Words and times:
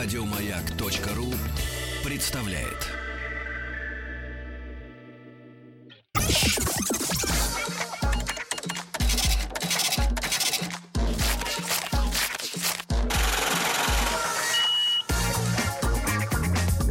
Радиомаяк.ру 0.00 1.34
представляет. 2.04 2.86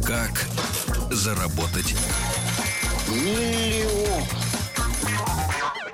Как 0.06 0.44
заработать 1.10 1.94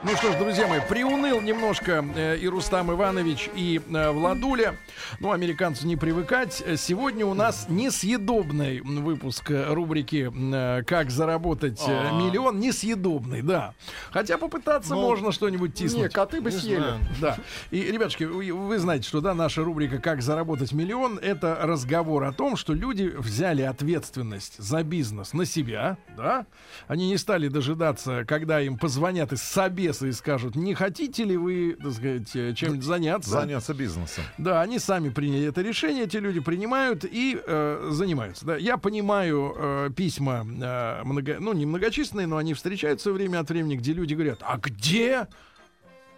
Ну 0.03 0.17
что 0.17 0.33
ж, 0.33 0.37
друзья 0.37 0.67
мои, 0.67 0.81
приуныл 0.81 1.41
немножко 1.41 2.05
э, 2.15 2.37
и 2.37 2.47
Рустам 2.47 2.93
Иванович, 2.93 3.49
и 3.55 3.81
э, 3.81 4.11
Владуля. 4.11 4.77
Ну, 5.21 5.33
американцу 5.33 5.87
не 5.87 5.97
привыкать. 5.97 6.63
Сегодня 6.77 7.27
у 7.27 7.35
нас 7.35 7.67
несъедобный 7.69 8.81
выпуск 8.81 9.51
э, 9.51 9.73
рубрики 9.73 10.31
э, 10.35 10.83
«Как 10.85 11.11
заработать 11.11 11.81
э, 11.87 12.09
А. 12.11 12.13
миллион». 12.13 12.59
Несъедобный, 12.61 13.43
да. 13.43 13.75
Хотя 14.11 14.39
попытаться 14.39 14.95
Ну, 14.95 15.03
можно 15.03 15.33
что-нибудь 15.33 15.75
тиснуть. 15.75 16.03
Не, 16.05 16.09
коты 16.09 16.41
бы 16.41 16.51
Не 16.51 16.57
съели. 16.59 16.77
знаю. 16.81 16.99
Да. 17.21 17.37
И, 17.71 17.81
ребятушки, 17.83 18.25
вы, 18.25 18.53
вы 18.53 18.79
знаете, 18.79 19.09
что 19.09 19.21
да, 19.21 19.35
наша 19.35 19.63
рубрика 19.65 19.99
«Как 19.99 20.23
заработать 20.23 20.73
миллион»— 20.73 21.19
это 21.23 21.59
разговор 21.63 22.25
о 22.25 22.33
том, 22.33 22.57
что 22.57 22.73
люди 22.73 23.05
взяли 23.17 23.63
ответственность 23.63 24.57
за 24.59 24.83
бизнес 24.83 25.33
на 25.33 25.45
себя, 25.45 25.97
да. 26.17 26.47
Они 26.89 27.09
не 27.09 27.17
стали 27.19 27.49
дожидаться, 27.49 28.25
когда 28.27 28.61
им 28.61 28.79
позвонят 28.79 29.33
из 29.33 29.43
собеса 29.43 30.07
и 30.07 30.13
скажут, 30.13 30.55
не 30.57 30.75
хотите 30.75 31.25
ли 31.25 31.37
вы, 31.37 31.77
так 31.83 31.93
сказать, 31.93 32.37
э, 32.37 32.55
чем-нибудь 32.55 32.85
заняться. 32.85 33.31
Заняться 33.31 33.75
бизнесом. 33.75 34.25
Да, 34.39 34.61
они 34.63 34.79
сами 34.79 34.94
приняли 35.11 35.49
это 35.49 35.63
решение, 35.63 36.05
эти 36.05 36.17
люди 36.17 36.41
принимают 36.41 37.05
и 37.05 37.39
э, 37.45 37.89
занимаются. 37.91 38.47
Да. 38.47 38.57
Я 38.57 38.77
понимаю 38.77 39.55
э, 39.57 39.91
письма, 39.97 40.45
э, 40.45 41.03
много, 41.05 41.37
ну 41.41 41.53
не 41.53 41.67
многочисленные, 41.67 42.27
но 42.27 42.37
они 42.37 42.55
встречаются 42.55 43.13
время 43.13 43.41
от 43.41 43.49
времени, 43.49 43.77
где 43.77 43.93
люди 43.93 44.15
говорят, 44.15 44.41
а 44.43 44.59
где 44.59 45.29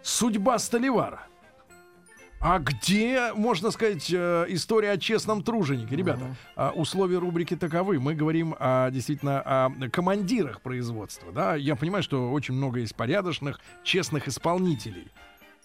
судьба 0.01 0.59
Столивара? 0.59 1.27
А 2.39 2.59
где, 2.59 3.33
можно 3.33 3.71
сказать, 3.71 4.11
э, 4.13 4.45
история 4.49 4.91
о 4.91 4.97
честном 4.97 5.41
труженике? 5.41 5.95
Ребята, 5.95 6.35
а, 6.55 6.71
условия 6.71 7.17
рубрики 7.17 7.55
таковы. 7.55 7.99
Мы 7.99 8.13
говорим 8.13 8.55
о, 8.59 8.91
действительно 8.91 9.41
о 9.41 9.71
командирах 9.91 10.61
производства. 10.61 11.31
Да? 11.31 11.55
Я 11.55 11.75
понимаю, 11.75 12.03
что 12.03 12.31
очень 12.31 12.53
много 12.53 12.79
есть 12.79 12.95
порядочных, 12.95 13.59
честных 13.83 14.27
исполнителей. 14.27 15.07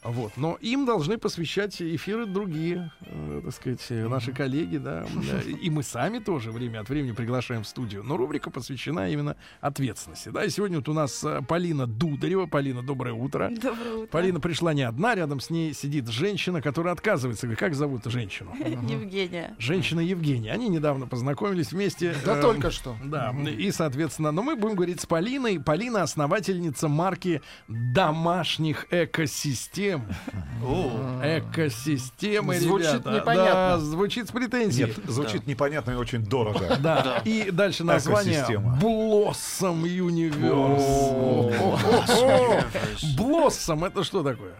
Вот. 0.02 0.32
Но 0.36 0.58
им 0.60 0.84
должны 0.84 1.16
посвящать 1.16 1.80
эфиры 1.80 2.26
другие, 2.26 2.90
э, 3.02 3.40
так 3.44 3.54
сказать, 3.54 3.86
э, 3.90 4.08
наши 4.08 4.32
коллеги, 4.32 4.78
да, 4.78 5.06
и 5.62 5.70
мы 5.70 5.82
сами 5.82 6.18
тоже 6.18 6.50
время 6.50 6.80
от 6.80 6.88
времени 6.88 7.12
приглашаем 7.12 7.62
в 7.62 7.68
студию. 7.68 8.02
Но 8.02 8.16
рубрика 8.16 8.50
посвящена 8.50 9.10
именно 9.10 9.36
ответственности. 9.60 10.30
Да, 10.30 10.44
и 10.44 10.50
сегодня 10.50 10.78
вот 10.78 10.88
у 10.88 10.92
нас 10.92 11.22
э, 11.22 11.40
Полина 11.46 11.86
Дударева. 11.86 12.46
Полина, 12.46 12.82
доброе 12.82 13.14
утро. 13.14 13.50
Доброе 13.50 13.94
утро. 13.94 14.06
Полина 14.08 14.40
пришла 14.40 14.74
не 14.74 14.82
одна, 14.82 15.14
рядом 15.14 15.38
с 15.38 15.50
ней 15.50 15.72
сидит 15.72 16.08
женщина, 16.08 16.60
которая 16.60 16.94
отказывается. 16.94 17.46
Говорит, 17.46 17.60
Как 17.60 17.74
зовут 17.74 18.04
женщину? 18.06 18.54
Евгения. 18.58 19.54
Женщина 19.58 20.00
Евгения. 20.00 20.52
Они 20.52 20.68
недавно 20.68 21.06
познакомились 21.06 21.70
вместе. 21.70 22.14
Да 22.24 22.38
э, 22.38 22.42
только 22.42 22.72
что. 22.72 22.96
Да, 23.04 23.32
и, 23.46 23.70
соответственно, 23.70 24.32
но 24.32 24.42
мы 24.42 24.56
будем 24.56 24.74
говорить 24.74 25.00
с 25.00 25.06
Полиной. 25.06 25.60
Полина 25.60 26.02
основательница 26.02 26.88
марки 26.88 27.40
домашних 27.68 28.86
экосистем. 28.90 29.91
Экосистемы, 31.22 32.58
Звучит 32.58 32.92
ребята. 32.92 33.10
непонятно. 33.10 33.52
Да, 33.52 33.78
звучит 33.78 34.28
с 34.28 34.32
претензией. 34.32 34.88
Нет, 34.88 34.96
звучит 35.06 35.46
непонятно 35.46 35.92
и 35.92 35.94
очень 35.94 36.24
дорого. 36.24 36.76
Да. 36.80 37.22
И 37.24 37.50
дальше 37.50 37.84
название 37.84 38.34
Экосистема. 38.34 38.78
Blossom 38.80 39.82
Universe. 39.82 41.58
Blossom 43.16 43.86
это 43.86 44.04
что 44.04 44.22
такое? 44.22 44.54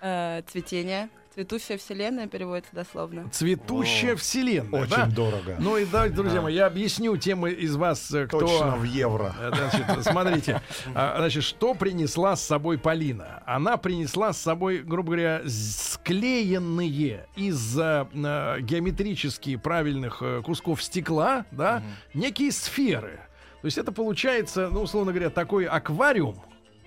Э, 0.00 0.42
цветение. 0.50 1.08
Цветущая 1.32 1.78
вселенная 1.78 2.26
переводится 2.26 2.74
дословно. 2.74 3.28
Цветущая 3.30 4.14
О, 4.14 4.16
вселенная. 4.16 4.82
Очень 4.82 4.96
да? 4.96 5.06
дорого. 5.06 5.56
Ну 5.60 5.76
и 5.76 5.84
да, 5.84 6.08
друзья 6.08 6.42
мои, 6.42 6.54
я 6.54 6.66
объясню 6.66 7.16
тем 7.16 7.46
из 7.46 7.76
вас, 7.76 8.10
э, 8.12 8.26
кто... 8.26 8.40
Точно 8.40 8.76
в 8.76 8.82
евро. 8.82 9.32
Э, 9.38 9.52
Значит, 9.54 10.04
смотрите, 10.04 10.60
а, 10.92 11.18
значит, 11.18 11.44
что 11.44 11.74
принесла 11.74 12.34
с 12.34 12.42
собой 12.44 12.78
Полина? 12.78 13.44
Она 13.46 13.76
принесла 13.76 14.32
с 14.32 14.40
собой, 14.40 14.78
грубо 14.78 15.12
говоря, 15.12 15.42
склеенные 15.46 17.26
из 17.36 17.78
э, 17.78 18.06
э, 18.12 18.60
геометрически 18.62 19.54
правильных 19.54 20.20
кусков 20.44 20.82
стекла, 20.82 21.46
да, 21.52 21.82
некие 22.12 22.50
сферы. 22.50 23.20
То 23.60 23.66
есть 23.66 23.78
это 23.78 23.92
получается, 23.92 24.68
ну, 24.72 24.82
условно 24.82 25.12
говоря, 25.12 25.30
такой 25.30 25.66
аквариум 25.66 26.42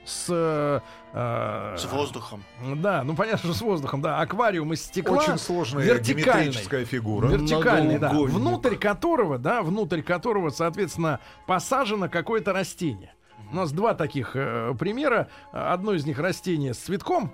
с... 0.05 0.81
э, 1.13 1.75
С 1.77 1.85
воздухом. 1.85 2.43
Да, 2.75 3.03
ну 3.03 3.15
понятно, 3.15 3.39
что 3.49 3.53
с 3.53 3.61
воздухом, 3.61 4.01
да. 4.01 4.19
Аквариум 4.19 4.73
из 4.73 4.83
стекла. 4.83 5.17
Очень 5.17 5.37
сложная 5.37 5.85
геометрическая 5.99 6.85
фигура. 6.85 7.27
Вертикальный, 7.27 7.99
да. 7.99 8.09
Внутрь 8.11 8.75
которого, 8.75 9.37
да, 9.37 9.61
внутрь 9.61 10.01
которого, 10.01 10.49
соответственно, 10.49 11.19
посажено 11.47 12.09
какое-то 12.09 12.53
растение. 12.53 13.13
У 13.51 13.55
нас 13.55 13.71
два 13.71 13.93
таких 13.93 14.31
э, 14.35 14.73
примера. 14.79 15.27
Одно 15.51 15.93
из 15.93 16.05
них 16.05 16.17
растение 16.19 16.73
с 16.73 16.77
цветком, 16.77 17.31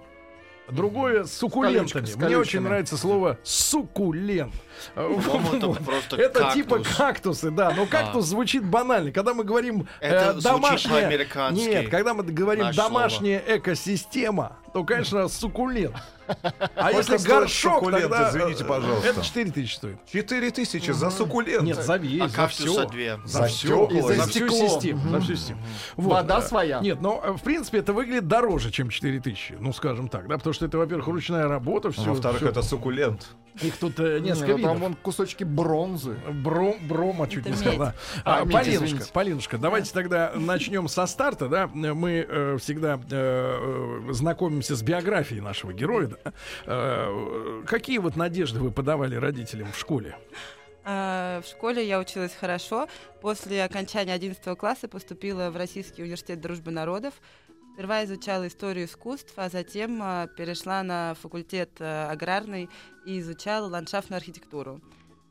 другое 0.72 1.26
с 1.26 1.34
суккулентами. 1.38 2.06
с 2.06 2.16
Мне 2.16 2.26
очень 2.26 2.34
колючками. 2.36 2.64
нравится 2.64 2.98
слово 2.98 3.38
суккулент. 3.44 4.54
По-моему, 4.96 5.76
это 6.12 6.40
кактус. 6.40 6.54
типа 6.54 6.80
кактусы, 6.98 7.52
да. 7.52 7.72
Но 7.76 7.86
кактус 7.86 8.26
звучит 8.26 8.64
банально. 8.64 9.12
Когда 9.12 9.34
мы 9.34 9.44
говорим 9.44 9.88
э, 10.00 10.34
домашняя... 10.34 11.10
Нет, 11.52 11.90
когда 11.90 12.14
мы 12.14 12.24
говорим 12.24 12.72
домашняя 12.74 13.44
экосистема, 13.46 14.58
то, 14.74 14.84
конечно, 14.84 15.28
суккулент. 15.28 15.96
А 16.76 16.92
если 16.92 17.18
горшок, 17.18 17.76
суккулент, 17.76 18.04
тогда... 18.04 18.30
извините, 18.30 18.64
э, 18.64 18.68
пожалуйста? 18.68 19.08
Это 19.08 19.22
4 19.24 19.52
тысячи 19.52 19.76
стоит. 19.76 19.98
4 20.12 20.52
тысячи 20.52 20.92
за 20.92 21.10
суккулент. 21.10 21.64
Нет, 21.64 21.84
за 21.84 21.98
весь, 21.98 22.22
А 22.22 22.28
за 22.28 22.48
все. 22.48 22.88
За 23.26 23.44
все. 23.46 23.90
За, 24.14 24.28
всю 24.28 24.50
систему. 24.50 25.10
За 25.10 25.20
всю 25.22 25.36
систему. 25.36 25.62
Вода 25.98 26.40
э, 26.40 26.42
своя. 26.42 26.80
Нет, 26.80 27.02
но 27.02 27.22
э, 27.24 27.32
в 27.34 27.42
принципе 27.42 27.80
это 27.80 27.94
выглядит 27.94 28.28
дороже, 28.28 28.72
чем 28.72 28.90
4 28.90 29.20
тысячи. 29.20 29.56
Ну, 29.60 29.74
скажем 29.74 30.08
так, 30.08 30.28
да, 30.28 30.38
потому 30.38 30.54
что 30.54 30.66
это, 30.66 30.78
во-первых, 30.78 31.08
ручная 31.08 31.48
работа, 31.48 31.92
все. 31.92 32.04
Во-вторых, 32.04 32.42
это 32.44 32.62
суккулент. 32.62 33.28
Их 33.62 33.78
тут 33.78 34.00
э, 34.00 34.20
Не, 34.20 34.30
несколько 34.30 34.52
ну 34.58 34.64
там 34.64 34.76
видов. 34.76 34.80
вон 34.82 34.94
кусочки 34.96 35.44
бронзы. 35.44 36.18
Бром, 36.32 36.76
брома 36.88 37.28
чуть 37.28 37.42
Это 37.42 37.50
не 37.50 37.56
сказал. 37.56 37.72
медь. 37.74 37.80
да. 37.80 37.94
А, 38.24 38.42
А, 38.42 38.46
Полинушка, 38.46 38.86
извините. 38.86 39.12
Полинушка, 39.12 39.58
давайте 39.58 39.92
тогда 39.92 40.32
начнем 40.36 40.88
со 40.88 41.06
старта, 41.08 41.50
да. 41.50 41.68
Мы 41.68 42.26
э, 42.28 42.58
всегда 42.60 43.00
знакомимся 44.12 44.76
с 44.76 44.82
биографией 44.82 45.42
нашего 45.42 45.74
героя. 45.74 46.10
Э, 46.66 47.64
какие 47.66 47.98
вот 47.98 48.16
надежды 48.16 48.60
вы 48.60 48.72
подавали 48.72 49.16
родителям 49.16 49.72
в 49.72 49.78
школе? 49.78 50.18
А, 50.84 51.42
В 51.42 51.48
школе 51.48 51.88
я 51.88 52.00
училась 52.00 52.34
хорошо. 52.34 52.88
После 53.22 53.64
окончания 53.64 54.14
11 54.14 54.58
класса 54.58 54.88
поступила 54.88 55.50
в 55.52 55.58
Российский 55.58 56.04
университет 56.04 56.42
дружбы 56.42 56.72
народов. 56.72 57.14
Сперва 57.74 58.04
изучала 58.04 58.48
историю 58.48 58.86
искусств, 58.86 59.34
а 59.38 59.50
затем 59.50 60.00
а, 60.02 60.28
перешла 60.28 60.84
на 60.84 61.16
факультет 61.22 61.70
а, 61.80 62.10
аграрный 62.12 62.70
и 63.06 63.20
изучала 63.20 63.68
ландшафтную 63.68 64.18
архитектуру. 64.18 64.82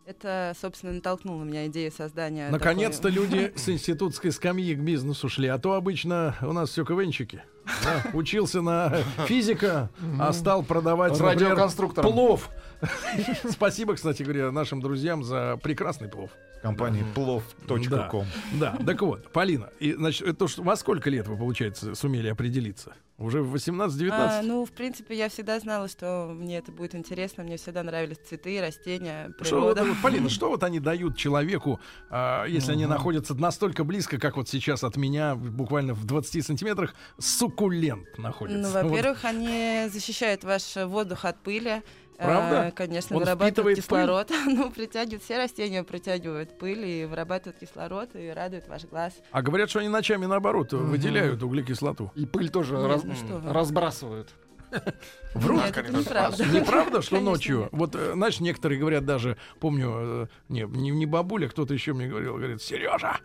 Это, 0.08 0.54
собственно, 0.58 0.94
натолкнуло 0.94 1.44
меня 1.44 1.66
идею 1.66 1.92
создания... 1.92 2.48
Наконец-то 2.48 3.10
такой- 3.10 3.26
люди 3.26 3.52
с 3.56 3.68
институтской 3.68 4.32
скамьи 4.32 4.74
к 4.74 4.78
бизнесу 4.78 5.28
шли, 5.28 5.48
а 5.48 5.58
то 5.58 5.74
обычно 5.74 6.34
у 6.40 6.52
нас 6.54 6.70
все 6.70 6.82
КВНчики. 6.86 7.42
Да, 7.84 8.10
Учился 8.14 8.62
на 8.62 9.02
физика, 9.26 9.90
а 10.18 10.32
стал 10.32 10.62
продавать 10.62 11.12
например, 11.12 11.50
Радиоконструктором. 11.50 12.10
плов. 12.10 12.48
Спасибо, 13.50 13.96
кстати 13.96 14.22
говоря, 14.22 14.50
нашим 14.50 14.80
друзьям 14.80 15.22
за 15.24 15.58
прекрасный 15.62 16.08
плов. 16.08 16.30
Компании 16.62 17.04
plov.com. 17.14 18.24
Да, 18.54 18.78
так 18.86 19.02
вот, 19.02 19.30
Полина, 19.30 19.68
и, 19.78 19.92
значит, 19.92 20.26
это 20.26 20.48
что, 20.48 20.62
во 20.62 20.76
сколько 20.76 21.10
лет 21.10 21.28
вы, 21.28 21.36
получается, 21.36 21.94
сумели 21.94 22.28
определиться? 22.28 22.94
Уже 23.18 23.42
в 23.42 23.52
18-19? 23.52 24.10
А, 24.12 24.42
ну, 24.42 24.64
в 24.64 24.70
принципе, 24.70 25.16
я 25.16 25.28
всегда 25.28 25.58
знала, 25.58 25.88
что 25.88 26.28
мне 26.32 26.58
это 26.58 26.70
будет 26.70 26.94
интересно. 26.94 27.42
Мне 27.42 27.56
всегда 27.56 27.82
нравились 27.82 28.18
цветы, 28.18 28.60
растения, 28.60 29.34
Что 29.40 29.60
вот, 29.60 29.74
природа. 29.74 29.84
вот, 29.84 30.00
Полина, 30.00 30.28
что 30.28 30.48
вот 30.48 30.62
они 30.62 30.78
дают 30.78 31.16
человеку, 31.16 31.80
а, 32.10 32.44
если 32.44 32.72
они 32.72 32.86
находятся 32.86 33.34
настолько 33.34 33.82
близко, 33.82 34.18
как 34.18 34.36
вот 34.36 34.48
сейчас 34.48 34.84
от 34.84 34.96
меня, 34.96 35.34
буквально 35.34 35.94
в 35.94 36.04
20 36.04 36.46
сантиметрах, 36.46 36.94
суккулент 37.18 38.18
находится? 38.18 38.62
Ну, 38.62 38.68
Вот. 38.82 38.90
во-первых, 38.92 39.24
они 39.24 39.88
защищают 39.92 40.44
ваш 40.44 40.76
воздух 40.76 41.24
от 41.24 41.42
пыли. 41.42 41.82
Правда? 42.18 42.66
А, 42.66 42.70
конечно, 42.72 43.16
Он 43.16 43.22
вырабатывают 43.22 43.78
впитывает 43.78 44.28
кислород. 44.28 44.30
ну, 44.46 44.70
притягивают, 44.70 45.22
все 45.22 45.38
растения 45.38 45.84
притягивают 45.84 46.58
пыль 46.58 46.84
и 46.84 47.04
вырабатывают 47.04 47.58
кислород 47.58 48.10
и 48.14 48.28
радуют 48.28 48.66
ваш 48.66 48.86
глаз. 48.86 49.14
А 49.30 49.40
говорят, 49.40 49.70
что 49.70 49.78
они 49.78 49.88
ночами, 49.88 50.26
наоборот, 50.26 50.72
выделяют 50.72 51.42
углекислоту. 51.42 52.10
И 52.16 52.26
пыль 52.26 52.50
тоже 52.50 52.76
Нет, 52.76 52.86
раз- 52.86 53.04
ну 53.04 53.52
разбрасывают. 53.52 54.30
Врут. 55.34 55.64
Нет, 55.64 55.76
это 55.76 55.92
неправда. 55.92 56.44
Неправда, 56.44 57.02
что 57.02 57.10
Конечно 57.12 57.30
ночью? 57.30 57.58
нет. 57.60 57.68
Вот, 57.72 57.94
э, 57.94 58.12
знаешь, 58.12 58.40
некоторые 58.40 58.78
говорят 58.78 59.04
даже, 59.04 59.36
помню, 59.60 59.90
э, 59.92 60.26
не, 60.48 60.62
не, 60.62 60.90
не 60.90 61.06
бабуля, 61.06 61.48
кто-то 61.48 61.72
еще 61.72 61.92
мне 61.92 62.06
говорил, 62.06 62.36
говорит, 62.36 62.60
Сережа, 62.60 63.20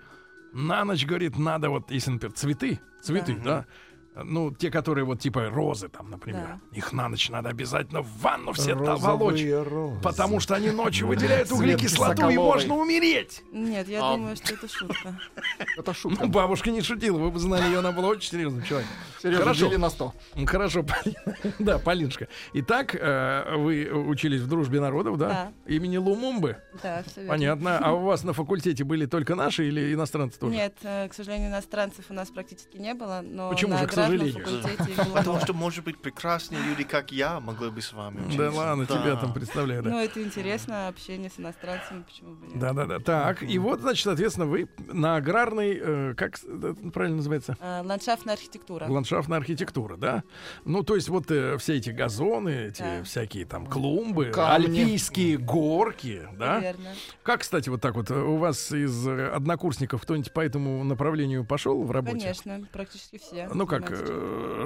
на 0.53 0.85
ночь, 0.85 1.05
говорит, 1.05 1.37
надо 1.37 1.69
вот, 1.69 1.91
если, 1.91 2.11
например, 2.11 2.35
цветы, 2.35 2.79
цветы, 3.01 3.35
да, 3.43 3.65
ну, 4.15 4.51
те, 4.53 4.69
которые 4.69 5.05
вот 5.05 5.19
типа 5.19 5.49
розы 5.49 5.89
там, 5.89 6.09
например, 6.11 6.59
их 6.71 6.93
на 6.93 7.09
ночь 7.09 7.29
надо 7.29 7.49
обязательно 7.49 8.01
в 8.01 8.21
ванну 8.21 8.53
все 8.53 8.75
волочь, 8.75 9.43
потому 10.01 10.39
что 10.39 10.55
они 10.55 10.71
ночью 10.71 11.07
выделяют 11.07 11.51
углекислоту, 11.51 12.29
и 12.29 12.37
можно 12.37 12.75
умереть. 12.75 13.43
Нет, 13.51 13.87
я 13.87 13.99
А. 14.03 14.15
думаю, 14.15 14.35
что 14.35 14.53
это 14.53 14.67
шутка. 14.67 15.19
Это 15.77 15.93
шутка. 15.93 16.23
Ну, 16.23 16.29
бабушка 16.29 16.71
не 16.71 16.81
шутила, 16.81 17.17
вы 17.17 17.31
бы 17.31 17.39
знали 17.39 17.65
ее, 17.65 17.79
она 17.79 17.91
была 17.91 18.09
очень 18.09 18.31
серьезным 18.31 18.63
человеком. 18.63 18.93
Сережа, 19.21 19.39
Хорошо. 19.39 19.77
на 19.77 19.89
100. 19.89 20.13
Ну, 20.35 20.45
Хорошо, 20.45 20.85
да, 21.59 21.79
Полинушка. 21.79 22.27
Итак, 22.53 22.95
э, 22.95 23.55
вы 23.55 23.89
учились 23.91 24.41
в 24.41 24.47
дружбе 24.47 24.79
народов, 24.79 25.17
да? 25.17 25.51
Имени 25.65 25.97
Лумумбы. 25.97 26.57
Да, 26.81 27.03
все 27.03 27.21
верно. 27.21 27.29
Понятно. 27.29 27.77
А 27.79 27.93
у 27.93 28.03
вас 28.03 28.23
на 28.23 28.33
факультете 28.33 28.83
были 28.83 29.05
только 29.05 29.35
наши 29.35 29.67
или 29.67 29.93
иностранцы 29.93 30.39
тоже? 30.39 30.53
Нет, 30.53 30.75
э, 30.83 31.07
к 31.07 31.13
сожалению, 31.13 31.49
иностранцев 31.49 32.05
у 32.09 32.13
нас 32.13 32.29
практически 32.29 32.77
не 32.77 32.93
было, 32.93 33.21
но 33.23 33.49
Почему 33.49 33.77
же, 33.77 33.87
сожалению? 34.05 35.13
Потому 35.13 35.39
что, 35.39 35.53
может 35.53 35.83
быть, 35.83 35.97
прекрасные 35.97 36.61
люди, 36.61 36.83
как 36.83 37.11
я, 37.11 37.39
могли 37.39 37.69
бы 37.69 37.81
с 37.81 37.93
вами 37.93 38.19
учиться. 38.21 38.37
Да 38.37 38.51
ладно, 38.51 38.85
тебя 38.85 39.15
там 39.15 39.33
представляю, 39.33 39.83
да. 39.83 39.89
Ну, 39.89 39.99
это 39.99 40.21
интересно, 40.21 40.87
общение 40.87 41.29
с 41.29 41.39
иностранцами, 41.39 42.03
почему 42.03 42.35
бы 42.35 42.47
нет. 42.47 42.59
Да, 42.59 42.73
да, 42.73 42.85
да. 42.85 42.99
Так, 42.99 43.43
и 43.43 43.57
вот, 43.59 43.81
значит, 43.81 44.03
соответственно, 44.03 44.47
вы 44.47 44.69
на 44.91 45.15
аграрной, 45.15 45.79
э, 45.81 46.13
как 46.15 46.35
это 46.35 46.75
правильно 46.91 47.17
называется? 47.17 47.57
А, 47.59 47.81
Ландшафтная 47.83 48.35
архитектура. 48.35 48.85
Ландшафтная 48.87 49.37
архитектура, 49.37 49.97
да? 49.97 50.23
Ну, 50.65 50.83
то 50.83 50.95
есть 50.95 51.09
вот 51.09 51.29
э, 51.31 51.57
все 51.57 51.77
эти 51.77 51.89
газоны, 51.89 52.67
эти 52.67 53.03
всякие 53.03 53.45
там 53.45 53.65
клумбы, 53.65 54.31
альпийские 54.35 55.37
горки, 55.37 56.27
да? 56.37 56.59
Верно. 56.59 56.89
Как, 57.23 57.41
кстати, 57.41 57.69
вот 57.69 57.81
так 57.81 57.95
вот, 57.95 58.11
э, 58.11 58.15
у 58.15 58.37
вас 58.37 58.71
из 58.71 59.07
э, 59.07 59.29
однокурсников 59.29 60.01
кто-нибудь 60.01 60.31
по 60.31 60.41
этому 60.41 60.83
направлению 60.83 61.45
пошел 61.45 61.83
в 61.83 61.91
работе? 61.91 62.19
Конечно, 62.19 62.67
практически 62.71 63.17
все. 63.17 63.49
Ну 63.53 63.67
как, 63.67 63.91
э, 63.91 63.92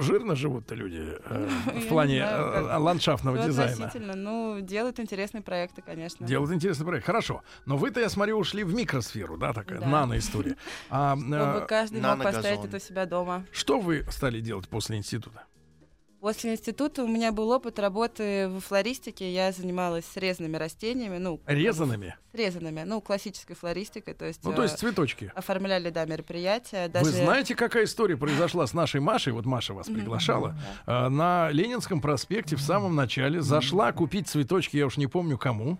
жирно 0.02 0.34
живут-то 0.36 0.74
люди 0.74 1.16
э, 1.24 1.48
в 1.66 1.74
не 1.74 1.80
плане 1.88 2.18
знаю, 2.18 2.44
э, 2.68 2.76
ландшафтного 2.76 3.36
Всё 3.38 3.46
дизайна. 3.46 3.72
относительно. 3.72 4.14
Ну, 4.16 4.60
делают 4.60 5.00
интересные 5.00 5.42
проекты, 5.42 5.82
конечно. 5.82 6.26
Делают 6.26 6.52
интересный 6.52 6.86
проект. 6.86 7.06
Хорошо. 7.06 7.42
Но 7.66 7.76
вы-то, 7.76 8.00
я 8.00 8.08
смотрю, 8.08 8.38
ушли 8.38 8.64
в 8.64 8.74
микросферу, 8.74 9.36
да, 9.36 9.52
такая 9.52 9.80
Да. 9.80 9.86
нано-история. 9.86 10.56
А, 10.90 11.16
Чтобы 11.18 11.36
э, 11.36 11.66
каждый 11.66 11.94
мог 11.96 12.02
наногазон. 12.02 12.42
поставить 12.42 12.64
это 12.64 12.76
у 12.76 12.80
себя 12.80 13.06
дома. 13.06 13.44
что 13.52 13.80
вы 13.80 14.04
стали 14.10 14.40
делать 14.40 14.68
после 14.68 14.96
института? 14.96 15.44
После 16.20 16.52
института 16.52 17.04
у 17.04 17.06
меня 17.06 17.30
был 17.30 17.50
опыт 17.50 17.78
работы 17.78 18.48
в 18.48 18.60
флористике. 18.60 19.32
Я 19.32 19.52
занималась 19.52 20.04
срезанными 20.04 20.56
растениями, 20.56 21.18
ну, 21.18 21.40
Резанными? 21.46 22.16
срезанными, 22.32 22.82
ну, 22.84 23.00
классической 23.00 23.54
флористикой, 23.54 24.14
то 24.14 24.24
есть, 24.24 24.44
Ну, 24.44 24.52
то 24.52 24.62
э, 24.62 24.64
есть 24.64 24.78
цветочки. 24.78 25.32
оформляли, 25.34 25.90
да, 25.90 26.04
мероприятия. 26.06 26.88
Даже... 26.88 27.06
Вы 27.06 27.10
знаете, 27.12 27.54
какая 27.54 27.84
история 27.84 28.16
произошла 28.16 28.66
с 28.66 28.74
нашей 28.74 29.00
Машей? 29.00 29.32
Вот 29.32 29.46
Маша 29.46 29.74
вас 29.74 29.86
приглашала. 29.86 30.56
э, 30.86 31.08
На 31.08 31.50
Ленинском 31.50 32.00
проспекте 32.00 32.56
в 32.56 32.60
самом 32.60 32.96
начале 32.96 33.40
зашла 33.40 33.92
купить 33.92 34.28
цветочки, 34.28 34.76
я 34.76 34.86
уж 34.86 34.96
не 34.96 35.06
помню 35.06 35.38
кому. 35.38 35.78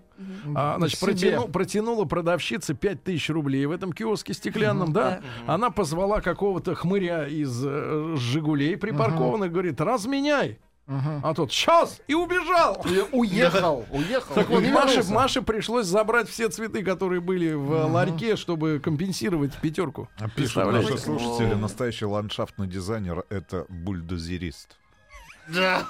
А, 0.54 0.76
значит, 0.78 1.00
протяну- 1.00 1.50
протянула 1.50 2.04
продавщице 2.04 2.74
5000 2.74 3.30
рублей 3.30 3.66
в 3.66 3.70
этом 3.70 3.92
киоске 3.92 4.34
стеклянном, 4.34 4.92
да? 4.92 5.20
Она 5.46 5.70
позвала 5.70 6.20
какого-то 6.20 6.74
хмыря 6.74 7.26
из 7.28 7.62
э, 7.64 8.14
«Жигулей» 8.16 8.76
припаркованных, 8.76 9.52
говорит, 9.52 9.80
разменяй. 9.80 10.58
А 11.22 11.34
тот 11.34 11.52
сейчас 11.52 12.00
и 12.08 12.14
убежал. 12.14 12.82
И 12.88 13.04
Уехал, 13.12 13.84
уехал. 13.90 14.34
Так 14.34 14.48
вот, 14.48 14.64
Маше. 14.64 15.02
Маше 15.12 15.42
пришлось 15.42 15.84
забрать 15.84 16.30
все 16.30 16.48
цветы, 16.48 16.82
которые 16.82 17.20
были 17.20 17.52
в 17.52 17.72
э, 17.74 17.84
ларьке, 17.84 18.36
чтобы 18.36 18.80
компенсировать 18.82 19.52
пятерку. 19.60 20.08
А 20.18 20.30
Пишут 20.30 20.64
наши 20.64 20.96
слушатели, 20.96 21.52
настоящий 21.52 22.06
ландшафтный 22.06 22.66
дизайнер— 22.66 23.24
это 23.28 23.66
бульдозерист. 23.68 24.78
Да. 25.48 25.86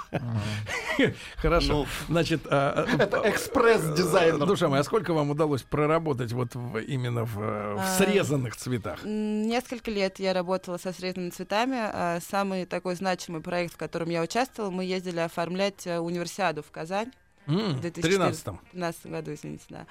Хорошо. 1.36 1.72
Ну, 1.72 1.86
Значит, 2.08 2.42
а, 2.46 2.86
а, 2.86 2.96
Это 3.02 3.22
экспресс-дизайнер. 3.24 4.44
душа 4.46 4.68
моя, 4.68 4.80
а 4.80 4.84
сколько 4.84 5.12
вам 5.12 5.30
удалось 5.30 5.62
проработать 5.62 6.32
вот 6.32 6.54
именно 6.86 7.24
в, 7.24 7.38
А, 7.38 7.96
срезанных 7.98 8.56
цветах? 8.56 9.00
Несколько 9.04 9.90
лет 9.90 10.18
я 10.18 10.32
работала 10.32 10.76
со 10.78 10.92
срезанными 10.92 11.30
цветами. 11.30 12.20
Самый 12.20 12.66
такой 12.66 12.94
значимый 12.94 13.40
проект, 13.40 13.74
в 13.74 13.76
котором 13.76 14.10
я 14.10 14.22
участвовала, 14.22 14.70
мы 14.70 14.84
ездили 14.84 15.20
оформлять 15.20 15.86
э, 15.86 15.98
универсиаду 15.98 16.62
в 16.62 16.70
Казань 16.70 17.12
в 17.46 17.52
В 17.52 17.80
2014 17.80 18.44
13 18.44 18.44
2013 18.72 19.06
году, 19.06 19.32
извините, 19.32 19.64
да. 19.68 19.86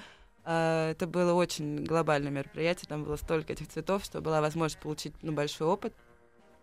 Это 0.92 1.07
было 1.07 1.33
очень 1.33 1.83
глобальное 1.83 2.31
мероприятие, 2.31 2.88
там 2.88 3.03
было 3.03 3.18
столько 3.18 3.53
этих 3.53 3.68
цветов, 3.68 4.06
что 4.06 4.21
была 4.21 4.39
возможность 4.39 4.81
получить 4.81 5.13
ну, 5.21 5.33
большой 5.33 5.68
опыт. 5.68 5.94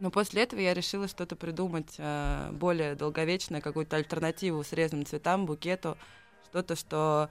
Но 0.05 0.11
после 0.11 0.43
этого 0.43 0.61
я 0.61 0.75
решила 0.75 1.09
что-то 1.09 1.35
придумать 1.35 1.95
а, 1.97 2.53
более 2.53 2.95
долговечное, 2.95 3.63
какую-то 3.63 3.97
альтернативу 3.97 4.63
срезанным 4.63 5.07
цветам, 5.07 5.47
букету, 5.47 5.97
что-то, 6.45 6.77
что 6.77 7.31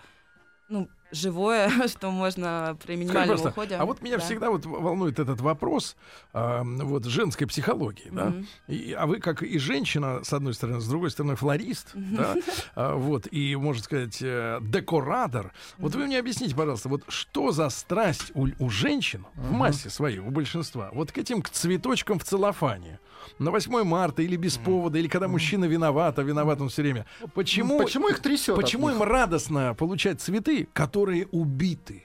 ну, 0.69 0.89
живое, 1.13 1.69
что 1.87 2.11
можно 2.11 2.77
при 2.83 2.93
Скажи, 2.93 2.99
минимальном 2.99 3.37
пожалуйста, 3.37 3.49
уходе. 3.49 3.75
А 3.75 3.85
вот 3.85 4.01
меня 4.01 4.17
да. 4.17 4.23
всегда 4.23 4.49
вот 4.49 4.65
волнует 4.65 5.19
этот 5.19 5.41
вопрос 5.41 5.95
а, 6.33 6.63
вот 6.63 7.05
женской 7.05 7.47
психологии, 7.47 8.09
да? 8.11 8.25
Мгм. 8.25 8.47
И, 8.67 8.93
а 8.93 9.05
вы 9.05 9.19
как 9.19 9.43
и 9.43 9.57
женщина, 9.59 10.21
с 10.23 10.33
одной 10.33 10.53
стороны, 10.53 10.81
с 10.81 10.87
другой 10.87 11.11
стороны, 11.11 11.35
флорист, 11.35 11.91
да? 11.93 12.35
А, 12.75 12.95
вот, 12.95 13.27
и, 13.31 13.55
можно 13.55 13.83
сказать, 13.83 14.17
э, 14.21 14.59
декоратор. 14.61 15.53
Вот 15.77 15.95
вы 15.95 16.05
мне 16.05 16.17
объясните, 16.17 16.55
пожалуйста, 16.55 16.89
вот 16.89 17.03
что 17.07 17.51
за 17.51 17.69
страсть 17.69 18.31
у, 18.33 18.47
у 18.59 18.69
женщин, 18.69 19.25
в 19.35 19.51
массе 19.51 19.89
своей, 19.89 20.19
у 20.19 20.31
большинства, 20.31 20.89
вот 20.93 21.11
к 21.11 21.17
этим 21.17 21.41
к 21.41 21.49
цветочкам 21.49 22.19
в 22.19 22.23
целлофане, 22.23 22.99
на 23.39 23.51
8 23.51 23.83
марта 23.83 24.21
или 24.21 24.35
без 24.35 24.57
повода, 24.57 24.97
или 24.99 25.07
когда 25.07 25.27
мужчина 25.27 25.65
виноват, 25.65 26.19
а 26.19 26.23
виноват 26.23 26.61
он 26.61 26.69
все 26.69 26.81
время. 26.81 27.05
Почему, 27.33 27.77
Почему 27.79 28.09
их 28.09 28.19
трясет? 28.19 28.55
почему 28.55 28.89
им 28.89 29.01
радостно 29.03 29.73
получать 29.75 30.21
цветы, 30.21 30.67
которые 30.73 31.27
убиты? 31.31 32.03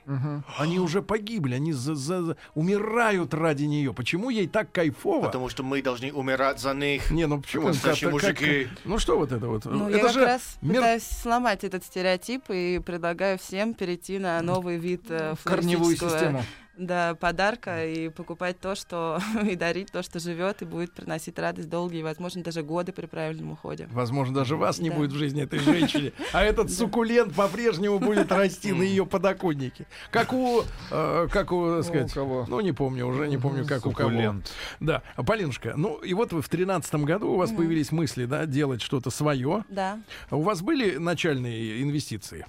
Они 0.59 0.79
уже 0.79 1.03
погибли, 1.03 1.55
они 1.55 1.73
за- 1.73 1.95
за- 1.95 2.23
за- 2.25 2.37
умирают 2.55 3.35
ради 3.35 3.65
нее. 3.65 3.93
Почему 3.95 4.31
ей 4.31 4.47
так 4.49 4.73
кайфово? 4.73 5.27
потому 5.27 5.49
что 5.49 5.63
мы 5.63 5.83
должны 5.83 6.13
умирать 6.13 6.61
за 6.61 6.75
них. 6.75 7.11
Не, 7.11 7.27
ну 7.27 7.41
почему? 7.41 7.69
Как- 7.83 7.99
как- 7.99 8.13
мужики. 8.13 8.69
ну 8.85 8.99
что 8.99 9.19
вот 9.19 9.33
это 9.33 9.47
вот? 9.47 9.65
Ну, 9.65 9.89
это 9.89 9.97
я 9.99 10.03
как 10.05 10.13
же 10.13 10.25
раз 10.25 10.59
мер- 10.63 10.77
пытаюсь 10.77 11.03
сломать 11.05 11.65
этот 11.65 11.85
стереотип 11.85 12.45
и 12.51 12.81
предлагаю 12.85 13.39
всем 13.39 13.75
перейти 13.75 14.19
на 14.19 14.41
новый 14.43 14.79
вид 14.79 15.03
э, 15.11 15.35
Корневую 15.45 15.97
систему. 15.97 16.43
Да, 16.79 17.17
подарка 17.17 17.85
и 17.85 18.09
покупать 18.09 18.61
то, 18.61 18.75
что 18.77 19.21
и 19.49 19.57
дарить 19.57 19.91
то, 19.91 20.03
что 20.03 20.21
живет 20.21 20.63
и 20.63 20.65
будет 20.65 20.93
приносить 20.93 21.39
радость 21.39 21.69
долгие, 21.69 22.03
возможно, 22.03 22.43
даже 22.43 22.63
годы 22.63 22.93
при 22.93 23.07
правильном 23.07 23.53
уходе. 23.53 23.89
Возможно, 23.91 24.35
даже 24.35 24.57
вас 24.57 24.79
не 24.79 24.91
Да. 24.91 24.97
будет 24.97 25.13
в 25.13 25.17
жизни 25.17 25.43
этой 25.43 25.59
женщины, 25.59 26.13
а 26.33 26.45
этот 26.45 26.71
суккулент 26.73 27.35
по-прежнему 27.35 27.99
будет 27.99 28.31
расти 28.31 28.73
на 28.73 28.83
ее 28.83 29.05
подоконнике. 29.07 29.87
Как 30.13 30.33
у, 30.33 30.63
э, 30.93 31.29
как 31.31 31.51
у, 31.51 31.77
так 31.77 31.85
сказать, 31.85 32.13
кого? 32.13 32.47
ну 32.49 32.61
не 32.61 32.73
помню, 32.73 33.07
уже 33.07 33.27
не 33.29 33.39
помню, 33.39 33.67
как 33.67 33.85
у 33.85 33.91
кого. 33.91 34.11
Суккулент. 34.11 34.53
Да, 34.79 35.03
Полинушка, 35.17 35.75
ну 35.77 35.97
и 35.97 36.15
вот 36.15 36.33
вы 36.33 36.43
в 36.43 36.49
тринадцатом 36.49 37.05
году 37.05 37.33
у 37.33 37.37
вас 37.37 37.51
появились 37.51 37.91
мысли, 37.91 38.25
да, 38.25 38.47
делать 38.47 38.83
что-то 38.83 39.11
свое. 39.11 39.65
Да, 39.69 40.01
У 40.31 40.43
вас 40.43 40.63
были 40.63 40.97
начальные 40.97 41.83
инвестиции, 41.83 42.47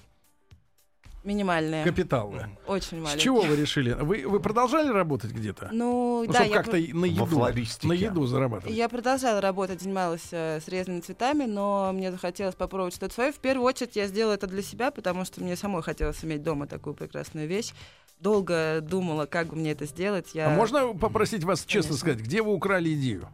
минимальные, 1.30 1.84
капиталы? 1.86 2.48
очень 2.68 2.98
С 3.00 3.04
маленькие. 3.04 3.20
чего 3.24 3.42
вы 3.42 3.56
решили? 3.56 3.94
Вы, 3.94 4.28
вы 4.28 4.40
продолжали 4.40 4.90
работать 4.90 5.32
где-то? 5.32 5.70
Ну, 5.72 6.24
Ну, 6.26 6.32
да, 6.32 6.40
чтобы 6.40 6.50
я, 6.50 6.56
как-то 6.56 6.78
и 6.78 6.92
на 6.92 7.06
еду, 7.06 7.26
флористике. 7.26 7.88
на 7.88 7.94
еду 7.94 8.26
зарабатывать. 8.26 8.76
я 8.76 8.90
продолжала 8.90 9.40
работать, 9.40 9.82
занималась 9.82 10.28
э, 10.32 10.60
срезанными 10.66 11.02
цветами, 11.02 11.46
но 11.46 11.92
мне 11.94 12.12
захотелось 12.12 12.56
попробовать 12.56 12.96
что-то 12.96 13.14
свое. 13.14 13.32
В 13.32 13.38
первую 13.40 13.66
очередь 13.66 13.96
я 13.96 14.08
сделала 14.08 14.34
это 14.34 14.48
для 14.48 14.62
себя, 14.64 14.92
потому 14.92 15.24
что 15.26 15.42
мне 15.42 15.56
самой 15.56 15.84
хотелось 15.84 16.24
иметь 16.26 16.44
дома 16.44 16.68
такую 16.68 16.94
прекрасную 16.96 17.48
вещь. 17.48 17.72
Долго 18.20 18.80
думала, 18.82 19.28
как 19.28 19.48
бы 19.48 19.56
мне 19.56 19.72
это 19.72 19.86
сделать. 19.86 20.32
Я... 20.34 20.48
А 20.48 20.50
можно 20.50 20.94
попросить 20.94 21.44
вас 21.46 21.60
честно 21.62 21.90
Конечно. 21.92 21.98
сказать, 21.98 22.20
где 22.20 22.42
вы 22.42 22.54
украли 22.54 22.94
идею? 22.94 23.30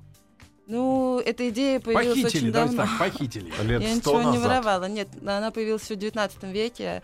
Ну, 0.67 1.19
эта 1.23 1.49
идея 1.49 1.79
появилась 1.79 2.21
Похитили, 2.23 2.37
очень 2.45 2.51
давайте 2.51 2.75
давно. 2.77 2.91
так, 2.97 2.99
похитили. 3.13 3.53
Лет 3.63 3.81
Я 3.83 3.93
ничего 3.93 4.19
не 4.21 4.25
назад. 4.25 4.43
воровала. 4.43 4.85
Нет, 4.85 5.07
она 5.25 5.51
появилась 5.51 5.89
в 5.89 5.95
19 5.95 6.43
веке 6.45 7.03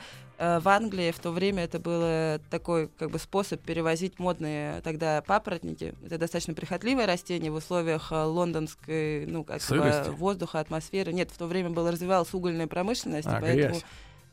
в 0.60 0.68
Англии. 0.70 1.12
В 1.12 1.20
то 1.20 1.32
время 1.32 1.64
это 1.66 1.78
был 1.80 2.40
такой 2.50 2.88
как 2.98 3.12
бы 3.12 3.20
способ 3.20 3.62
перевозить 3.62 4.18
модные 4.20 4.82
тогда 4.82 5.22
папоротники. 5.22 5.94
Это 6.06 6.18
достаточно 6.18 6.54
прихотливое 6.54 7.06
растение 7.06 7.52
в 7.52 7.56
условиях 7.56 8.12
э, 8.12 8.24
лондонской, 8.24 9.26
ну, 9.28 9.44
как 9.44 9.62
бы 9.70 10.04
воздуха, 10.18 10.60
атмосферы. 10.60 11.14
Нет, 11.14 11.30
в 11.32 11.38
то 11.38 11.46
время 11.48 11.70
была 11.70 11.92
развивалась 11.92 12.34
угольная 12.34 12.68
промышленность, 12.68 13.28
А, 13.28 13.40
поэтому 13.40 13.74
грязь. 13.76 13.86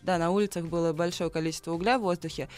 да, 0.02 0.18
на 0.18 0.30
улицах 0.30 0.64
было 0.64 0.92
большое 0.92 1.30
количество 1.30 1.72
угля 1.72 1.98
в 1.98 2.02
воздухе. 2.02 2.48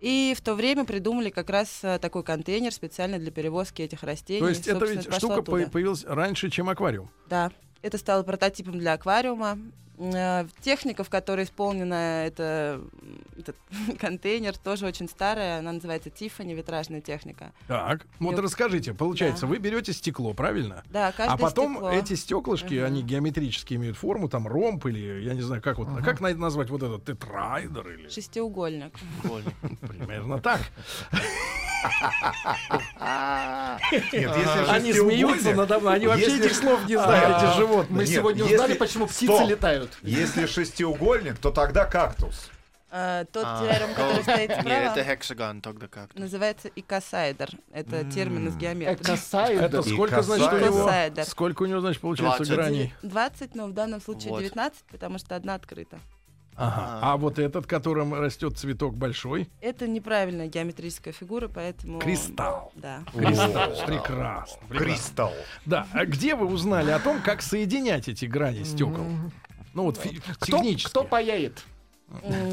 И 0.00 0.34
в 0.36 0.40
то 0.40 0.54
время 0.54 0.84
придумали 0.84 1.30
как 1.30 1.48
раз 1.50 1.80
э, 1.82 1.98
такой 2.00 2.24
контейнер 2.24 2.72
специально 2.72 3.18
для 3.18 3.30
перевозки 3.30 3.82
этих 3.82 4.02
растений. 4.02 4.40
То 4.40 4.48
есть 4.48 4.66
это 4.66 4.84
ведь 4.84 5.02
штука 5.14 5.34
оттуда. 5.40 5.64
по- 5.66 5.70
появилась 5.70 6.04
раньше, 6.04 6.50
чем 6.50 6.68
аквариум. 6.68 7.08
Да. 7.28 7.52
Это 7.82 7.98
стало 7.98 8.22
прототипом 8.24 8.78
для 8.78 8.94
аквариума. 8.94 9.58
Э, 10.02 10.46
Техника, 10.60 11.04
в 11.04 11.10
которой 11.10 11.44
исполнена 11.44 12.24
это, 12.26 12.80
этот 13.38 13.56
контейнер, 14.00 14.56
тоже 14.58 14.86
очень 14.86 15.08
старая. 15.08 15.58
Она 15.60 15.72
называется 15.72 16.10
Тиффани, 16.10 16.54
витражная 16.54 17.00
техника. 17.00 17.52
Так, 17.68 18.06
вот 18.18 18.38
расскажите, 18.38 18.94
получается, 18.94 19.42
Да. 19.42 19.46
вы 19.48 19.58
берете 19.58 19.92
стекло, 19.92 20.34
правильно? 20.34 20.82
Да, 20.90 21.12
каждое 21.12 21.34
А 21.34 21.36
потом 21.38 21.72
стекло. 21.74 21.90
эти 21.92 22.14
стеклышки, 22.14 22.74
Мгм. 22.74 22.84
они 22.86 23.02
геометрически 23.02 23.74
имеют 23.74 23.96
форму, 23.96 24.28
там 24.28 24.48
ромб 24.48 24.84
или 24.86 25.22
я 25.22 25.34
не 25.34 25.42
знаю, 25.42 25.62
как 25.62 25.78
вот, 25.78 25.88
как 26.04 26.20
на- 26.20 26.34
назвать 26.34 26.70
вот 26.70 26.82
этот 26.82 27.04
тетрайдер 27.04 27.88
или 27.88 28.08
Шестиугольник. 28.08 28.92
Примерно 29.80 30.40
так. 30.40 30.60
Нет, 33.90 34.12
если 34.12 34.70
Они 34.70 34.92
смеются 34.92 35.52
надо 35.54 35.80
мной, 35.80 35.94
они 35.96 36.06
вообще 36.06 36.26
если- 36.30 36.46
этих 36.46 36.56
слов 36.56 36.86
не 36.88 36.96
знают, 36.96 37.36
А, 37.36 37.48
эти 37.48 37.56
животные. 37.56 37.96
Мы 37.96 38.04
Нет, 38.04 38.08
сегодня 38.08 38.42
если- 38.42 38.54
узнали, 38.54 38.74
почему 38.74 39.06
птицы 39.06 39.24
Стоп. 39.34 39.48
летают. 39.48 39.91
Если 40.02 40.46
шестиугольник, 40.46 41.38
то 41.38 41.50
тогда 41.50 41.84
кактус. 41.84 42.50
А, 42.94 43.24
Тот 43.24 43.44
А, 43.46 43.58
террариум, 43.62 43.94
который 43.94 44.22
стоит 44.22 44.50
Нет, 44.50 44.60
справа, 44.60 44.98
это 44.98 45.02
хексагон 45.04 45.62
тогда 45.62 45.88
как. 45.88 46.14
называется 46.14 46.68
икосайдер. 46.76 47.48
Это 47.72 48.04
термин 48.04 48.48
из 48.48 48.56
геометрии. 48.56 49.02
Экосайдер. 49.02 49.64
Это 49.64 49.82
сколько, 49.82 50.20
значит, 50.20 50.52
у 50.52 50.58
него... 50.58 50.90
Сколько 51.24 51.62
у 51.62 51.66
него, 51.66 51.80
значит, 51.80 52.02
получается 52.02 52.44
20. 52.44 52.54
граней? 52.54 52.94
20, 53.02 53.54
но 53.54 53.66
в 53.68 53.72
данном 53.72 54.00
случае 54.02 54.32
Вот. 54.32 54.40
19, 54.42 54.84
потому 54.90 55.18
что 55.18 55.34
одна 55.36 55.54
открыта. 55.54 55.98
Ага. 56.54 56.98
А 57.00 57.16
вот 57.16 57.38
этот, 57.38 57.66
которым 57.66 58.12
растет 58.12 58.58
цветок 58.58 58.94
большой, 58.94 59.48
Это 59.62 59.88
неправильная 59.88 60.48
геометрическая 60.48 61.14
фигура, 61.14 61.48
поэтому... 61.48 61.98
кристалл. 61.98 62.72
Да. 62.74 63.04
Кристалл. 63.14 63.70
Прекрасно. 63.86 63.86
прекрасно. 63.86 64.68
Кристалл. 64.68 65.32
Да. 65.64 65.86
А 65.94 66.04
где 66.04 66.34
вы 66.34 66.44
узнали 66.44 66.90
о 66.90 66.98
том, 66.98 67.22
как 67.22 67.40
соединять 67.40 68.08
эти 68.08 68.26
грани 68.26 68.64
стекол? 68.64 69.06
Ну 69.74 69.84
вот 69.84 69.96
фи- 69.96 70.20
Кто, 70.38 70.58
технически. 70.58 70.88
кто 70.90 71.04
паяет? 71.04 71.62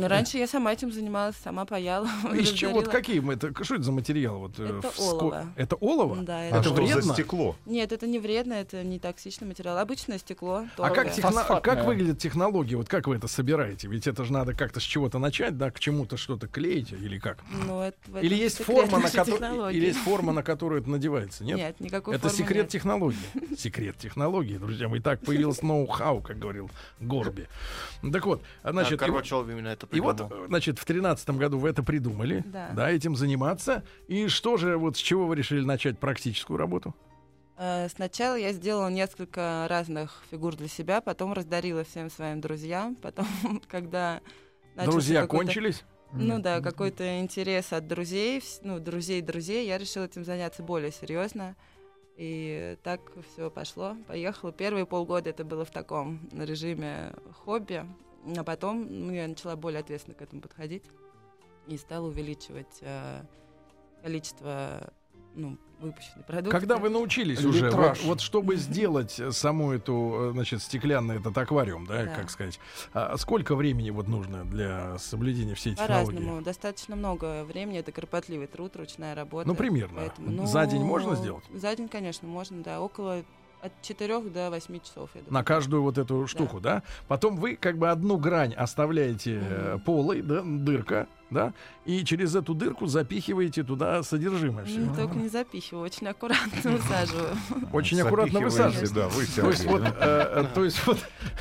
Раньше 0.02 0.38
я 0.38 0.48
сама 0.48 0.74
этим 0.74 0.92
занималась, 0.92 1.36
сама 1.44 1.66
паяла. 1.66 2.08
Из 2.34 2.52
чего? 2.52 2.74
Вот 2.74 2.88
какие 2.88 3.20
мы 3.20 3.34
это? 3.34 3.52
Что 3.64 3.76
это 3.76 3.84
за 3.84 3.92
материал? 3.92 4.40
Вот, 4.40 4.54
э, 4.58 4.80
Это 4.80 4.92
олово. 5.02 5.54
Это 5.56 5.76
олово? 5.76 6.16
Да, 6.18 6.40
А 6.40 6.44
это... 6.44 6.56
Это 6.58 6.64
что 6.64 6.74
вредно? 6.74 7.02
за 7.02 7.14
стекло? 7.14 7.56
Нет, 7.66 7.92
это 7.92 8.08
не 8.08 8.20
вредно, 8.20 8.54
это 8.54 8.84
не 8.84 9.00
токсичный 9.00 9.48
материал. 9.48 9.78
Обычное 9.78 10.18
стекло. 10.18 10.66
А 10.78 10.90
как, 10.90 11.12
техно- 11.16 11.62
как 11.62 11.86
выглядит 11.86 12.20
технология? 12.20 12.76
Вот 12.76 12.88
как 12.88 13.08
вы 13.08 13.16
это 13.16 13.28
собираете? 13.28 13.88
Ведь 13.88 14.08
это 14.08 14.24
же 14.24 14.34
надо 14.34 14.54
как-то 14.54 14.80
с 14.80 14.84
чего-то 14.84 15.20
начать, 15.20 15.58
да, 15.58 15.72
к 15.72 15.80
чему-то 15.80 16.18
что-то 16.18 16.48
клеить 16.48 16.92
или 16.92 17.20
как? 17.20 17.40
Ну, 17.66 17.82
это, 17.82 17.98
Или 18.22 18.36
есть 18.36 18.64
форма, 18.64 19.00
на 19.00 19.10
которую 19.10 19.70
или 19.70 19.88
есть 19.88 20.00
форма, 20.00 20.32
на 20.34 20.44
которую 20.44 20.82
это 20.82 20.90
надевается? 20.90 21.44
Нет. 21.44 21.58
Нет, 21.58 21.80
никакой 21.80 22.16
Это 22.16 22.30
формы 22.30 22.38
секрет 22.38 22.64
нет. 22.64 22.70
технологии. 22.72 23.18
Секрет 23.58 23.98
технологии, 23.98 24.58
друзья 24.58 24.88
мои. 24.88 25.00
Так 25.00 25.22
появилось 25.22 25.62
ноу-хау, 25.62 26.22
как 26.22 26.40
говорил 26.40 26.70
Горби. 27.00 27.48
Так 28.12 28.26
вот, 28.26 28.42
а, 28.64 28.72
значит, 28.72 29.02
и 29.02 29.06
Горбачев 29.50 29.58
именно 29.58 29.68
это 29.70 29.88
и 29.92 30.00
вот, 30.00 30.18
придумал. 30.18 30.46
э, 30.46 30.48
значит, 30.48 30.80
в 30.80 30.86
тринадцатом 30.86 31.38
году 31.38 31.58
вы 31.58 31.70
это 31.70 31.84
придумали, 31.84 32.44
да. 32.46 32.70
Да. 32.74 32.92
этим 32.92 33.16
заниматься. 33.16 33.84
И 34.08 34.28
что 34.28 34.58
же, 34.58 34.78
вот 34.78 34.98
с 34.98 35.00
чего 35.00 35.26
вы 35.28 35.36
решили 35.36 35.64
начать 35.64 36.00
практическую 36.00 36.58
работу? 36.58 36.96
Э, 37.58 37.88
Сначала 37.90 38.36
я 38.36 38.54
сделала 38.54 38.90
несколько 38.90 39.68
разных 39.70 40.24
фигур 40.32 40.56
для 40.56 40.68
себя, 40.68 41.02
потом 41.02 41.34
раздарила 41.34 41.84
всем 41.84 42.10
своим 42.10 42.42
друзьям, 42.42 42.96
потом, 43.02 43.28
когда 43.68 44.22
Друзья 44.76 45.28
кончились? 45.28 45.84
Ну 46.12 46.40
да, 46.40 46.60
какой-то 46.62 47.20
интерес 47.20 47.72
от 47.72 47.88
друзей, 47.88 48.42
ну, 48.64 48.80
друзей 48.80 49.22
друзей, 49.22 49.68
я 49.68 49.78
решила 49.78 50.06
этим 50.06 50.26
заняться 50.26 50.64
более 50.64 50.92
серьезно. 50.92 51.56
И 52.18 52.78
так 52.84 53.00
все 53.32 53.50
пошло, 53.50 53.96
поехало. 54.08 54.52
Первые 54.52 54.86
полгода 54.86 55.30
это 55.30 55.46
было 55.46 55.64
в 55.64 55.72
таком 55.72 56.28
режиме 56.34 57.14
хобби, 57.46 57.86
а 58.38 58.44
потом 58.44 58.88
ну, 58.90 59.14
я 59.14 59.28
начала 59.28 59.56
более 59.56 59.80
ответственно 59.80 60.16
к 60.16 60.22
этому 60.22 60.42
подходить 60.42 60.84
и 61.68 61.78
стала 61.78 62.08
увеличивать 62.08 62.80
э, 62.82 63.22
количество 64.02 64.92
ну, 65.36 65.58
выпущенной 65.80 66.24
продукции. 66.24 66.52
Когда 66.52 66.78
вы 66.78 66.90
научились 66.90 67.44
уже, 67.44 67.70
вот, 67.72 68.02
вот 68.04 68.22
чтобы 68.22 68.56
сделать 68.58 69.20
э, 69.20 69.32
саму 69.32 69.72
эту, 69.72 70.30
э, 70.30 70.32
значит, 70.34 70.62
стеклянный 70.62 71.18
этот 71.18 71.38
аквариум, 71.38 71.86
да, 71.86 72.06
Да. 72.06 72.16
как 72.16 72.30
сказать, 72.30 72.60
а 72.94 73.16
сколько 73.18 73.56
времени 73.56 73.90
вот 73.90 74.08
нужно 74.08 74.44
для 74.46 74.98
соблюдения 74.98 75.56
всей 75.56 75.76
технологии? 75.76 76.16
По-разному, 76.16 76.42
достаточно 76.42 76.96
много 76.96 77.44
времени, 77.46 77.80
это 77.80 77.92
кропотливый 77.92 78.48
труд, 78.48 78.76
ручная 78.76 79.16
работа. 79.16 79.48
Ну, 79.48 79.56
примерно. 79.56 79.98
Поэтому, 79.98 80.46
За 80.46 80.66
день 80.66 80.82
ну, 80.82 80.88
можно 80.88 81.16
сделать? 81.16 81.44
За 81.54 81.76
день, 81.76 81.88
конечно, 81.88 82.28
можно, 82.28 82.62
да, 82.64 82.82
около 82.82 83.24
от 83.62 83.72
4 83.82 84.22
до 84.22 84.50
8 84.50 84.80
часов, 84.80 85.10
я 85.16 85.22
думаю. 85.22 85.34
На 85.34 85.44
каждую 85.44 85.84
вот 85.84 85.98
эту 85.98 86.28
штуку, 86.28 86.60
да. 86.60 86.84
Потом 87.08 87.36
вы 87.36 87.56
как 87.56 87.78
бы 87.78 87.90
одну 87.90 88.18
грань 88.18 88.54
оставляете 88.54 89.40
э, 89.42 89.74
Мгм. 89.74 89.82
полой, 89.82 90.22
да, 90.22 90.42
дырка, 90.44 91.08
да, 91.30 91.54
и 91.86 92.04
через 92.04 92.36
эту 92.36 92.54
дырку 92.54 92.88
запихиваете 92.88 93.64
туда 93.64 94.02
содержимое 94.04 94.66
все. 94.66 94.80
Ну, 94.80 94.96
только 94.96 95.16
не 95.16 95.28
запихиваю, 95.30 95.86
очень 95.86 96.08
аккуратно 96.08 96.72
высаживаю. 96.72 97.36
Очень 97.72 98.02
аккуратно 98.02 98.40
высаживаете. 98.40 98.94
Да, 98.94 99.08
вы 99.10 99.26
То 99.26 99.50
есть 99.50 99.66
вот, 99.66 99.84
э, 99.84 99.92
э, 100.00 100.46
то 100.54 100.64
есть 100.64 100.86
вот, 100.88 100.98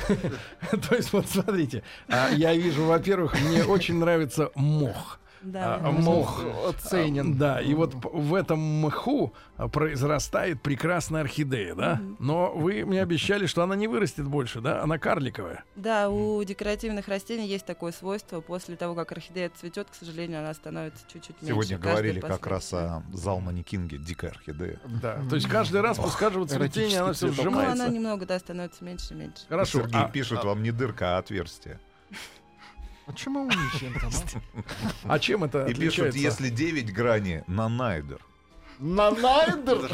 то 0.89 0.95
есть 0.95 1.13
вот, 1.13 1.27
смотрите, 1.27 1.83
а, 2.07 2.29
я 2.31 2.53
вижу, 2.55 2.85
во-первых, 2.85 3.39
мне 3.41 3.63
очень 3.63 3.95
нравится 3.95 4.51
мох. 4.55 5.19
Да, 5.41 5.75
А, 5.75 5.79
да. 5.79 5.91
мох. 5.91 6.43
Оценен. 6.67 7.37
Да, 7.37 7.61
и 7.61 7.73
вот 7.73 7.93
в 7.95 8.33
этом 8.35 8.59
мху 8.59 9.33
а, 9.57 9.67
произрастает 9.67 10.61
прекрасная 10.61 11.21
орхидея, 11.21 11.75
да? 11.75 12.01
Но 12.19 12.51
вы 12.53 12.85
мне 12.85 13.01
обещали, 13.01 13.45
что 13.45 13.63
она 13.63 13.75
не 13.75 13.87
вырастет 13.87 14.25
больше, 14.25 14.59
да? 14.61 14.81
Она 14.83 14.97
карликовая. 14.97 15.63
Да, 15.75 16.09
у 16.09 16.43
декоративных 16.43 17.07
растений 17.07 17.47
есть 17.47 17.65
такое 17.65 17.91
свойство. 17.91 18.41
После 18.41 18.75
того, 18.75 18.95
как 18.95 19.11
орхидея 19.11 19.49
цветет, 19.49 19.87
к 19.89 19.95
сожалению, 19.95 20.39
она 20.39 20.53
становится 20.53 21.03
чуть-чуть 21.11 21.41
меньше. 21.41 21.53
Сегодня 21.53 21.77
говорили 21.77 22.19
как 22.19 22.45
раз 22.47 22.73
о 22.73 23.03
Залмане 23.13 23.63
Кинге 23.63 23.97
«Дикая 23.97 24.31
орхидея». 24.31 24.79
Да. 25.01 25.19
То 25.29 25.35
есть 25.35 25.47
каждый 25.47 25.81
раз 25.81 25.97
после 25.97 26.19
каждого 26.19 26.47
цветения 26.47 27.01
она 27.01 27.13
все 27.13 27.29
цветок. 27.29 27.45
Ну, 27.45 27.59
она 27.59 27.69
сжимается. 27.71 27.93
немного, 27.93 28.25
да, 28.25 28.39
становится 28.39 28.83
меньше 28.83 29.13
и 29.13 29.17
меньше. 29.17 29.43
Хорошо. 29.47 29.79
Сергей 29.81 30.01
А, 30.01 30.09
пишет 30.09 30.43
вам 30.43 30.63
не 30.63 30.71
дырка, 30.71 31.15
а 31.15 31.19
отверстие. 31.19 31.79
Почему 33.09 33.41
умничаем 33.41 33.99
там, 33.99 34.11
а? 35.05 35.15
а 35.15 35.19
чем 35.19 35.43
это 35.43 35.65
И 35.65 35.73
пишут, 35.73 36.09
отличается? 36.09 36.43
если 36.43 36.49
9 36.49 36.93
граней 36.93 37.41
на 37.47 37.67
найдер. 37.67 38.19
Нанайдер? 38.77 39.91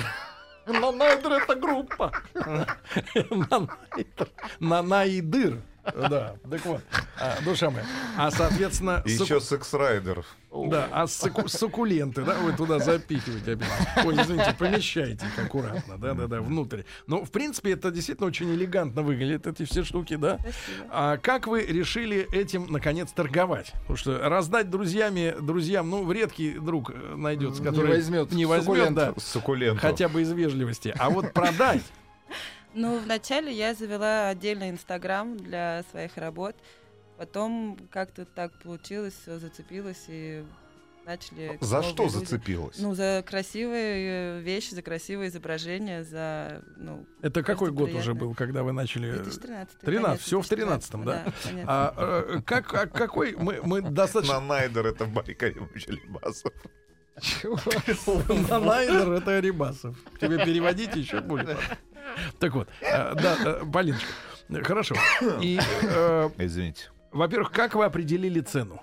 Нанайдер 0.67 1.31
это 1.31 1.55
группа. 1.55 2.11
Нанаидр. 2.33 4.27
Нанаидыр. 4.59 5.61
Да, 6.09 6.35
так 6.49 6.65
вот, 6.65 6.81
а, 7.19 7.37
душа 7.43 7.69
моя. 7.69 7.85
А, 8.17 8.31
соответственно, 8.31 9.01
еще 9.05 9.39
секс-райдер. 9.39 10.25
да, 10.51 10.87
а 10.91 11.05
суккуленты, 11.07 12.23
да, 12.23 12.35
вы 12.39 12.53
туда 12.53 12.79
запихиваете 12.79 13.53
опять. 13.53 14.05
Ой, 14.05 14.15
извините, 14.15 14.55
помещайте 14.57 15.25
их 15.25 15.37
аккуратно, 15.45 15.97
да-да-да, 15.97 16.41
внутрь. 16.41 16.81
Ну, 17.07 17.23
в 17.23 17.31
принципе, 17.31 17.73
это 17.73 17.91
действительно 17.91 18.27
очень 18.27 18.51
элегантно 18.53 19.03
выглядит, 19.03 19.45
эти 19.47 19.63
все 19.65 19.83
штуки, 19.83 20.15
да? 20.15 20.39
Спасибо. 20.39 20.87
А 20.89 21.17
как 21.17 21.47
вы 21.47 21.61
решили 21.63 22.27
этим, 22.31 22.67
наконец, 22.71 23.11
торговать? 23.11 23.73
Потому 23.81 23.97
что 23.97 24.17
раздать 24.29 24.69
друзьями, 24.69 25.35
друзьям, 25.39 25.89
ну, 25.89 26.11
редкий 26.11 26.53
друг 26.57 26.89
э, 26.91 27.15
найдется, 27.15 27.61
Не 27.61 27.69
который 27.69 27.91
возьмет 27.95 28.31
не 28.31 28.45
возьмет, 28.45 28.65
суккулент. 28.65 28.95
да, 28.95 29.13
Суккулентов. 29.17 29.81
хотя 29.81 30.09
бы 30.09 30.21
из 30.21 30.31
вежливости. 30.31 30.93
А 30.97 31.09
вот 31.09 31.31
продать, 31.33 31.83
Ну, 32.75 32.99
вначале 32.99 33.53
я 33.53 33.73
завела 33.73 34.29
отдельный 34.29 34.69
Инстаграм 34.69 35.37
для 35.37 35.83
своих 35.91 36.17
работ. 36.17 36.55
Потом 37.17 37.77
как-то 37.89 38.25
так 38.25 38.51
получилось, 38.61 39.13
все 39.21 39.39
зацепилось 39.39 40.05
и 40.09 40.43
начали... 41.05 41.57
За 41.61 41.81
что 41.81 42.03
люди. 42.03 42.15
зацепилось? 42.15 42.77
Ну, 42.79 42.93
за 42.93 43.23
красивые 43.25 44.39
э, 44.39 44.41
вещи, 44.41 44.73
за 44.73 44.81
красивые 44.81 45.29
изображения, 45.29 46.03
за, 46.03 46.61
ну, 46.75 47.05
это 47.21 47.43
какой 47.43 47.71
год 47.71 47.85
приятно. 47.85 48.01
уже 48.01 48.13
был, 48.13 48.33
когда 48.33 48.63
вы 48.63 48.73
начали? 48.73 49.11
2013. 49.13 49.79
13, 49.79 50.05
конец 50.05 50.19
всё 50.19 50.41
в 50.41 50.47
2013, 50.47 50.93
13-м, 50.93 51.05
да? 51.05 51.33
конец. 51.43 51.65
А, 51.69 51.93
э, 51.95 52.41
как, 52.45 52.73
а 52.73 52.87
какой 52.87 53.35
мы, 53.37 53.61
мы 53.63 53.81
достаточно... 53.81 54.41
На 54.41 54.47
найдер 54.47 54.87
это 54.87 55.05
Барри 55.05 55.33
Каримович 55.33 55.87
Алибасов. 55.87 56.51
Найдер 58.05 59.11
это 59.13 59.37
Арибасов. 59.37 59.95
Тебе 60.19 60.43
переводить 60.43 60.95
еще 60.95 61.21
будет. 61.21 61.57
Так 62.39 62.53
вот, 62.53 62.67
э, 62.81 63.13
да, 63.15 63.37
э, 63.45 63.65
Полиночка, 63.71 64.07
хорошо. 64.63 64.95
И, 65.41 65.59
э, 65.81 66.29
Извините. 66.37 66.89
во-первых, 67.11 67.51
как 67.51 67.75
вы 67.75 67.85
определили 67.85 68.41
цену? 68.41 68.81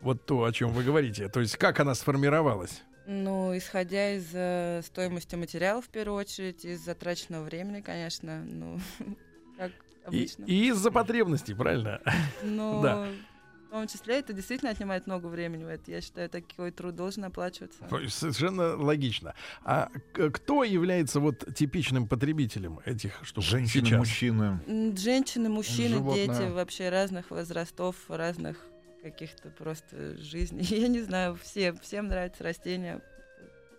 Вот 0.00 0.24
то, 0.26 0.44
о 0.44 0.52
чем 0.52 0.70
вы 0.70 0.82
говорите. 0.82 1.28
То 1.28 1.40
есть, 1.40 1.56
как 1.56 1.80
она 1.80 1.94
сформировалась? 1.94 2.82
Ну, 3.06 3.56
исходя 3.56 4.12
из 4.16 4.26
э, 4.32 4.80
стоимости 4.84 5.34
материала, 5.36 5.80
в 5.82 5.88
первую 5.88 6.18
очередь, 6.20 6.64
из 6.64 6.80
затраченного 6.84 7.44
времени, 7.44 7.80
конечно, 7.80 8.42
ну, 8.44 8.78
как 9.58 9.70
И, 9.70 10.06
обычно. 10.06 10.44
и 10.44 10.68
из-за 10.68 10.90
потребностей, 10.90 11.54
правильно? 11.54 12.00
Ну, 12.42 12.82
да. 12.82 13.08
Том 13.74 13.88
числе 13.88 14.20
это 14.20 14.32
действительно 14.32 14.70
отнимает 14.70 15.06
много 15.08 15.26
времени. 15.26 15.70
Это, 15.70 15.90
я 15.90 16.00
считаю, 16.00 16.30
такой 16.30 16.70
труд 16.70 16.94
должен 16.94 17.24
оплачиваться. 17.24 17.84
Совершенно 18.08 18.76
логично. 18.76 19.34
А 19.64 19.88
кто 20.12 20.62
является 20.62 21.18
вот 21.18 21.52
типичным 21.54 22.06
потребителем 22.06 22.78
этих 22.84 23.24
штук 23.24 23.42
Женщины, 23.42 23.86
сейчас? 23.86 23.98
мужчины. 23.98 24.60
Женщины, 24.96 25.48
мужчины, 25.48 25.96
Животное. 25.96 26.26
дети 26.26 26.50
вообще 26.50 26.88
разных 26.88 27.32
возрастов, 27.32 27.96
разных 28.08 28.58
каких-то 29.02 29.50
просто 29.50 30.16
жизней. 30.18 30.62
Я 30.70 30.86
не 30.86 31.02
знаю, 31.02 31.36
все, 31.42 31.72
всем 31.82 32.06
нравятся 32.06 32.44
растения. 32.44 33.02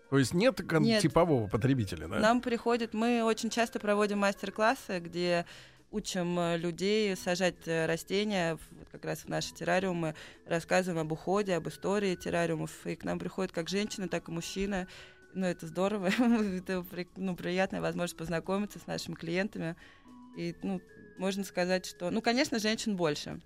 То 0.10 0.20
есть 0.20 0.34
нет, 0.34 0.60
Нет. 0.80 1.02
типового 1.02 1.48
потребителя, 1.48 2.08
да? 2.08 2.20
Нам 2.20 2.42
приходят, 2.42 2.94
мы 2.94 3.24
очень 3.24 3.50
часто 3.50 3.80
проводим 3.80 4.20
мастер-классы, 4.20 5.00
где 5.00 5.46
учим 5.96 6.38
э, 6.38 6.58
людей 6.58 7.16
сажать 7.16 7.68
э, 7.68 7.86
растения, 7.86 8.58
вот 8.72 8.90
как 8.92 9.06
раз 9.06 9.20
в 9.20 9.30
наши 9.30 9.54
террариумы, 9.54 10.14
рассказываем 10.46 11.02
об 11.02 11.12
уходе, 11.12 11.56
об 11.56 11.68
истории 11.70 12.16
террариумов. 12.16 12.86
И 12.86 12.96
к 12.96 13.06
нам 13.06 13.18
приходят 13.18 13.52
как 13.52 13.70
женщины, 13.70 14.08
так 14.10 14.28
и 14.28 14.32
мужчины. 14.32 14.88
Ну, 15.34 15.46
это 15.46 15.68
здорово. 15.68 16.08
это 16.58 16.86
ну, 17.16 17.36
приятная 17.36 17.82
возможность 17.82 18.18
познакомиться 18.18 18.80
с 18.80 18.88
нашими 18.88 19.16
клиентами. 19.16 19.76
И, 20.38 20.54
ну, 20.62 20.82
можно 21.18 21.46
сказать, 21.46 21.86
что... 21.86 22.12
Ну, 22.12 22.22
конечно, 22.22 22.60
женщин 22.60 22.98
больше. 22.98 23.40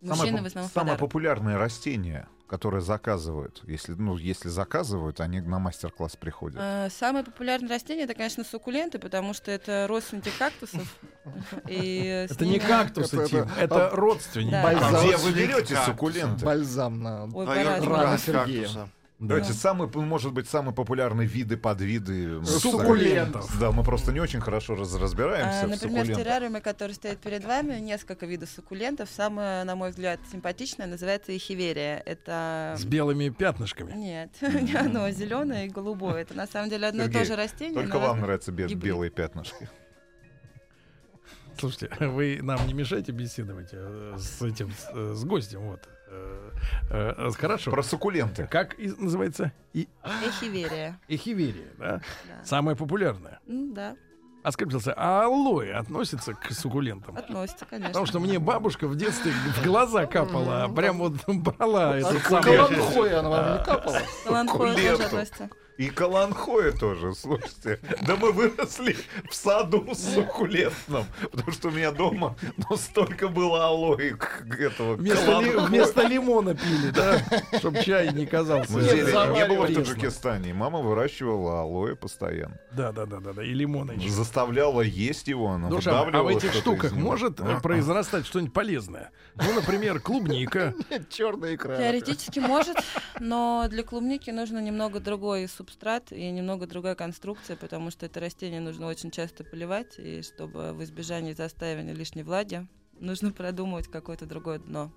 Мужчины 0.00 0.26
Самое, 0.26 0.42
в 0.42 0.46
основном 0.46 0.70
самое 0.70 0.96
подарок. 0.96 1.00
популярное 1.00 1.58
растение, 1.58 2.28
которое 2.52 2.82
заказывают, 2.82 3.62
если, 3.66 3.94
ну, 3.94 4.18
если 4.18 4.50
заказывают, 4.50 5.20
они 5.20 5.40
на 5.40 5.58
мастер-класс 5.58 6.16
приходят. 6.16 6.58
Э, 6.60 6.90
Самое 6.90 7.24
популярное 7.24 7.70
растение 7.70 8.04
это, 8.04 8.12
конечно, 8.12 8.44
суккуленты, 8.44 8.98
потому 8.98 9.32
что 9.32 9.50
это 9.50 9.86
родственники 9.88 10.30
кактусов. 10.38 10.82
С 11.66 12.30
Это 12.30 12.44
не 12.44 12.58
кактусы, 12.58 13.16
Это- 13.16 13.26
Тим, 13.26 13.38
это- 13.38 13.54
это 13.58 13.90
родственники. 13.94 14.54
А 14.54 15.02
где 15.02 15.16
вы 15.16 15.32
берете 15.32 15.76
суккуленты? 15.76 16.44
Бальзам 16.44 17.02
на... 17.02 17.26
Брат 17.26 18.20
Сергея. 18.20 18.68
Кактуса. 19.28 19.28
Да. 19.28 19.28
Давайте, 19.28 19.52
самый, 19.52 19.88
может 20.06 20.32
быть, 20.32 20.48
самые 20.48 20.74
популярные 20.74 21.26
виды, 21.26 21.56
подвиды. 21.56 22.44
Суккулентов. 22.44 23.58
Да, 23.58 23.72
мы 23.72 23.84
просто 23.84 24.12
не 24.12 24.20
очень 24.20 24.40
хорошо 24.40 24.74
раз- 24.74 24.94
разбираемся 24.94 25.62
А, 25.62 25.66
в 25.66 25.70
Например, 25.70 26.04
в 26.04 26.16
террариуме, 26.16 26.60
который 26.60 26.92
стоит 26.92 27.18
перед 27.18 27.44
вами, 27.44 27.78
несколько 27.78 28.26
видов 28.26 28.50
суккулентов. 28.50 29.08
Самое, 29.10 29.64
на 29.64 29.76
мой 29.76 29.90
взгляд, 29.90 30.20
симпатичное 30.30 30.86
называется 30.86 31.34
эхиверия. 31.34 32.02
Это... 32.04 32.74
С 32.78 32.84
белыми 32.84 33.28
пятнышками. 33.28 33.92
Нет, 33.92 34.30
не 34.40 34.74
оно, 34.74 35.10
зеленое 35.10 35.66
и 35.66 35.68
голубое. 35.68 36.22
Это 36.22 36.34
на 36.34 36.46
самом 36.46 36.70
деле 36.70 36.88
одно 36.88 37.04
и 37.04 37.10
то 37.10 37.24
же 37.24 37.36
растение. 37.36 37.74
Только 37.74 37.98
вам 37.98 38.20
нравятся 38.20 38.52
бе- 38.52 38.66
белые 38.66 39.10
пятнышки. 39.10 39.68
Слушайте, 41.58 41.90
вы 42.06 42.40
нам 42.42 42.66
не 42.66 42.74
мешайте 42.74 43.12
беседовать 43.12 43.68
э, 43.72 44.16
с 44.18 44.42
этим, 44.42 44.70
с, 44.70 44.88
э, 44.92 45.12
с 45.14 45.24
гостем, 45.24 45.60
вот. 45.60 45.88
Э, 46.90 47.14
э, 47.16 47.30
Хорошо. 47.38 47.70
Про 47.70 47.82
суккуленты. 47.82 48.46
Как 48.46 48.78
и- 48.78 48.92
называется? 48.98 49.52
И, 49.72 49.88
Эхиверия. 50.24 50.98
эхиверия, 51.08 51.68
да? 51.78 52.00
Да. 52.28 52.44
Самая 52.44 52.76
популярная. 52.76 53.40
Да, 53.46 53.96
А 54.44 54.50
скажите, 54.52 54.76
пожалуйста, 54.76 54.94
а 54.96 55.24
алоэ 55.24 55.72
относится 55.72 56.34
к 56.34 56.50
суккулентам? 56.52 57.16
относится, 57.16 57.64
конечно. 57.64 57.88
Потому 57.90 58.06
что 58.06 58.18
мне 58.20 58.38
бабушка 58.38 58.88
в 58.88 58.96
детстве 58.96 59.30
в 59.32 59.64
глаза 59.64 60.06
капала, 60.06 60.64
а 60.64 60.68
прям 60.68 60.98
вот 60.98 61.14
брала 61.28 61.96
этот 61.96 62.16
А 62.16 62.28
самый... 62.28 62.42
каланхой 62.42 63.14
она 63.18 63.28
вам 63.28 63.58
не 63.58 63.64
капала? 63.64 63.98
Каланхоя 64.24 64.74
тоже 64.74 65.02
относится. 65.04 65.48
И 65.78 65.88
каланхоя 65.88 66.72
тоже, 66.72 67.14
слушайте. 67.14 67.80
Да 68.06 68.16
мы 68.16 68.32
выросли 68.32 68.96
в 69.28 69.34
саду 69.34 69.86
с 69.94 70.14
суккулентным. 70.14 71.04
Потому 71.30 71.52
что 71.52 71.68
у 71.68 71.70
меня 71.70 71.92
дома 71.92 72.36
ну, 72.68 72.76
столько 72.76 73.28
было 73.28 73.66
алоэ 73.66 74.14
этого 74.58 74.94
Вместо, 74.94 75.40
ли- 75.40 75.56
вместо 75.56 76.06
лимона 76.06 76.54
пили, 76.54 76.90
да? 76.90 77.22
Чтобы 77.58 77.82
чай 77.82 78.12
не 78.12 78.26
казался. 78.26 78.72
Мы 78.72 78.82
зелень 78.82 79.32
не 79.32 79.46
было 79.46 79.66
в. 79.66 79.74
Таджикистане. 79.74 80.52
Мама 80.54 80.80
выращивала 80.80 81.62
алоэ 81.62 81.96
постоянно. 81.96 82.58
Да, 82.72 82.92
да, 82.92 83.06
да, 83.06 83.20
да, 83.20 83.32
да. 83.32 83.42
И 83.42 83.52
лимона 83.52 83.92
еще. 83.92 84.10
Заставляла 84.10 84.82
есть 84.82 85.28
его, 85.28 85.48
она 85.48 85.68
Душа, 85.68 86.00
а 86.00 86.22
в 86.22 86.28
этих 86.28 86.52
штуках 86.52 86.92
может 86.92 87.40
э, 87.40 87.60
произрастать 87.60 88.26
что-нибудь 88.26 88.52
полезное? 88.52 89.10
Ну, 89.34 89.54
например, 89.54 90.00
клубника. 90.00 90.74
Черная 91.10 91.54
икра. 91.54 91.76
Теоретически 91.76 92.38
может, 92.38 92.76
но 93.18 93.66
для 93.68 93.82
клубники 93.82 94.30
нужно 94.30 94.58
немного 94.58 95.00
другой 95.00 95.48
субстрат 95.62 96.10
и 96.10 96.28
немного 96.30 96.66
другая 96.66 96.96
конструкция, 96.96 97.56
потому 97.56 97.92
что 97.92 98.06
это 98.06 98.18
растение 98.18 98.60
нужно 98.60 98.88
очень 98.88 99.12
часто 99.12 99.44
поливать, 99.44 99.96
и 99.98 100.22
чтобы 100.22 100.72
в 100.72 100.82
избежании 100.82 101.34
застаивания 101.34 101.94
лишней 101.94 102.24
влаги, 102.24 102.66
нужно 102.98 103.30
продумывать 103.30 103.86
какое-то 103.86 104.26
другое 104.26 104.58
дно. 104.58 104.90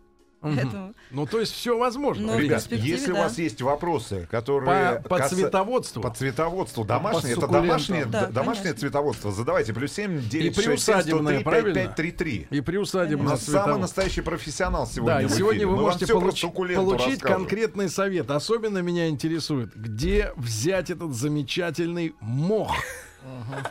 Поэтому 0.55 0.93
Ну, 1.12 1.25
то 1.25 1.39
есть 1.39 1.53
все 1.53 1.77
возможно. 1.77 2.34
В 2.36 2.39
Ребят, 2.39 2.65
если 2.71 3.12
у 3.12 3.15
да. 3.15 3.23
вас 3.23 3.38
есть 3.38 3.62
вопросы, 3.62 4.27
которые... 4.29 5.01
По, 5.01 5.10
по 5.10 5.17
каса- 5.19 5.36
цветоводству. 5.36 6.01
По 6.01 6.10
цветоводству. 6.12 6.84
Домашнее, 6.84 7.34
это 7.34 7.47
домашнее, 7.47 8.05
Да, 8.05 8.27
домашнее 8.27 8.63
конечно. 8.63 8.79
цветоводство. 8.81 9.31
Задавайте. 9.31 9.73
Плюс 9.73 9.91
7, 9.93 10.29
9, 10.29 10.55
6, 10.55 10.55
7, 10.55 10.65
приусадебное, 10.65 11.39
103, 11.39 11.43
правильно? 11.43 11.73
5, 11.73 11.86
5, 11.88 11.95
3, 11.95 12.12
3. 12.12 12.47
И 12.51 12.60
У 12.60 12.63
приусадебное 12.63 13.29
нас 13.29 13.43
самый 13.43 13.79
настоящий 13.79 14.21
профессионал 14.21 14.88
сегодня 14.88 15.15
Да, 15.15 15.21
и 15.23 15.29
сегодня 15.29 15.67
вы 15.67 15.75
Мы 15.75 15.81
можете 15.84 16.05
получ- 16.05 16.51
получить 16.51 17.21
расскажем. 17.21 17.38
конкретный 17.38 17.89
совет. 17.89 18.29
Особенно 18.31 18.79
меня 18.79 19.10
интересует, 19.10 19.75
где 19.75 20.31
взять 20.36 20.89
этот 20.89 21.13
замечательный 21.15 22.13
мох. 22.19 22.71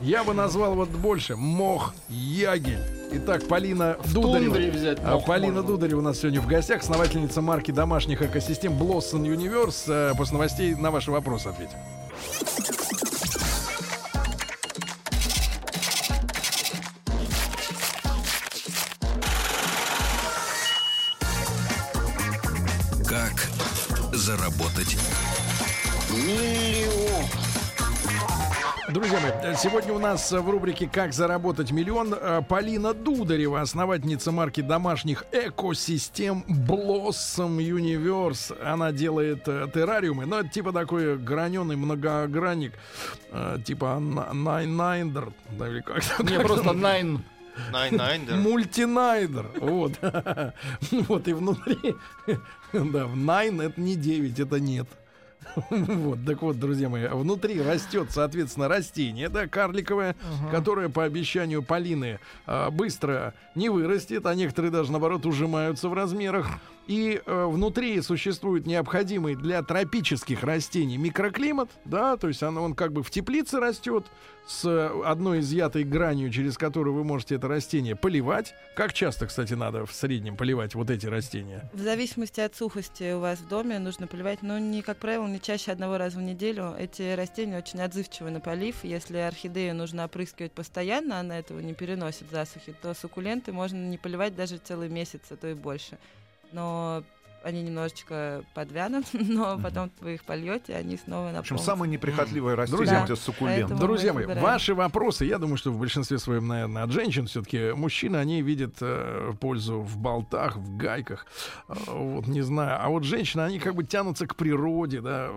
Я 0.01 0.25
бы 0.25 0.35
назвал 0.35 0.75
вот 0.75 0.89
больше 0.91 1.37
мох 1.37 1.95
ягель. 2.09 2.79
Итак, 3.13 3.47
Полина 3.47 3.97
Дударева. 4.13 4.55
тундре 4.55 4.71
взять 4.71 4.99
А, 5.05 5.15
мох 5.15 5.25
Полина 5.27 5.55
можно. 5.55 5.69
Дударева 5.69 5.99
у 6.01 6.03
нас 6.03 6.19
сегодня 6.19 6.41
в 6.41 6.47
гостях, 6.47 6.83
основательница 6.83 7.41
марки 7.41 7.71
домашних 7.71 8.23
экосистем 8.23 8.73
Blossom 8.73 9.23
Universe. 9.23 9.85
Э, 9.89 10.15
После 10.17 10.35
новостей 10.35 10.75
на 10.75 10.91
ваши 10.91 11.11
вопросы 11.11 11.49
ответим. 11.49 11.79
Как 23.09 23.49
заработать 24.13 24.97
Друзья 28.95 29.19
мои, 29.19 29.57
сегодня 29.57 29.93
у 29.93 29.99
нас 29.99 30.31
в 30.31 30.49
рубрике 30.49 30.89
«Как 30.89 31.13
заработать 31.13 31.73
миллион» 31.73 32.15
э, 32.15 32.43
Полина 32.49 32.95
Дударева, 32.95 33.61
основательница 33.61 34.31
марки 34.31 34.61
домашних 34.61 35.25
экосистем 35.33 36.45
Blossom 36.49 37.59
Universe. 37.59 38.57
Она 38.65 38.93
делает 38.93 39.49
э, 39.49 39.67
террариумы, 39.75 40.27
но 40.27 40.39
это 40.39 40.49
типа 40.49 40.71
такой 40.71 41.19
граненый 41.19 41.75
многогранник, 41.75 42.75
э, 43.33 43.59
типа 43.65 43.99
на- 43.99 44.33
Найнайдер, 44.33 45.33
да, 45.59 45.69
или 45.69 45.81
как 45.81 46.01
Не, 46.21 46.39
просто 46.39 46.73
найн. 46.73 47.25
Найн, 47.73 47.97
найн, 47.97 48.27
да. 48.29 48.37
Мультинайдер. 48.37 49.51
Вот. 49.61 49.95
Вот 51.09 51.27
и 51.27 51.33
внутри. 51.33 51.97
Да, 52.73 53.07
в 53.07 53.17
Nine 53.17 53.61
это 53.61 53.81
не 53.81 53.97
9, 53.97 54.39
это 54.39 54.61
нет. 54.61 54.87
Вот, 55.71 56.25
так 56.25 56.43
вот, 56.43 56.59
друзья 56.59 56.89
мои, 56.89 57.07
внутри 57.09 57.61
растет, 57.61 58.09
соответственно, 58.11 58.69
растение, 58.69 59.29
да, 59.29 59.47
карликовое, 59.47 60.17
которое 60.51 60.89
по 60.89 61.05
обещанию 61.05 61.63
Полины 61.63 62.19
а, 62.47 62.71
быстро 62.71 63.35
не 63.55 63.69
вырастет, 63.69 64.27
а 64.27 64.35
некоторые 64.35 64.71
даже, 64.71 64.93
наоборот, 64.93 65.27
ужимаются 65.27 65.89
в 65.89 65.95
размерах. 65.95 66.47
И 66.87 67.21
э, 67.25 67.47
внутри 67.47 68.01
существует 68.03 68.67
необходимый 68.67 69.37
для 69.37 69.63
тропических 69.63 70.43
растений 70.43 70.99
микроклимат, 70.99 71.71
да, 71.85 72.17
то 72.17 72.29
есть 72.29 72.43
оно, 72.43 72.63
он 72.63 72.75
как 72.75 72.93
бы 72.93 73.03
в 73.03 73.11
теплице 73.11 73.59
растет 73.59 74.05
с 74.47 74.67
э, 74.67 75.03
одной 75.05 75.41
изъятой 75.41 75.85
гранью, 75.85 76.31
через 76.31 76.59
которую 76.59 76.95
вы 76.95 77.05
можете 77.05 77.37
это 77.37 77.49
растение 77.49 77.97
поливать. 77.97 78.55
Как 78.77 78.93
часто, 78.93 79.27
кстати, 79.27 79.55
надо 79.55 79.87
в 79.87 79.93
среднем 79.93 80.37
поливать 80.37 80.75
вот 80.75 80.91
эти 80.91 81.07
растения? 81.07 81.71
в 81.73 81.81
зависимости 81.81 82.41
от 82.41 82.55
сухости 82.55 83.13
у 83.15 83.21
вас 83.21 83.39
в 83.39 83.49
доме 83.49 83.79
нужно 83.79 84.07
поливать, 84.07 84.43
но 84.43 84.59
не, 84.59 84.83
как 84.83 84.99
правило, 84.99 85.27
не 85.27 85.41
чаще 85.41 85.73
одного 85.73 85.97
раза 85.99 86.19
в 86.19 86.23
неделю. 86.23 86.75
Эти 86.79 87.15
растения 87.15 87.59
очень 87.59 87.81
отзывчивы 87.81 88.31
на 88.31 88.41
полив. 88.41 88.85
Если 88.85 89.17
орхидею 89.17 89.75
нужно 89.75 90.05
опрыскивать 90.05 90.53
постоянно, 90.53 91.19
она 91.19 91.39
этого 91.39 91.61
не 91.61 91.75
переносит 91.75 92.31
засухи, 92.31 92.75
то 92.83 92.95
суккуленты 92.95 93.53
можно 93.53 93.77
не 93.77 93.99
поливать 93.99 94.37
даже 94.37 94.59
целый 94.59 94.89
месяц, 94.89 95.21
а 95.31 95.37
то 95.37 95.49
и 95.49 95.55
больше. 95.55 95.99
Но 96.55 97.03
они 97.45 97.63
немножечко 97.63 98.43
подвянут, 98.55 99.07
но 99.13 99.59
потом 99.63 99.91
вы 100.01 100.15
их 100.15 100.25
польете, 100.25 100.75
они 100.75 100.97
снова 100.97 101.31
В 101.31 101.39
общем, 101.39 101.59
самое 101.59 101.91
неприхотливое 101.91 102.57
растение 102.57 102.79
Друзья, 102.79 103.05
это 103.05 103.17
суккулент. 103.17 103.79
Друзья 103.79 104.13
мои, 104.13 104.25
ваши 104.27 104.75
вопросы, 104.75 105.25
я 105.27 105.39
думаю, 105.39 105.59
что 105.59 105.71
в 105.71 105.79
большинстве 105.79 106.19
своем, 106.19 106.49
наверное, 106.49 106.83
от 106.83 106.91
женщин 106.91 107.27
все-таки 107.27 107.73
мужчины, 107.73 108.17
они 108.17 108.41
видят 108.41 108.77
э, 108.81 109.33
пользу 109.41 109.81
в 109.81 109.99
болтах, 109.99 110.57
в 110.57 110.77
гайках, 110.77 111.27
э, 111.69 111.75
вот 111.87 112.27
не 112.27 112.41
знаю. 112.41 112.79
А 112.81 112.89
вот 112.89 113.05
женщины, 113.05 113.43
они 113.43 113.59
как 113.59 113.75
бы 113.75 113.85
тянутся 113.85 114.27
к 114.27 114.37
природе, 114.37 115.01
да, 115.01 115.31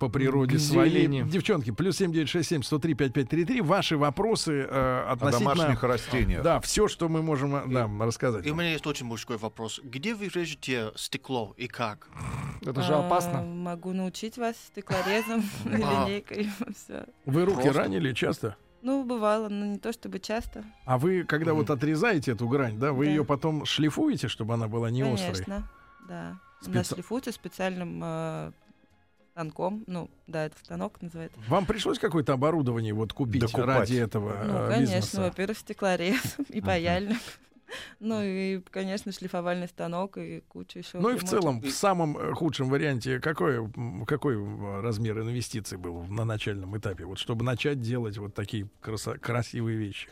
по 0.00 0.08
природе 0.08 0.58
своей. 0.58 1.06
Девчонки, 1.22 1.70
плюс 1.70 1.96
семь 1.96 2.12
девять 2.12 2.28
шесть 2.28 2.48
семь 2.48 2.62
сто 2.62 2.78
три 2.78 2.94
пять 2.94 3.12
пять 3.12 3.28
три 3.28 3.44
три. 3.44 3.60
Ваши 3.60 3.96
вопросы 3.96 4.66
э, 4.68 5.04
О 5.06 5.12
относительно... 5.12 5.54
домашних 5.54 5.82
растениях. 5.84 6.42
Да, 6.42 6.60
все, 6.60 6.88
что 6.88 7.08
мы 7.08 7.22
можем 7.22 7.54
э, 7.54 7.62
да, 7.66 7.88
рассказать. 8.00 8.44
И 8.44 8.50
у 8.50 8.54
меня 8.54 8.72
есть 8.72 8.86
очень 8.86 9.06
мужской 9.06 9.36
вопрос. 9.36 9.80
Где 9.84 10.14
вы 10.14 10.28
режете 10.28 10.90
стекло 10.96 11.43
и 11.56 11.66
как? 11.66 12.08
Это 12.62 12.80
же 12.82 12.94
А, 12.94 13.06
опасно. 13.06 13.42
Могу 13.42 13.92
научить 13.92 14.38
вас 14.38 14.56
стеклорезом, 14.56 15.42
А. 15.66 15.68
линейкой, 16.06 16.48
все. 16.74 17.04
Вы 17.26 17.44
руки 17.44 17.68
ранили 17.68 18.12
часто? 18.12 18.56
Ну, 18.82 19.04
бывало, 19.04 19.48
но 19.48 19.64
не 19.66 19.78
то 19.78 19.92
чтобы 19.92 20.18
часто. 20.20 20.62
А 20.84 20.98
вы, 20.98 21.24
когда 21.24 21.54
вот 21.54 21.70
отрезаете 21.70 22.32
эту 22.32 22.46
грань, 22.48 22.78
да, 22.78 22.92
вы 22.92 23.06
Да. 23.06 23.10
ее 23.12 23.24
потом 23.24 23.64
шлифуете, 23.64 24.28
чтобы 24.28 24.54
она 24.54 24.68
была 24.68 24.90
не 24.90 25.02
острой? 25.02 25.32
Конечно, 25.32 25.68
да. 26.08 26.36
У 26.66 26.70
нас 26.70 26.86
Специ- 26.90 26.94
шлифуется 26.94 27.32
специальным 27.32 28.00
э, 28.04 28.52
станком. 29.32 29.84
Ну, 29.86 30.10
да, 30.26 30.44
это 30.46 30.58
станок 30.58 31.00
называется. 31.00 31.38
Вам 31.48 31.64
пришлось 31.66 31.98
какое-то 31.98 32.34
оборудование 32.34 32.92
вот 32.94 33.12
купить 33.14 33.40
Докупать. 33.42 33.66
ради 33.66 33.96
этого 33.96 34.36
Ну, 34.44 34.54
э, 34.58 34.68
конечно, 34.68 34.94
бизнеса? 34.96 35.20
во-первых, 35.22 35.58
стеклорез 35.58 36.36
и 36.50 36.60
паяльник. 36.60 37.18
Ну 38.00 38.22
и, 38.22 38.60
конечно, 38.70 39.12
шлифовальный 39.12 39.68
станок 39.68 40.18
и 40.18 40.42
куча 40.48 40.80
еще. 40.80 40.98
Ну 40.98 41.10
и 41.10 41.16
в 41.16 41.24
целом, 41.24 41.60
в 41.60 41.70
самом 41.70 42.16
э, 42.18 42.32
худшем 42.32 42.68
варианте, 42.68 43.20
какой, 43.20 43.66
какой 44.06 44.36
размер 44.80 45.20
инвестиций 45.20 45.78
был 45.78 46.02
на 46.04 46.24
начальном 46.24 46.76
этапе, 46.76 47.04
вот 47.04 47.18
чтобы 47.18 47.44
начать 47.44 47.80
делать 47.80 48.18
вот 48.18 48.34
такие 48.34 48.68
красивые 48.80 49.76
вещи? 49.76 50.08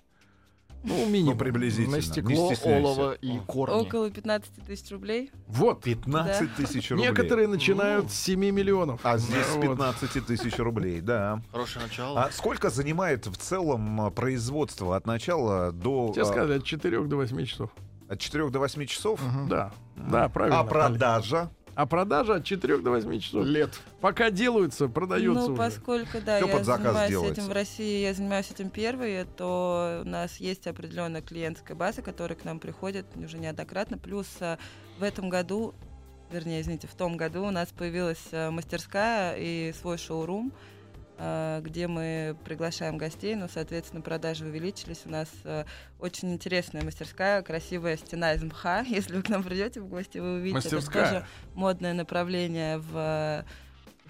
Ну, 0.84 1.04
Ну, 1.04 1.08
минимум. 1.10 1.38
приблизительно. 1.38 1.96
На 1.96 2.02
стекло, 2.02 2.52
стесняйся. 2.54 2.78
олово 2.86 3.12
и 3.12 3.38
корни. 3.46 3.74
Около 3.74 4.10
15 4.10 4.52
тысяч 4.66 4.90
рублей. 4.90 5.30
Вот. 5.46 5.82
15 5.84 6.54
тысяч 6.56 6.90
рублей. 6.90 7.08
Некоторые 7.08 7.46
начинают 7.48 8.10
с 8.10 8.14
7 8.14 8.40
миллионов. 8.50 9.00
А 9.04 9.16
здесь 9.18 9.46
с 9.46 9.54
Вот. 9.54 9.62
15 9.62 10.26
тысяч 10.26 10.58
рублей, 10.58 11.00
да. 11.00 11.40
Хорошее 11.52 11.84
начало. 11.86 12.24
А 12.24 12.30
сколько 12.32 12.70
занимает 12.70 13.26
в 13.26 13.36
целом 13.36 14.00
а, 14.00 14.10
производство 14.10 14.96
от 14.96 15.06
начала 15.06 15.70
до... 15.72 16.10
Тебе 16.12 16.22
а, 16.22 16.26
сказали, 16.26 16.58
от 16.58 16.64
4 16.64 17.04
до 17.04 17.16
8 17.16 17.44
часов. 17.46 17.70
От 18.08 18.18
4 18.18 18.50
до 18.50 18.58
8 18.58 18.86
часов? 18.86 19.20
Да, 19.48 19.72
да, 19.96 20.28
правильно. 20.28 20.60
А 20.60 20.64
продажа? 20.64 21.50
А 21.74 21.86
продажа 21.86 22.36
от 22.36 22.44
4 22.44 22.78
до 22.78 22.90
8 22.90 23.20
часов. 23.20 23.46
Лет. 23.46 23.70
Пока 24.00 24.30
делаются, 24.30 24.88
продается 24.88 25.46
ну, 25.48 25.52
уже. 25.52 25.56
поскольку, 25.56 26.18
да, 26.24 26.36
Всё 26.36 26.46
я 26.46 26.56
под 26.56 26.66
заказ 26.66 26.84
занимаюсь 26.84 27.10
делается. 27.10 27.40
этим 27.40 27.48
в 27.48 27.52
России, 27.52 28.02
я 28.02 28.14
занимаюсь 28.14 28.50
этим 28.50 28.68
первой, 28.68 29.24
то 29.36 30.02
у 30.04 30.08
нас 30.08 30.36
есть 30.36 30.66
определенная 30.66 31.22
клиентская 31.22 31.76
база, 31.76 32.02
которая 32.02 32.38
к 32.38 32.44
нам 32.44 32.58
приходит 32.58 33.06
уже 33.16 33.38
неоднократно. 33.38 33.96
Плюс 33.96 34.26
а, 34.40 34.58
в 34.98 35.02
этом 35.02 35.30
году, 35.30 35.74
вернее, 36.30 36.60
извините, 36.60 36.88
в 36.88 36.94
том 36.94 37.16
году 37.16 37.44
у 37.46 37.50
нас 37.50 37.68
появилась 37.70 38.28
а, 38.32 38.50
мастерская 38.50 39.36
и 39.38 39.72
свой 39.80 39.96
шоурум, 39.96 40.52
где 41.18 41.86
мы 41.86 42.36
приглашаем 42.44 42.98
гостей, 42.98 43.34
ну, 43.34 43.46
соответственно, 43.52 44.02
продажи 44.02 44.44
увеличились. 44.44 45.02
У 45.04 45.10
нас 45.10 45.28
а, 45.44 45.66
очень 46.00 46.32
интересная 46.32 46.82
мастерская, 46.82 47.42
красивая 47.42 47.96
стена 47.96 48.34
из 48.34 48.42
мха. 48.42 48.80
Если 48.88 49.16
вы 49.16 49.22
к 49.22 49.28
нам 49.28 49.42
придете 49.42 49.80
в 49.80 49.88
гости, 49.88 50.18
вы 50.18 50.36
увидите. 50.36 50.66
Это 50.66 50.76
Мастерская. 50.76 51.04
тоже 51.04 51.26
модное 51.54 51.92
направление 51.92 52.78
в 52.78 52.90
а, 52.94 53.44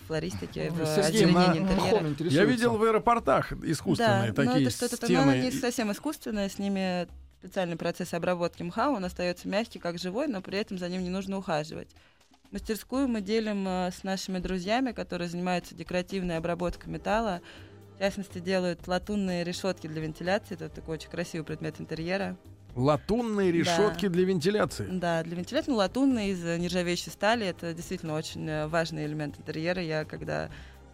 флористике, 0.06 0.70
в 0.70 0.86
Сергей 0.86 1.26
на- 1.26 1.56
интерьера. 1.56 2.30
Я 2.30 2.44
видел 2.44 2.76
в 2.76 2.82
аэропортах 2.82 3.52
искусственные 3.52 4.32
да, 4.32 4.42
но 4.42 4.50
такие 4.52 4.68
это 4.68 4.76
что-то, 4.76 4.96
но 5.02 5.06
стены. 5.06 5.18
оно 5.18 5.34
не 5.34 5.50
совсем 5.50 5.92
искусственное, 5.92 6.48
с 6.48 6.58
ними 6.58 7.08
специальный 7.42 7.76
процесс 7.76 8.14
обработки 8.14 8.62
мха, 8.62 8.90
он 8.90 9.04
остается 9.04 9.48
мягкий, 9.48 9.80
как 9.80 9.98
живой, 9.98 10.28
но 10.28 10.40
при 10.40 10.58
этом 10.58 10.78
за 10.78 10.88
ним 10.88 11.02
не 11.02 11.10
нужно 11.10 11.38
ухаживать. 11.38 11.88
Мастерскую 12.52 13.08
мы 13.08 13.22
делим 13.22 13.66
э, 13.66 13.90
с 13.90 14.04
нашими 14.04 14.38
друзьями, 14.38 14.92
которые 14.92 15.26
занимаются 15.30 15.74
декоративной 15.74 16.36
обработкой 16.36 16.92
металла. 16.92 17.40
В 17.96 17.98
частности, 17.98 18.40
делают 18.40 18.86
латунные 18.86 19.42
решетки 19.42 19.86
для 19.86 20.02
вентиляции. 20.02 20.54
Это 20.56 20.68
такой 20.68 20.96
очень 20.98 21.08
красивый 21.08 21.46
предмет 21.46 21.80
интерьера. 21.80 22.36
Латунные 22.74 23.50
Да. 23.52 23.58
решетки 23.58 24.06
для 24.08 24.24
вентиляции. 24.26 24.86
Да, 24.90 25.22
для 25.22 25.36
вентиляции 25.36 25.70
ну, 25.70 25.78
латунные 25.78 26.32
из 26.32 26.42
нержавеющей 26.44 27.10
стали. 27.10 27.46
Это 27.46 27.72
действительно 27.72 28.14
очень 28.16 28.46
э, 28.46 28.66
важный 28.66 29.06
элемент 29.06 29.38
интерьера. 29.38 29.80
Я 29.80 30.04
когда 30.04 30.50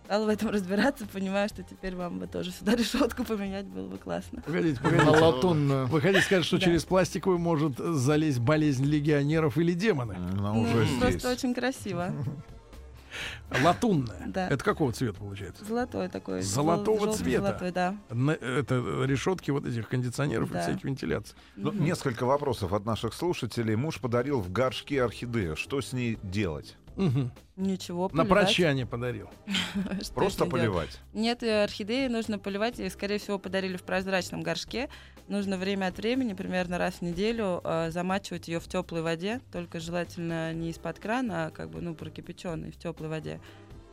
стала 0.09 0.25
в 0.25 0.29
этом 0.31 0.49
разбираться, 0.49 1.05
понимаю, 1.13 1.51
что 1.51 1.63
теперь 1.63 1.95
вам 1.95 2.19
бы 2.19 2.27
тоже 2.27 2.51
сюда 2.51 2.75
решетку 2.75 3.25
поменять 3.25 3.67
было 3.67 3.89
бы 3.89 3.99
классно. 3.99 4.41
Погодите, 4.41 4.81
На 4.83 4.89
погодите. 4.91 5.11
латунную. 5.23 5.87
Вы 5.87 6.01
хотите 6.01 6.23
сказать, 6.23 6.47
что 6.47 6.57
Да. 6.57 6.65
через 6.65 6.85
пластиковую 6.87 7.39
может 7.39 7.77
залезть 7.77 8.39
болезнь 8.39 8.87
легионеров 8.87 9.59
или 9.59 9.75
демоны? 9.75 10.17
Ну, 10.33 10.55
Ну, 10.55 10.61
уже 10.63 10.87
здесь. 10.87 10.99
просто 10.99 11.31
очень 11.31 11.53
красиво. 11.55 12.11
Латунная. 13.63 14.25
Да. 14.29 14.49
Это 14.49 14.65
какого 14.65 14.93
цвета 14.93 15.19
получается? 15.19 15.63
Золотой 15.67 16.09
такой. 16.09 16.41
Золотого 16.41 17.07
жёл- 17.09 17.13
цвета. 17.15 17.43
Золотой, 17.47 17.73
да. 17.73 17.95
На- 18.11 18.31
это 18.33 18.77
решетки 19.05 19.51
вот 19.51 19.67
этих 19.67 19.89
кондиционеров 19.89 20.51
и 20.51 20.55
Да. 20.55 20.63
всяких 20.63 20.85
вентиляций. 20.85 21.37
Ну, 21.57 21.71
Мгм. 21.73 21.85
несколько 21.85 22.25
вопросов 22.25 22.73
от 22.73 22.87
наших 22.87 23.13
слушателей. 23.13 23.75
Муж 23.77 24.01
подарил 24.01 24.41
в 24.41 24.51
горшке 24.53 25.03
орхидею. 25.03 25.55
Что 25.57 25.81
с 25.83 25.93
ней 25.93 26.19
делать? 26.23 26.77
Мгм. 26.99 27.33
Ничего, 27.57 28.05
На 28.13 28.25
поливать. 28.25 28.29
прощание 28.29 28.87
подарил. 28.87 29.29
Просто 30.15 30.47
поливать. 30.47 31.01
Нет, 31.15 31.43
э, 31.43 31.65
орхидеи 31.65 32.09
нужно 32.09 32.39
поливать, 32.39 32.79
и, 32.79 32.89
скорее 32.89 33.19
всего, 33.19 33.39
подарили 33.39 33.77
в 33.77 33.83
прозрачном 33.83 34.43
горшке. 34.43 34.89
Нужно 35.29 35.57
время 35.57 35.87
от 35.87 35.97
времени, 35.99 36.35
примерно 36.35 36.79
раз 36.79 36.95
в 36.97 37.03
неделю, 37.03 37.61
э, 37.65 37.91
замачивать 37.91 38.49
ее 38.49 38.61
в 38.61 38.69
теплой 38.69 39.03
воде, 39.03 39.41
только 39.53 39.81
желательно 39.81 40.53
не 40.53 40.71
из-под 40.71 40.99
крана, 40.99 41.47
а 41.47 41.51
как 41.51 41.71
бы, 41.71 41.81
ну, 41.81 41.95
прокипяченной 41.95 42.71
в 42.73 42.77
теплой 42.77 43.09
воде. 43.09 43.41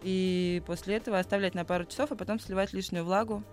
И 0.04 0.62
после 0.68 0.96
этого 0.98 1.18
оставлять 1.20 1.56
на 1.56 1.66
пару 1.66 1.86
часов, 1.86 2.12
а 2.12 2.16
потом 2.16 2.40
сливать 2.40 2.74
лишнюю 2.74 3.04
влагу. 3.06 3.44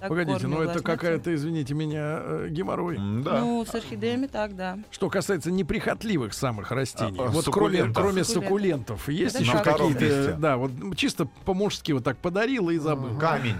Так 0.00 0.08
Погодите, 0.10 0.40
корни 0.40 0.54
ну 0.54 0.62
это 0.62 0.80
какая-то, 0.82 1.34
извините 1.34 1.74
меня, 1.74 2.20
э, 2.22 2.48
геморрой. 2.50 2.96
Да. 3.24 3.40
Ну, 3.40 3.64
с 3.64 3.74
орхидеями 3.74 4.26
так, 4.26 4.54
да. 4.54 4.78
Что 4.90 5.10
касается 5.10 5.50
неприхотливых 5.50 6.34
самых 6.34 6.70
растений, 6.70 7.18
А, 7.18 7.24
а, 7.24 7.26
вот 7.30 7.44
кроме, 7.46 7.78
суккулентов. 7.78 7.96
кроме 8.02 8.24
Суккулентов. 8.24 9.00
суккулентов, 9.02 9.08
есть 9.08 9.34
Это 9.34 9.44
еще 9.44 9.58
какие-то, 9.58 10.32
да, 10.38 10.56
вот 10.56 10.70
чисто 10.96 11.26
по-мужски 11.44 11.92
вот 11.92 12.04
так 12.04 12.16
подарил 12.18 12.70
и 12.70 12.78
забыл. 12.78 13.18
Камень. 13.18 13.56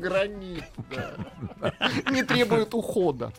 Гранит. 0.00 0.64
Не 2.10 2.22
требует 2.22 2.74
ухода. 2.74 3.32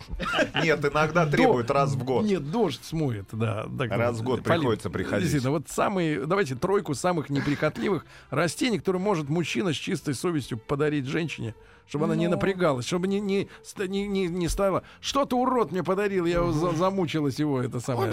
Нет, 0.64 0.84
иногда 0.86 1.26
требует 1.26 1.70
раз 1.72 1.94
в 1.94 2.04
год. 2.04 2.26
Нет, 2.26 2.50
дождь 2.52 2.84
смоет, 2.84 3.28
да. 3.32 3.66
Раз 3.90 4.18
в 4.18 4.24
год 4.24 4.44
приходится 4.44 4.90
приходить. 4.90 5.44
Вот 5.46 5.70
самые, 5.70 6.26
давайте 6.26 6.56
тройку 6.56 6.94
самых 6.94 7.30
неприхотливых 7.30 8.06
растений, 8.30 8.80
которые 8.80 9.02
может 9.02 9.30
мужчина 9.30 9.74
с 9.74 9.78
чистой 9.78 10.14
совестью 10.14 10.58
подарить 10.58 11.06
женщине, 11.06 11.56
чтобы 11.90 12.06
она 12.06 12.16
не 12.16 12.28
Ну. 12.28 12.32
напрягалась, 12.36 12.86
чтобы 12.86 13.08
не, 13.08 13.20
не, 13.20 13.50
не, 13.78 14.08
не, 14.08 14.28
не 14.28 14.48
стала. 14.48 14.84
Что 15.02 15.26
ты, 15.26 15.36
урод, 15.36 15.72
мне 15.72 15.84
подарил, 15.84 16.26
я 16.26 16.44
за- 16.52 16.72
замучилась 16.74 17.40
его, 17.40 17.62
это 17.62 17.80
самое. 17.80 18.12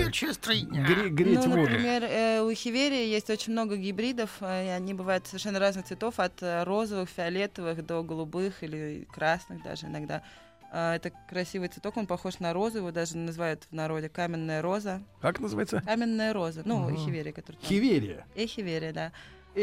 Гре- 0.73 1.09
греть 1.11 1.45
ну, 1.45 1.51
воду. 1.51 1.61
например, 1.63 2.03
э, 2.05 2.41
у 2.41 2.53
хиверии 2.55 3.07
есть 3.07 3.29
очень 3.31 3.53
много 3.53 3.77
гибридов, 3.77 4.31
э, 4.41 4.67
и 4.67 4.69
они 4.71 4.95
бывают 4.95 5.27
совершенно 5.27 5.59
разных 5.59 5.85
цветов, 5.87 6.19
от 6.19 6.43
э, 6.43 6.65
розовых, 6.65 7.09
фиолетовых 7.11 7.85
до 7.85 8.03
голубых 8.03 8.63
или 8.63 9.07
красных 9.13 9.63
даже 9.63 9.87
иногда. 9.87 10.23
А, 10.73 10.97
Это 10.97 11.13
красивый 11.31 11.69
цветок, 11.69 11.97
он 11.97 12.07
похож 12.07 12.39
на 12.41 12.53
розу, 12.53 12.79
его 12.79 12.91
даже 12.91 13.17
называют 13.17 13.65
в 13.71 13.75
народе 13.75 14.09
каменная 14.09 14.63
роза. 14.63 15.01
Как 15.21 15.39
называется? 15.39 15.81
Каменная 15.85 16.33
роза, 16.33 16.63
ну, 16.65 16.79
Мгм. 16.79 16.95
эхиверия, 16.95 17.33
который 17.33 17.57
там. 17.57 17.69
Хиверия. 17.69 18.27
Эхиверия, 18.35 18.93
да. 18.93 19.13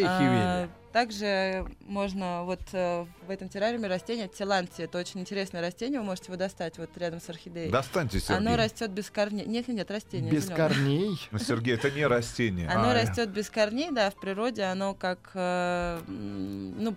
А, 0.03 0.69
также 0.91 1.65
можно 1.82 2.43
вот 2.43 2.62
э, 2.71 3.06
в 3.27 3.29
этом 3.29 3.49
террариуме 3.49 3.88
растение 3.88 4.27
теланти. 4.27 4.82
Это 4.84 4.99
очень 4.99 5.19
интересное 5.19 5.62
растение, 5.62 5.99
вы 5.99 6.06
можете 6.06 6.27
его 6.27 6.38
достать 6.38 6.77
вот 6.77 6.95
рядом 6.97 7.19
с 7.19 7.29
орхидеей. 7.29 7.71
Достаньте, 7.71 8.19
Оно 8.29 8.51
Сергей. 8.51 8.56
растет 8.56 8.91
без 8.91 9.10
корней. 9.10 9.45
Нет, 9.45 9.67
нет, 9.67 9.77
нет, 9.77 9.91
растение. 9.91 10.32
Без 10.32 10.45
зелёное. 10.45 10.67
корней. 10.69 11.19
Ну, 11.32 11.39
Сергей, 11.39 11.73
это 11.75 11.89
не 11.91 12.06
растение. 12.06 12.67
Оно 12.69 12.89
А, 12.89 12.93
растет 12.93 13.29
без 13.29 13.49
корней, 13.49 13.89
да, 13.91 14.10
в 14.12 14.15
природе 14.19 14.63
оно 14.63 14.93
как, 14.93 15.32
э, 15.34 15.99
ну, 16.08 16.95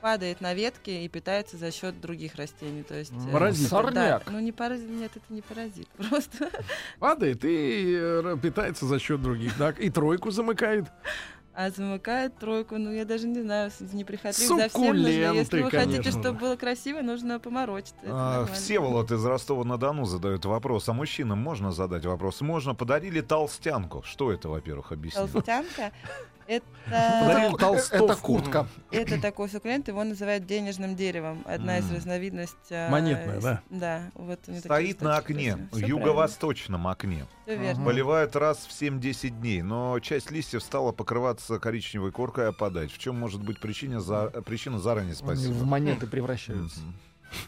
падает 0.00 0.40
на 0.40 0.52
ветки 0.52 0.90
и 0.90 1.08
питается 1.08 1.56
за 1.56 1.70
счет 1.70 2.00
других 2.00 2.34
растений. 2.34 2.82
То 2.82 2.94
есть, 2.96 3.12
э, 3.12 3.30
Паразит. 3.30 3.62
да, 3.62 3.68
Сорняк. 3.68 4.22
ну, 4.32 4.40
не 4.40 4.50
паразит, 4.50 4.90
нет, 4.90 5.12
это 5.14 5.24
не 5.32 5.42
паразит, 5.42 5.86
просто. 5.96 6.50
Падает 6.98 7.44
и 7.44 7.96
э, 7.96 8.36
питается 8.42 8.86
за 8.86 8.98
счет 8.98 9.22
других. 9.22 9.56
Так, 9.56 9.78
и 9.78 9.90
тройку 9.90 10.32
замыкает. 10.32 10.86
А 11.54 11.68
замыкает 11.70 12.34
тройку, 12.38 12.78
ну 12.78 12.90
я 12.92 13.04
даже 13.04 13.26
не 13.26 13.42
знаю, 13.42 13.70
с- 13.70 13.92
неприхотлив 13.92 14.48
за 14.48 14.68
всем 14.70 14.96
нужно. 14.96 15.08
Если 15.08 15.60
вы 15.62 15.70
хотите, 15.70 15.96
конечно 15.98 16.10
чтобы 16.22 16.28
же. 16.38 16.44
было 16.46 16.56
красиво, 16.56 17.02
нужно 17.02 17.38
поморочиться. 17.40 17.94
это 18.02 18.10
А. 18.42 18.46
Всеволод 18.46 19.10
из 19.12 19.22
Ростова-на-Дону 19.24 20.06
задает 20.06 20.46
вопрос. 20.46 20.88
А 20.88 20.94
мужчинам 20.94 21.38
можно 21.40 21.70
задать 21.70 22.06
вопрос? 22.06 22.40
Можно. 22.40 22.74
Подарили 22.74 23.20
толстянку. 23.20 24.02
Что 24.02 24.32
это, 24.32 24.48
во-первых, 24.48 24.92
объясни? 24.92 25.26
Толстянка. 25.30 25.92
Это, 26.46 26.64
Подарили 26.84 27.56
толстовку. 27.56 28.04
Это 28.04 28.16
куртка. 28.16 28.66
это 28.90 29.20
такой 29.20 29.48
суккулент, 29.48 29.88
его 29.88 30.02
называют 30.04 30.46
денежным 30.46 30.96
деревом. 30.96 31.42
Одна 31.46 31.78
из 31.78 31.90
разновидностей. 31.90 32.56
а, 32.70 32.90
Монетная, 32.90 33.40
да? 33.40 33.62
Да. 33.70 34.10
Вот 34.14 34.40
Стоит 34.58 35.00
на 35.00 35.16
окне, 35.16 35.68
юго-восточном 35.72 36.86
окне. 36.88 37.26
Поливают 37.46 38.36
раз 38.36 38.58
в 38.58 38.70
7-10 38.70 39.30
дней, 39.30 39.62
но 39.62 39.98
часть 40.00 40.30
листьев 40.30 40.62
стала 40.62 40.92
покрываться 40.92 41.58
коричневой 41.58 42.12
коркой 42.12 42.44
и 42.44 42.48
опадать. 42.48 42.90
В 42.92 42.98
чем 42.98 43.18
может 43.18 43.42
быть 43.42 43.60
причина, 43.60 44.00
за... 44.00 44.28
причина 44.44 44.78
заранее 44.78 45.12
Они 45.12 45.14
в 45.14 45.16
спасибо? 45.16 45.64
монеты 45.64 46.06
превращаются. 46.06 46.80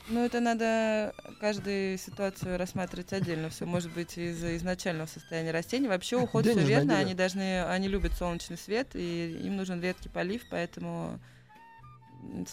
Ну, 0.08 0.24
это 0.24 0.40
надо 0.40 1.14
каждую 1.40 1.98
ситуацию 1.98 2.58
рассматривать 2.58 3.12
отдельно. 3.12 3.48
Все 3.48 3.64
может 3.64 3.92
быть 3.92 4.18
из-за 4.18 4.56
изначального 4.56 5.06
состояния 5.06 5.50
растений. 5.50 5.88
Вообще 5.88 6.16
уход 6.16 6.46
все 6.46 6.58
верно. 6.58 6.98
Они 6.98 7.14
должны, 7.14 7.64
они 7.64 7.88
любят 7.88 8.12
солнечный 8.12 8.58
свет, 8.58 8.94
и 8.94 9.40
им 9.44 9.56
нужен 9.56 9.80
редкий 9.82 10.08
полив, 10.08 10.42
поэтому 10.50 11.18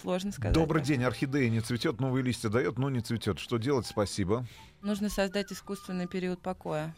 сложно 0.02 0.32
сказать. 0.32 0.54
Добрый 0.54 0.82
день, 0.82 1.04
орхидея 1.04 1.50
не 1.50 1.62
цветет, 1.62 2.00
новые 2.00 2.24
листья 2.24 2.50
дает, 2.50 2.78
но 2.78 2.90
не 2.90 3.02
цветет. 3.02 3.40
Что 3.40 3.58
делать? 3.58 3.86
Спасибо. 3.86 4.46
Нужно 4.82 5.10
создать 5.10 5.52
искусственный 5.52 6.08
период 6.08 6.42
покоя. 6.42 6.96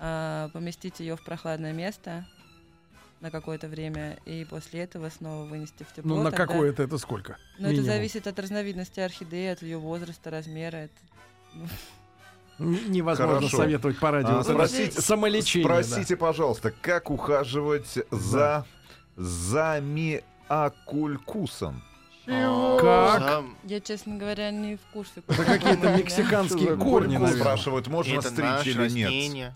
А, 0.00 0.48
поместить 0.50 1.00
ее 1.00 1.16
в 1.16 1.24
прохладное 1.24 1.72
место 1.72 2.26
на 3.20 3.30
какое-то 3.30 3.68
время, 3.68 4.18
и 4.26 4.44
после 4.48 4.80
этого 4.82 5.08
снова 5.10 5.44
вынести 5.44 5.82
в 5.84 5.92
тепло. 5.92 6.16
Ну, 6.16 6.22
на 6.22 6.30
какое-то 6.30 6.82
это 6.82 6.98
сколько? 6.98 7.36
Ну, 7.58 7.68
это 7.68 7.82
зависит 7.82 8.26
от 8.26 8.38
разновидности 8.38 9.00
орхидеи, 9.00 9.48
от 9.48 9.62
ее 9.62 9.78
возраста, 9.78 10.30
размера. 10.30 10.76
Это... 10.76 10.94
Н- 12.60 12.90
Невозможно 12.90 13.36
Хорошо. 13.36 13.56
советовать 13.56 13.98
по 13.98 14.10
радио. 14.10 14.38
А, 14.38 14.44
спросите- 14.44 15.00
самолечение. 15.00 15.68
да. 15.68 15.82
Спросите, 15.82 16.16
пожалуйста, 16.16 16.72
как 16.80 17.10
ухаживать 17.10 17.98
за 18.10 18.64
замиакулькусом? 19.16 21.82
Как? 22.26 23.20
Сам- 23.20 23.56
Я, 23.64 23.80
честно 23.80 24.16
говоря, 24.16 24.50
не 24.50 24.76
в 24.76 24.80
курсе. 24.92 25.22
Это 25.26 25.44
какие-то 25.44 25.96
мексиканские 25.96 26.76
корни, 26.76 27.16
наверное. 27.16 27.40
Спрашивают, 27.40 27.86
можно 27.88 28.20
стричь 28.20 28.66
или 28.66 28.88
нет? 28.90 29.52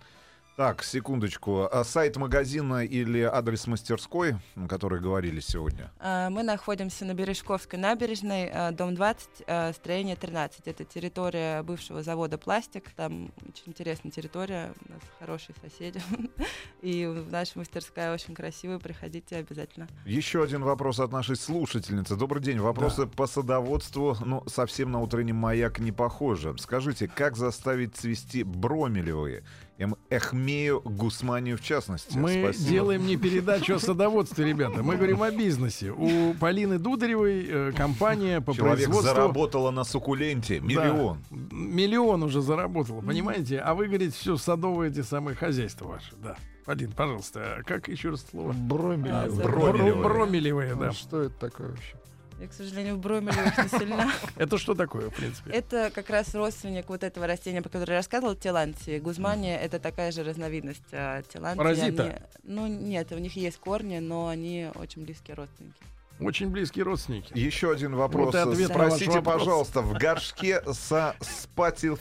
Так, 0.63 0.85
секундочку. 0.85 1.69
А 1.73 1.83
сайт 1.83 2.17
магазина 2.17 2.85
или 2.85 3.19
адрес 3.23 3.67
мастерской, 3.67 4.37
о 4.55 4.69
которой 4.69 5.01
говорили 5.01 5.41
сегодня? 5.41 5.91
А, 5.99 6.31
Мы 6.31 6.45
находимся 6.45 7.05
на 7.05 7.15
Бережковской 7.15 7.81
набережной, 7.81 8.49
а, 8.49 8.71
дом 8.71 8.95
20, 8.95 9.29
а, 9.49 9.73
строение 9.73 10.15
13. 10.15 10.69
Это 10.69 10.85
территория 10.85 11.65
бывшего 11.65 12.05
завода 12.05 12.39
«Пластик». 12.39 12.91
Там 12.91 13.33
очень 13.49 13.65
интересная 13.67 14.13
территория, 14.13 14.73
у 14.89 14.93
нас 14.93 15.03
хорошие 15.19 15.57
соседи. 15.61 16.01
И 16.81 17.07
наша 17.29 17.59
мастерская 17.59 18.15
очень 18.15 18.33
красивая, 18.33 18.79
приходите 18.79 19.39
обязательно. 19.39 19.89
Еще 20.07 20.45
один 20.45 20.63
вопрос 20.63 21.01
от 21.01 21.11
нашей 21.11 21.35
слушательницы. 21.35 22.15
Добрый 22.15 22.41
день. 22.41 22.61
Вопросы 22.61 23.09
по 23.09 23.27
садоводству, 23.27 24.17
ну, 24.25 24.45
совсем 24.47 24.93
на 24.93 25.01
утренний 25.01 25.33
маяк 25.33 25.81
не 25.81 25.91
похоже. 25.91 26.55
Скажите, 26.59 27.09
как 27.09 27.37
заставить 27.37 27.97
цвести 27.97 28.45
бромелевые? 28.45 29.43
Эм, 29.83 29.97
Эхмею 30.11 30.81
Гусманию 30.85 31.59
в 31.59 31.61
частности. 31.63 32.17
Мы 32.17 32.43
Спасибо. 32.45 32.71
делаем 32.71 33.07
не 33.07 33.17
передачу 33.19 33.75
о 33.75 33.79
садоводстве, 33.81 34.45
ребята. 34.47 34.83
Мы 34.83 34.97
говорим 34.97 35.23
о 35.23 35.31
бизнесе. 35.33 35.91
У 35.91 36.35
Полины 36.35 36.79
Дударевой 36.79 37.45
э, 37.49 37.73
компания 37.77 38.41
по 38.41 38.55
Человек 38.55 38.77
производству... 38.87 39.03
заработала 39.15 39.71
на 39.73 39.83
суккуленте 39.85 40.61
миллион. 40.61 41.19
Да, 41.31 41.37
миллион 41.51 42.23
уже 42.23 42.43
заработала, 42.43 43.01
понимаете? 43.01 43.59
А 43.59 43.75
вы 43.75 43.87
говорите, 43.89 44.15
все 44.17 44.37
садовые 44.37 44.91
эти 44.93 45.03
самые 45.03 45.35
хозяйства 45.35 45.87
ваши. 45.89 46.15
Да. 46.23 46.37
Полин, 46.65 46.93
пожалуйста, 46.93 47.57
а 47.59 47.63
как 47.65 47.89
еще 47.89 48.11
раз 48.11 48.25
слово? 48.31 48.53
Бромель. 48.53 49.11
А, 49.13 49.27
Бромелевые. 49.29 49.95
Бро- 49.95 50.03
Бромелевые, 50.05 50.75
да. 50.77 50.89
А 50.91 50.93
Что 50.93 51.23
это 51.23 51.35
такое 51.41 51.71
вообще? 51.71 51.97
Я, 52.43 52.49
к 52.49 52.53
сожалению, 52.55 52.97
в 52.97 52.99
бромелевых 52.99 53.57
не 53.57 53.69
сильна. 53.79 54.13
Это 54.37 54.59
что 54.59 54.75
такое, 54.75 55.11
в 55.11 55.15
принципе? 55.15 55.49
Это 55.53 55.93
как 55.95 56.11
раз 56.11 56.35
родственник 56.35 56.89
вот 56.89 57.05
этого 57.05 57.29
растения, 57.29 57.63
про 57.63 57.69
которое 57.69 57.93
я 57.93 57.99
рассказывала, 58.01 58.35
телантии. 58.35 58.99
Гузмания— 58.99 59.57
это 59.61 59.79
такая 59.79 60.11
же 60.11 60.25
разновидность 60.25 60.83
а, 60.91 61.23
телантии. 61.23 61.59
Паразита? 61.59 62.29
Ну, 62.43 62.67
нет, 62.67 63.13
у 63.13 63.19
них 63.19 63.37
есть 63.37 63.59
корни, 63.59 64.01
но 64.01 64.27
они 64.27 64.69
очень 64.75 65.05
близкие 65.05 65.37
родственники. 65.37 65.77
Очень 66.19 66.49
близкие 66.49 66.85
родственники. 66.85 67.33
Еще 67.39 67.71
один 67.71 67.95
вопрос. 67.95 68.35
Вот 68.35 68.57
Спросите, 68.57 69.11
вопрос. 69.13 69.35
пожалуйста, 69.35 69.81
в 69.81 69.93
горшке 69.93 70.63
со 70.73 71.15
спатил 71.21 71.97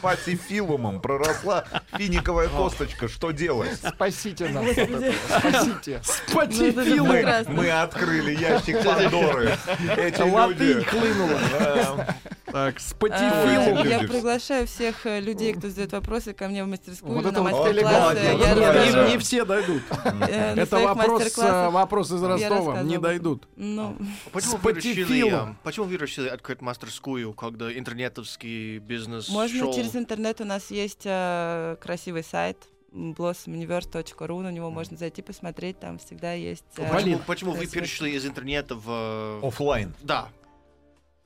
патифилумом 0.00 1.00
проросла 1.00 1.64
финиковая 1.96 2.48
косточка. 2.48 3.08
Что 3.08 3.30
делать? 3.30 3.78
Спасите 3.94 4.48
нас. 4.48 4.64
Спасите. 4.72 6.00
Спатифилы! 6.02 7.06
Мы, 7.08 7.12
Прекрасно. 7.14 7.52
мы 7.52 7.70
открыли 7.70 8.36
ящик 8.36 8.82
Пандоры. 8.84 9.56
Эти 9.96 10.22
Латынь 10.22 10.56
люди... 10.58 10.84
хлынула. 10.84 12.16
Так, 12.52 12.76
А, 12.76 12.80
спатифилум. 12.80 13.78
люди 13.78 13.88
Я 13.88 13.98
приглашаю 14.00 14.66
всех 14.66 15.06
э, 15.06 15.20
людей, 15.20 15.54
кто 15.54 15.68
задает 15.68 15.92
вопросы, 15.92 16.32
ко 16.32 16.48
мне 16.48 16.64
в 16.64 16.68
мастерскую 16.68 17.14
Вот 17.14 17.26
это 17.26 17.42
мастер-классы. 17.42 19.10
Не, 19.10 19.18
все 19.18 19.44
дойдут. 19.44 19.82
э, 20.28 20.54
Это 20.56 20.78
вопрос, 20.78 22.12
э, 22.12 22.16
из 22.16 22.22
Ростова. 22.22 22.82
Не 22.82 22.98
дойдут. 22.98 23.48
Ну, 23.56 23.96
Почему 24.32 24.58
С 24.58 24.62
вы 24.62 24.72
решили, 24.72 25.02
патифилом. 25.02 25.40
а, 25.40 25.56
почему 25.62 25.86
вы 25.86 25.96
решили 25.96 26.28
открыть 26.28 26.60
мастерскую, 26.60 27.32
когда 27.32 27.72
интернетовский 27.76 28.78
бизнес 28.78 29.28
можно 29.28 29.72
через 29.72 29.94
интернет. 29.96 30.40
У 30.40 30.44
нас 30.44 30.70
есть 30.70 31.02
красивый 31.02 32.24
сайт 32.24 32.56
blossomuniverse.ru, 32.92 34.42
на 34.42 34.50
него 34.50 34.70
можно 34.70 34.96
зайти 34.96 35.22
посмотреть, 35.22 35.78
там 35.78 35.98
всегда 35.98 36.32
есть... 36.32 36.64
Почему, 36.74 37.20
почему 37.26 37.52
вы 37.52 37.66
перешли 37.66 38.14
из 38.14 38.26
интернета 38.26 38.74
в... 38.74 39.40
Оффлайн. 39.46 39.94
Да. 40.02 40.28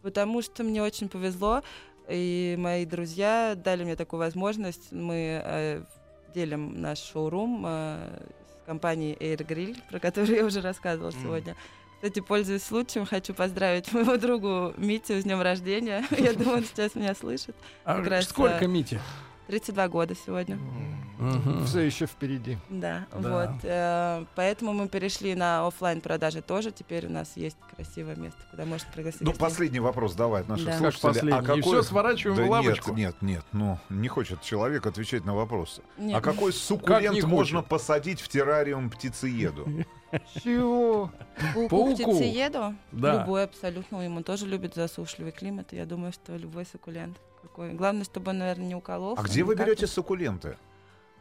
Потому 0.05 0.43
что 0.43 0.63
мне 0.63 0.83
очень 0.83 1.09
повезло, 1.09 1.63
и 2.11 2.57
мои 2.59 2.85
друзья 2.85 3.55
дали 3.57 3.85
мне 3.85 3.97
такую 3.97 4.21
возможность. 4.21 4.93
Мы 4.93 5.41
э, 5.43 5.83
делим 6.35 6.79
наш 6.79 6.99
шоурум 6.99 7.65
э, 7.67 8.21
с 8.63 8.67
компанией 8.67 9.15
Air 9.15 9.47
Grill, 9.47 9.81
про 9.91 9.99
которую 9.99 10.37
я 10.37 10.45
уже 10.45 10.61
рассказывала 10.61 11.11
М. 11.11 11.23
сегодня. 11.23 11.57
Кстати, 11.95 12.21
пользуясь 12.21 12.65
случаем, 12.65 13.07
хочу 13.07 13.33
поздравить 13.33 13.91
моего 13.95 14.19
другу 14.19 14.75
Митю 14.77 15.15
с 15.15 15.25
днем 15.25 15.41
рождения. 15.41 16.05
Я 16.11 16.35
думаю, 16.35 16.59
он 16.59 16.65
сейчас 16.65 16.95
меня 16.95 17.15
слышит. 17.15 17.57
А 17.87 18.21
сколько, 18.21 18.67
Мити? 18.67 19.01
32 19.47 19.89
года 19.89 20.15
сегодня. 20.15 20.59
Мгм. 21.19 21.65
Все 21.67 21.81
еще 21.81 22.07
впереди. 22.07 22.59
Да, 22.69 23.07
Да. 23.13 23.47
вот. 23.47 23.61
э, 23.63 24.25
поэтому 24.35 24.73
мы 24.73 24.89
перешли 24.89 25.35
на 25.35 25.67
оффлайн 25.67 26.01
продажи 26.01 26.43
тоже. 26.43 26.73
Теперь 26.73 27.07
у 27.07 27.11
нас 27.11 27.37
есть 27.37 27.57
красивое 27.77 28.17
место, 28.17 28.39
куда 28.51 28.65
можно 28.65 28.87
пригласить. 28.93 29.21
Ну, 29.21 29.29
гостей. 29.31 29.41
последний 29.41 29.81
вопрос 29.81 30.15
давай 30.15 30.43
от 30.43 30.49
наших 30.49 30.67
Да. 30.67 30.73
Как 30.73 30.95
слушателей. 30.95 31.33
последний? 31.33 31.59
И 31.59 31.63
всё, 31.63 31.83
сворачиваем 31.83 32.37
да 32.37 32.45
в 32.45 32.51
лавочку? 32.51 32.93
Нет, 32.95 33.23
нет, 33.23 33.23
нет. 33.23 33.45
Ну, 33.53 33.79
не 33.91 34.09
хочет 34.09 34.43
человек 34.43 34.87
отвечать 34.87 35.25
на 35.25 35.35
вопросы. 35.35 35.83
Нет. 35.99 36.17
А 36.19 36.21
какой 36.21 36.51
Как 36.53 36.61
суккулент 36.61 37.15
не 37.15 37.23
можно 37.23 37.63
посадить 37.63 38.21
в 38.21 38.29
террариум 38.29 38.91
птицееду? 38.91 39.69
Чего? 40.43 41.11
Пауку, 41.55 41.95
птицееду? 41.95 42.75
Да. 42.93 43.21
Любой 43.21 43.45
абсолютно. 43.45 44.01
Ему 44.03 44.23
тоже 44.23 44.47
любит 44.47 44.75
засушливый 44.75 45.33
климат. 45.33 45.73
Я 45.73 45.87
думаю, 45.87 46.13
что 46.13 46.37
любой 46.37 46.67
суккулент. 46.67 47.17
Какой. 47.45 47.73
Главное, 47.75 48.05
чтобы 48.05 48.31
он, 48.31 48.39
наверное, 48.39 48.67
не 48.67 48.75
уколол. 48.75 49.15
А 49.19 49.23
где 49.23 49.45
вы 49.45 49.55
берете 49.55 49.87
суккуленты? 49.87 50.57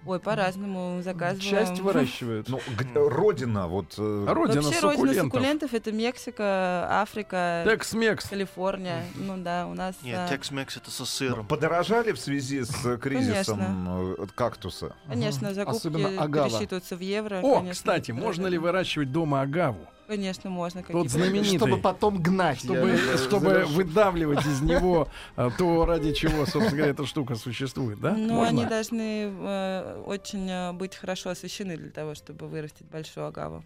Ой, 0.06 0.20
по-разному 0.20 1.02
заказываем. 1.02 1.50
Часть 1.50 1.80
выращивают. 1.80 2.50
Ну, 2.50 2.60
г- 2.78 3.10
родина, 3.10 3.68
вот... 3.68 3.94
э, 3.98 4.26
Родина 4.28 4.62
Вообще, 4.62 4.80
родина 4.82 4.92
суккулентов. 4.92 5.24
суккулентов— 5.24 5.74
это 5.76 5.92
Мексика, 5.94 6.88
Африка, 7.02 7.64
Текс-мекс. 7.66 8.28
Калифорния. 8.28 9.06
Ну 9.16 9.38
да, 9.38 9.66
у 9.68 9.74
нас... 9.74 9.96
Нет, 10.04 10.20
а, 10.30 10.34
Tex-Mex 10.34 10.78
это 10.78 10.92
со 10.92 11.04
ну, 11.04 11.06
сыром. 11.06 11.48
Подорожали 11.48 12.12
в 12.12 12.20
связи 12.20 12.64
с 12.64 12.86
э, 12.86 12.98
кризисом 12.98 14.16
э, 14.20 14.28
кактуса? 14.36 14.94
Конечно, 15.08 15.54
закупки 15.54 15.78
Особенно 15.78 16.22
агава. 16.22 16.50
пересчитываются 16.50 16.98
в 16.98 17.02
евро. 17.02 17.40
О, 17.42 17.60
конечно, 17.60 17.72
кстати, 17.72 18.12
можно 18.12 18.48
ли 18.48 18.58
выращивать 18.58 19.12
дома 19.12 19.42
агаву? 19.42 19.88
Конечно, 20.08 20.50
можно. 20.50 20.82
Тот 20.82 20.88
какие-то- 20.88 21.10
знаменитый. 21.10 21.58
Чтобы 21.58 21.78
потом 21.78 22.22
гнать. 22.22 22.60
Чтобы, 22.60 22.90
я 22.92 23.18
чтобы 23.18 23.46
завершу. 23.50 23.74
выдавливать 23.74 24.46
из 24.46 24.62
него 24.62 25.08
а, 25.36 25.50
то, 25.52 25.86
ради 25.86 26.14
чего, 26.14 26.46
собственно 26.46 26.70
говоря, 26.72 26.92
эта 26.92 27.06
штука 27.06 27.36
существует, 27.36 28.00
да? 28.00 28.12
Ну, 28.14 28.36
Можно? 28.36 28.48
они 28.48 28.66
должны 28.66 29.32
э, 29.32 30.04
очень 30.06 30.50
э, 30.50 30.74
быть 30.74 30.96
хорошо 30.96 31.30
освещены 31.30 31.78
для 31.78 31.90
того, 31.92 32.16
чтобы 32.16 32.48
вырастить 32.48 32.88
большую 32.88 33.28
агаву. 33.28 33.64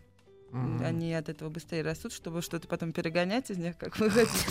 Мгм. 0.52 0.84
Они 0.86 1.14
от 1.14 1.28
этого 1.28 1.50
быстрее 1.50 1.82
растут, 1.82 2.14
чтобы 2.14 2.42
что-то 2.42 2.68
потом 2.70 2.94
перегонять 2.94 3.50
из 3.52 3.58
них, 3.58 3.78
как 3.78 3.98
вы 4.00 4.10
хотите. 4.10 4.48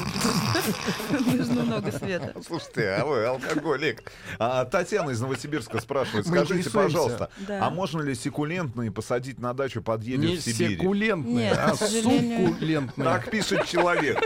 Нужно 1.36 1.62
много 1.62 1.90
света. 1.90 2.34
Слушайте, 2.46 2.90
а 2.90 3.04
вы 3.06 3.24
алкоголик. 3.24 4.02
А, 4.38 4.64
Татьяна 4.66 5.10
из 5.10 5.20
Новосибирска 5.20 5.80
спрашивает, 5.80 6.26
скажите, 6.26 6.68
пожалуйста, 6.70 7.30
Да. 7.48 7.66
а 7.66 7.70
можно 7.70 8.02
ли 8.02 8.14
секулентные 8.14 8.90
посадить 8.92 9.38
на 9.38 9.54
дачу 9.54 9.82
под 9.82 10.02
елью 10.02 10.30
Не 10.30 10.36
в 10.36 10.42
Сибири? 10.42 10.76
секулентные, 10.76 11.34
Нет, 11.50 11.58
а 11.58 11.74
суккулентные. 11.74 13.04
Так 13.04 13.30
пишет 13.30 13.64
человек. 13.66 14.18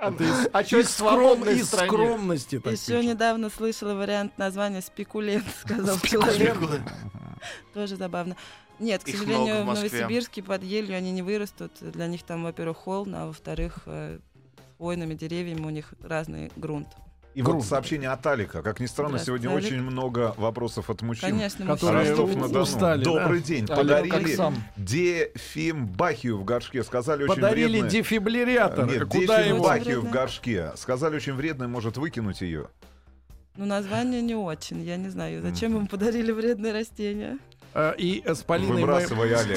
Из, 0.00 0.48
А 0.52 0.64
чё 0.64 0.80
из 0.80 0.90
скром- 0.90 1.40
стране? 1.42 1.64
скромности. 1.64 2.58
так 2.58 2.72
Еще 2.72 2.86
пишут. 2.98 3.04
недавно 3.04 3.50
слышала 3.50 3.94
вариант 3.94 4.36
названия 4.38 4.80
спекулент, 4.80 5.44
сказал 5.60 5.98
человек. 6.00 6.56
Тоже 7.74 7.96
забавно. 7.96 8.36
Нет, 8.80 9.04
к 9.04 9.08
Их 9.08 9.18
сожалению, 9.18 9.62
много 9.62 9.72
в 9.72 9.74
в. 9.76 9.92
Новосибирске 10.00 10.42
под 10.42 10.62
елью 10.64 10.96
они 10.96 11.12
не 11.12 11.22
вырастут. 11.22 11.72
Для 11.80 12.06
них 12.06 12.22
там, 12.22 12.42
во-первых, 12.44 12.78
холодно, 12.78 13.22
а 13.22 13.26
во-вторых, 13.26 13.80
э, 13.86 14.18
с 14.56 14.76
хвойными 14.78 15.14
деревьями 15.14 15.60
у 15.66 15.70
них 15.70 15.92
разный 16.02 16.50
грунт. 16.56 16.88
И 17.34 17.42
вот 17.42 17.50
Грубо. 17.52 17.64
сообщение 17.64 18.08
от 18.10 18.26
Алика. 18.26 18.60
Как 18.60 18.80
ни 18.80 18.86
странно, 18.86 19.20
сегодня 19.20 19.50
Алик. 19.50 19.64
очень 19.64 19.80
много 19.80 20.34
вопросов 20.36 20.90
от 20.90 21.00
мужчин. 21.02 21.30
Конечно, 21.30 21.64
Которые 21.64 21.98
мужчины. 22.10 22.16
Ростов-на-Дону. 22.16 22.62
устали, 22.64 23.04
да? 23.04 23.10
Добрый 23.10 23.40
день. 23.40 23.66
Алло, 23.68 23.76
Подарили 23.76 24.36
дефимбахию 24.76 26.38
в 26.38 26.44
горшке. 26.44 26.82
Сказали 26.82 27.24
очень 27.24 27.34
Подарили 27.36 27.72
вредное. 27.80 27.90
дефибриллятор. 27.90 28.86
Нет, 28.90 29.04
Куда 29.04 29.38
его? 29.40 29.56
дефимбахию 29.58 29.98
в 29.98 30.02
Вредно. 30.02 30.10
горшке. 30.10 30.72
Сказали 30.76 31.16
очень 31.16 31.34
вредное, 31.34 31.68
может 31.68 31.96
выкинуть 31.98 32.40
ее. 32.40 32.68
Ну, 33.56 33.64
название 33.66 34.22
не 34.22 34.34
очень, 34.34 34.82
я 34.82 34.96
не 34.96 35.08
знаю. 35.08 35.42
Зачем 35.42 35.76
им 35.76 35.86
подарили 35.86 36.32
вредные 36.32 36.72
растения? 36.72 37.38
Э, 37.74 37.94
И 37.98 38.22
э, 38.24 38.34
с 38.34 38.42
Полиной 38.42 38.84
мы, 38.84 38.92
Олег. 38.96 39.08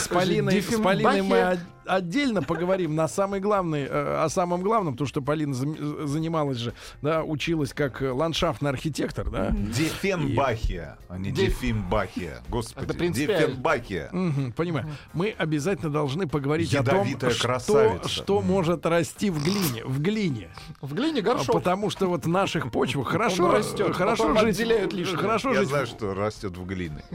с 0.02 0.08
Полиной, 0.08 0.62
с 0.62 0.78
Полиной 0.80 1.21
мы 1.23 1.58
отдельно 1.86 2.41
поговорим 2.41 2.95
на 2.95 3.08
самый 3.08 3.39
главный, 3.39 3.84
э, 3.89 4.23
о 4.23 4.30
самом 4.30 4.62
главном, 4.62 4.93
потому 4.93 5.08
что 5.08 5.21
Полина 5.21 5.54
занималась 5.54 6.58
же, 6.58 6.73
да, 7.02 7.23
училась 7.23 7.73
как 7.73 8.02
ландшафтный 8.02 8.69
архитектор, 8.69 9.30
да. 9.30 9.49
Дефенбахия, 9.52 10.97
а 11.10 11.17
не 11.17 11.32
Деф- 11.32 11.47
дефимбахия. 11.47 12.41
Господи, 12.49 13.10
дефенбахия. 13.10 14.10
Понимаю. 14.56 14.88
Мы 15.13 15.34
обязательно 15.38 15.91
должны 15.91 16.28
поговорить 16.28 16.73
о 16.76 16.84
том, 16.84 17.08
что, 17.32 18.02
что 18.08 18.41
может 18.41 18.86
расти 18.86 19.30
в 19.30 19.43
глине. 19.43 19.84
В 19.86 19.99
глине. 20.02 20.49
В 20.82 20.93
глине 20.93 21.21
горшок. 21.21 21.56
Потому 21.56 21.89
что 21.89 22.08
вот 22.08 22.26
в 22.26 22.30
наших 22.30 22.71
почвах 22.71 23.08
хорошо, 23.10 23.52
растет, 23.52 23.95
хорошо 23.95 24.36
жить, 24.38 24.60
лишнее. 24.60 25.17
хорошо 25.17 25.52
Я 25.52 25.60
жить. 25.62 25.69
знаю, 25.69 25.88
что 25.88 26.13
растет 26.13 26.56
в 26.58 26.65
глине. 26.65 27.04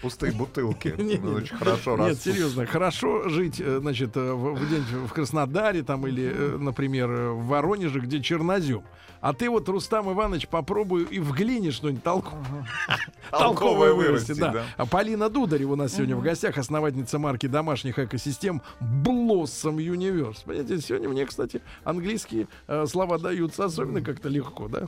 Пустые 0.00 0.32
бутылки. 0.32 0.94
Ну, 1.20 1.34
Очень 1.34 1.56
хорошо 1.56 1.96
Нет, 1.96 2.20
серьезно, 2.20 2.66
хорошо 2.66 3.28
жить, 3.28 3.60
э, 3.60 3.78
значит, 3.80 4.16
э, 4.16 4.32
в, 4.32 5.12
Краснодаре 5.12 5.82
там 5.82 6.06
или, 6.06 6.32
э, 6.32 6.56
например, 6.58 7.08
в 7.10 7.46
Воронеже, 7.46 8.00
где 8.00 8.22
чернозем. 8.22 8.82
А 9.20 9.34
ты 9.34 9.50
вот, 9.50 9.68
Рустам 9.68 10.10
Иванович, 10.10 10.48
попробуй 10.48 11.04
и 11.04 11.18
в 11.18 11.32
глине 11.32 11.72
что-нибудь 11.72 12.02
толк- 12.02 12.32
толковое 13.30 14.18
да. 14.34 14.64
А 14.76 14.86
Полина 14.86 15.28
Дударева 15.28 15.72
у 15.72 15.76
нас 15.76 15.94
сегодня 15.94 16.16
в 16.16 16.22
гостях, 16.22 16.56
основательница 16.56 17.18
марки 17.18 17.46
домашних 17.46 17.98
экосистем 17.98 18.62
Blossom 18.80 19.76
Universe. 19.76 20.38
Понимаете, 20.44 20.80
сегодня 20.80 21.08
мне, 21.08 21.26
кстати, 21.26 21.60
английские 21.84 22.48
слова 22.86 23.18
даются 23.18 23.64
особенно 23.64 24.00
как-то 24.00 24.28
легко, 24.28 24.68
да? 24.68 24.86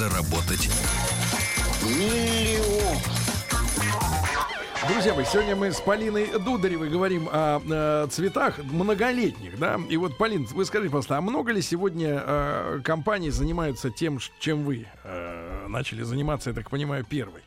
Заработать 0.00 0.70
Друзья 4.88 5.14
мои, 5.14 5.26
сегодня 5.26 5.54
мы 5.54 5.72
с 5.72 5.80
Полиной 5.80 6.38
Дударевой 6.38 6.88
говорим 6.88 7.28
о 7.30 7.60
э, 7.60 8.06
цветах 8.08 8.56
многолетних, 8.64 9.58
да. 9.58 9.78
И 9.90 9.98
вот, 9.98 10.16
Полин, 10.16 10.46
вы 10.52 10.64
скажите, 10.64 10.90
пожалуйста, 10.90 11.18
а 11.18 11.20
много 11.20 11.52
ли 11.52 11.60
сегодня 11.60 12.22
э, 12.26 12.80
компаний 12.82 13.28
занимаются 13.28 13.90
тем, 13.90 14.18
чем 14.38 14.64
вы 14.64 14.86
э, 15.04 15.66
начали 15.68 16.02
заниматься, 16.02 16.48
я 16.48 16.56
так 16.56 16.70
понимаю, 16.70 17.04
первой? 17.04 17.42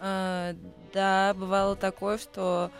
А, 0.00 0.56
Да, 0.92 1.34
бывало 1.34 1.76
такое, 1.76 2.18
что 2.18 2.72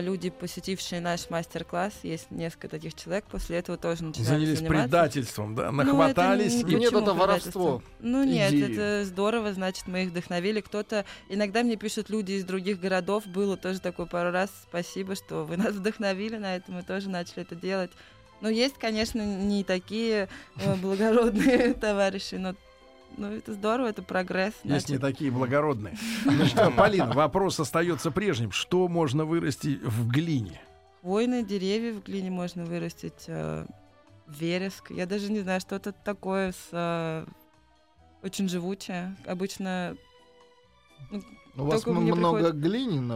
люди, 0.00 0.30
посетившие 0.30 1.00
наш 1.00 1.28
мастер-класс, 1.30 1.92
есть 2.02 2.30
несколько 2.30 2.68
таких 2.68 2.94
человек, 2.94 3.24
после 3.30 3.58
этого 3.58 3.76
тоже 3.76 4.04
начинают 4.04 4.28
Занялись 4.28 4.58
заниматься. 4.58 4.82
предательством, 4.88 5.54
да, 5.54 5.70
Ну, 5.70 5.82
это 5.82 5.92
нахватались. 5.92 6.54
ни- 6.54 6.60
и- 6.60 6.64
ни 6.64 6.76
к 6.76 6.78
Нет, 6.80 6.92
это 6.92 7.12
воровство. 7.14 7.82
Ну 8.00 8.24
нет, 8.24 8.52
идеи. 8.52 8.72
это 8.72 9.04
здорово, 9.04 9.52
значит, 9.52 9.86
мы 9.86 10.04
их 10.04 10.10
вдохновили. 10.10 10.60
Кто-то, 10.60 11.04
иногда 11.28 11.62
мне 11.62 11.76
пишут 11.76 12.08
люди 12.10 12.32
из 12.32 12.44
других 12.44 12.80
городов, 12.80 13.26
было 13.26 13.56
тоже 13.56 13.80
такое 13.80 14.06
пару 14.06 14.30
раз, 14.30 14.50
спасибо, 14.68 15.14
что 15.16 15.44
вы 15.44 15.56
нас 15.72 15.74
вдохновили 15.74 16.36
на 16.38 16.56
это, 16.56 16.72
мы 16.72 16.82
тоже 16.82 17.08
начали 17.10 17.42
это 17.42 17.54
делать. 17.54 17.90
Но 18.40 18.48
есть, 18.48 18.74
конечно, 18.78 19.20
не 19.24 19.64
такие 19.64 20.28
э, 20.56 20.74
благородные 20.76 21.72
товарищи, 21.80 22.34
но 22.34 22.54
ну, 23.16 23.32
это 23.32 23.52
здорово, 23.54 23.88
это 23.88 24.02
прогресс. 24.02 24.54
Есть 24.64 24.88
не 24.88 24.98
такие 24.98 25.30
благородные. 25.30 25.96
Значит, 26.24 26.76
Полин, 26.76 27.10
вопрос 27.10 27.60
остается 27.60 28.10
прежним. 28.10 28.52
Что 28.52 28.88
можно 28.88 29.24
вырасти 29.24 29.80
в 29.82 30.08
глине? 30.08 30.60
Хвойные 31.00 31.42
деревья 31.42 31.92
в 31.92 32.02
глине 32.02 32.30
можно 32.30 32.64
вырастить, 32.64 33.24
э, 33.26 33.66
вереск. 34.26 34.90
Я 34.90 35.06
даже 35.06 35.30
не 35.30 35.40
знаю, 35.40 35.60
что 35.60 35.76
это 35.76 35.92
такое 35.92 36.52
с 36.52 36.68
э, 36.72 37.26
очень 38.22 38.48
живучее. 38.48 39.16
Обычно 39.26 39.96
У 41.56 41.64
вас 41.64 41.86
много 41.86 42.52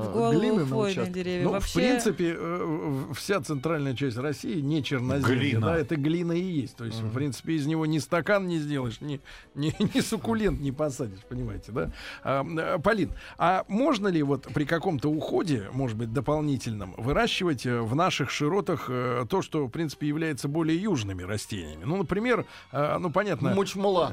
голову 0.03 0.31
глины 0.33 0.65
на 0.65 0.77
участке. 0.77 1.41
Ну, 1.43 1.51
Вообще, 1.51 1.71
в 1.71 1.75
принципе, 1.75 2.37
э, 2.39 2.65
в- 2.65 3.15
вся 3.15 3.41
центральная 3.41 3.95
часть 3.95 4.17
России 4.17 4.61
не 4.61 4.83
черноземье, 4.83 5.59
да, 5.59 5.77
это 5.77 5.97
глина 5.97 6.33
и 6.33 6.41
есть. 6.43 6.77
То 6.77 6.85
есть, 6.85 7.01
в 7.01 7.13
принципе, 7.13 7.55
из 7.55 7.67
него 7.67 7.85
ни 7.87 7.99
стакан 7.99 8.47
не 8.47 8.59
сделаешь, 8.59 9.01
ни, 9.01 9.21
ни, 9.55 9.75
ни 9.97 10.01
суккулент 10.01 10.61
не 10.61 10.71
посадишь, 10.71 11.21
понимаете, 11.29 11.73
да? 11.73 11.91
А, 12.23 12.45
э, 12.45 12.79
Полин, 12.79 13.13
а 13.39 13.65
можно 13.67 14.09
ли 14.09 14.23
вот 14.23 14.47
при 14.55 14.65
каком-то 14.65 15.11
уходе, 15.11 15.69
может 15.73 15.97
быть, 15.97 16.13
дополнительном, 16.13 16.95
выращивать 16.97 17.67
э, 17.67 17.81
в 17.81 17.95
наших 17.97 18.31
широтах 18.31 18.89
то, 19.29 19.43
что, 19.43 19.67
в 19.67 19.71
принципе, 19.71 20.07
является 20.07 20.47
более 20.49 20.81
южными 20.81 21.23
растениями? 21.23 21.85
Ну, 21.85 21.97
например, 21.97 22.47
ну, 22.73 23.11
понятно... 23.11 23.55
Мучмула. 23.55 24.13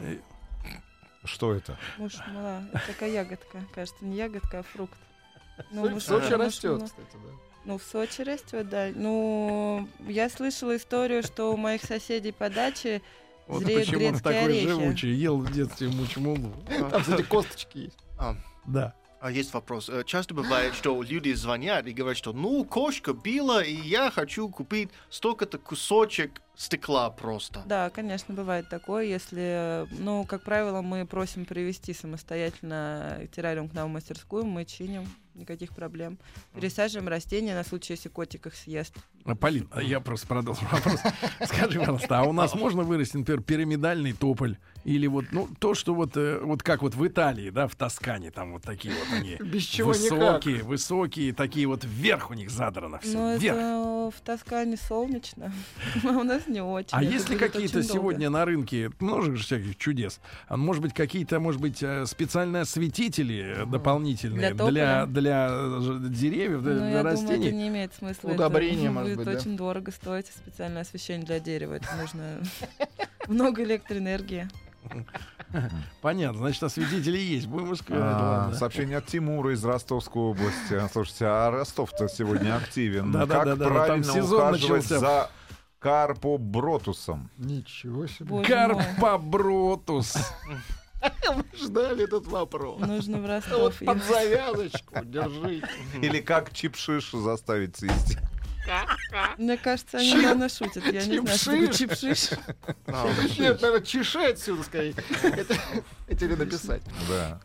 Что 1.25 1.53
это? 1.53 1.77
мушмула. 1.97 2.63
Это 2.73 2.87
такая 2.87 3.11
ягодка. 3.11 3.63
Кажется, 3.73 4.03
не 4.05 4.15
ягодка, 4.17 4.59
а 4.59 4.63
фрукт. 4.63 4.97
Ну, 5.71 5.87
В 5.87 6.01
Сочи 6.01 6.33
растет, 6.33 6.83
кстати, 6.83 7.13
да. 7.13 7.29
Ну, 7.65 7.77
в 7.77 7.83
Сочи 7.83 8.21
растет, 8.21 8.69
да. 8.69 8.89
Ну, 8.93 9.87
я 10.07 10.29
слышала 10.29 10.75
историю, 10.75 11.23
что 11.23 11.53
у 11.53 11.57
моих 11.57 11.83
соседей 11.83 12.31
по 12.31 12.49
даче 12.49 13.01
Вот 13.47 13.63
зреют 13.63 13.85
почему 13.87 14.07
он 14.07 14.15
такой 14.17 14.43
орехи. 14.43 14.67
живучий, 14.67 15.13
ел 15.13 15.37
в 15.37 15.51
детстве 15.51 15.87
мучмулу. 15.89 16.51
Там, 16.91 17.01
кстати, 17.01 17.23
косточки 17.23 17.77
есть. 17.77 17.97
Да. 18.65 18.93
А 19.25 19.31
есть 19.31 19.55
вопрос. 19.55 19.89
Э, 19.89 20.03
Часто 20.05 20.35
бывает, 20.35 20.75
что 20.75 21.01
люди 21.01 21.33
звонят 21.33 21.87
и 21.87 21.93
говорят, 21.93 22.15
что 22.15 22.31
ну, 22.31 22.63
кошка 22.63 23.11
била, 23.11 23.63
и 23.63 23.73
я 23.73 24.11
хочу 24.11 24.47
купить 24.49 24.89
столько-то 25.09 25.57
кусочек 25.57 26.43
стекла 26.55 27.09
просто. 27.09 27.63
Да, 27.65 27.89
конечно, 27.89 28.35
бывает 28.35 28.69
такое, 28.69 29.05
если, 29.05 29.87
ну, 29.97 30.25
как 30.25 30.43
правило, 30.43 30.83
мы 30.83 31.07
просим 31.07 31.45
привезти 31.45 31.91
самостоятельно 31.91 33.27
террариум 33.35 33.67
к 33.67 33.73
нам 33.73 33.89
в 33.89 33.93
мастерскую, 33.93 34.45
мы 34.45 34.63
чиним, 34.63 35.07
никаких 35.33 35.73
проблем. 35.73 36.19
Пересаживаем 36.53 37.07
растения 37.07 37.55
на 37.55 37.63
случай, 37.63 37.93
если 37.93 38.09
котик 38.09 38.45
их 38.45 38.53
съест. 38.53 38.93
А, 39.25 39.33
Полин, 39.35 39.67
а 39.71 39.81
я 39.81 39.99
просто 39.99 40.27
продолжу 40.27 40.61
вопрос. 40.71 40.99
Скажи, 41.45 41.79
пожалуйста, 41.79 42.19
а 42.19 42.23
у 42.25 42.31
нас 42.31 42.53
можно 42.53 42.83
вырастить, 42.83 43.15
например, 43.15 43.41
пирамидальный 43.41 44.13
тополь? 44.13 44.57
Или 44.83 45.07
вот, 45.07 45.25
ну, 45.31 45.49
то, 45.57 45.73
что 45.73 45.95
вот, 45.95 46.15
э, 46.15 46.39
вот 46.43 46.61
как 46.61 46.83
вот 46.83 46.93
в 46.93 47.07
Италии, 47.07 47.49
да, 47.49 47.67
в 47.67 47.75
Тоскане, 47.75 48.29
там 48.29 48.51
вот 48.53 48.61
такие 48.61 48.93
вот 48.93 49.17
они 49.19 49.35
Без 49.39 49.63
чего 49.63 49.93
никак. 49.95 50.11
высокие, 50.11 50.61
высокие, 50.63 51.33
такие 51.33 51.65
вот 51.65 51.83
вверх 51.83 52.29
у 52.29 52.35
них 52.35 52.51
задрано 52.51 52.99
все, 52.99 53.17
Ну, 53.17 53.35
вверх. 53.35 53.57
это 53.57 54.11
в 54.15 54.21
Тоскане 54.21 54.77
солнечно, 54.77 55.51
а 56.03 56.07
у 56.09 56.21
нас 56.23 56.45
не 56.45 56.61
очень. 56.61 56.89
А 56.91 57.01
Это 57.01 57.11
есть 57.11 57.29
ли 57.29 57.35
какие-то 57.35 57.79
очень 57.79 57.87
долго. 57.87 57.99
сегодня 57.99 58.29
на 58.29 58.45
рынке, 58.45 58.91
много 58.99 59.35
же 59.35 59.43
всяких 59.43 59.75
чудес, 59.77 60.19
а 60.47 60.55
может 60.55 60.83
быть, 60.83 60.93
какие-то, 60.93 61.39
может 61.39 61.59
быть, 61.59 61.81
э, 61.81 62.05
специальные 62.05 62.61
осветители 62.61 63.65
дополнительные 63.65 64.53
Для 64.53 64.67
для, 64.69 65.05
для, 65.07 65.47
э, 65.49 65.97
деревьев, 66.09 66.61
для, 66.61 66.73
Ну, 66.73 66.77
для 66.79 66.89
я 66.89 66.97
думаю, 66.99 67.03
растений? 67.05 67.47
это 67.47 67.55
не 67.55 67.67
имеет 67.69 67.93
смысла. 67.95 68.29
Удобрение, 68.29 68.83
это 68.83 68.91
может 68.91 69.14
будет 69.15 69.25
да? 69.25 69.39
очень 69.39 69.57
дорого 69.57 69.91
стоить 69.91 70.27
специальное 70.27 70.81
освещение 70.81 71.25
для 71.25 71.39
дерева. 71.39 71.73
Это 71.75 71.87
нужно 71.99 72.39
много 73.27 73.63
электроэнергии. 73.63 74.47
Понятно, 76.01 76.39
значит, 76.39 76.61
осветители 76.63 77.17
есть. 77.17 77.47
Будем 77.47 77.73
искать. 77.73 77.97
А. 77.99 78.51
Сообщение 78.53 78.97
от 78.97 79.05
Тимура 79.07 79.53
из 79.53 79.63
Ростовской 79.63 80.21
области. 80.21 80.81
Слушайте, 80.91 81.25
а 81.25 81.49
Ростов-то 81.49 82.07
сегодня 82.07 82.55
активен. 82.55 83.11
Да-да-да-да, 83.11 83.55
как 83.55 83.59
там 83.59 83.73
правильно 83.73 84.03
сезон 84.03 84.49
ухаживать 84.49 84.83
начался. 84.83 84.99
за 84.99 85.29
карпобротусом. 85.79 87.29
Ничего 87.37 88.07
себе. 88.07 88.43
Карпобротус. 88.43 90.15
Мы 91.35 91.43
ждали 91.57 92.03
этот 92.05 92.27
вопрос. 92.27 92.79
нужно 92.79 93.17
в 93.17 93.21
Вот 93.21 93.29
Ростов. 93.29 93.79
под 93.79 93.97
ехать. 93.97 94.03
завязочку 94.07 95.05
держите. 95.05 95.67
Или 96.01 96.19
как 96.19 96.51
чипшиш 96.53 97.11
заставить 97.11 97.75
цвести. 97.75 98.17
Мне 99.37 99.57
кажется, 99.57 99.97
они 99.97 100.13
наверное 100.15 100.49
шутят. 100.49 100.83
Я 100.85 101.05
не 101.05 101.19
знаю, 101.19 101.37
что 101.37 101.51
такое 101.51 101.67
чипшиш. 101.73 102.29
А, 102.87 103.07
Нет, 103.39 103.61
наверное, 103.61 103.81
чеши 103.81 104.19
отсюда 104.19 104.63
скорее. 104.63 104.93
Это- 105.23 105.57
Это 106.07 106.25
ли 106.25 106.35
написать? 106.35 106.81
Да. 107.09 107.39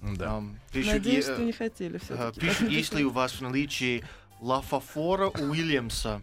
Да. 0.00 0.36
ам, 0.36 0.58
пишут, 0.72 0.92
Надеюсь, 0.92 1.24
что 1.24 1.38
не 1.42 1.52
хотели 1.52 1.96
а, 1.96 2.00
все-таки. 2.00 2.40
пишут, 2.40 2.68
есть 2.70 2.94
ли 2.94 3.04
у 3.04 3.10
вас 3.10 3.32
в 3.32 3.40
наличии 3.40 4.04
Лафафора 4.40 5.28
Уильямса? 5.28 6.22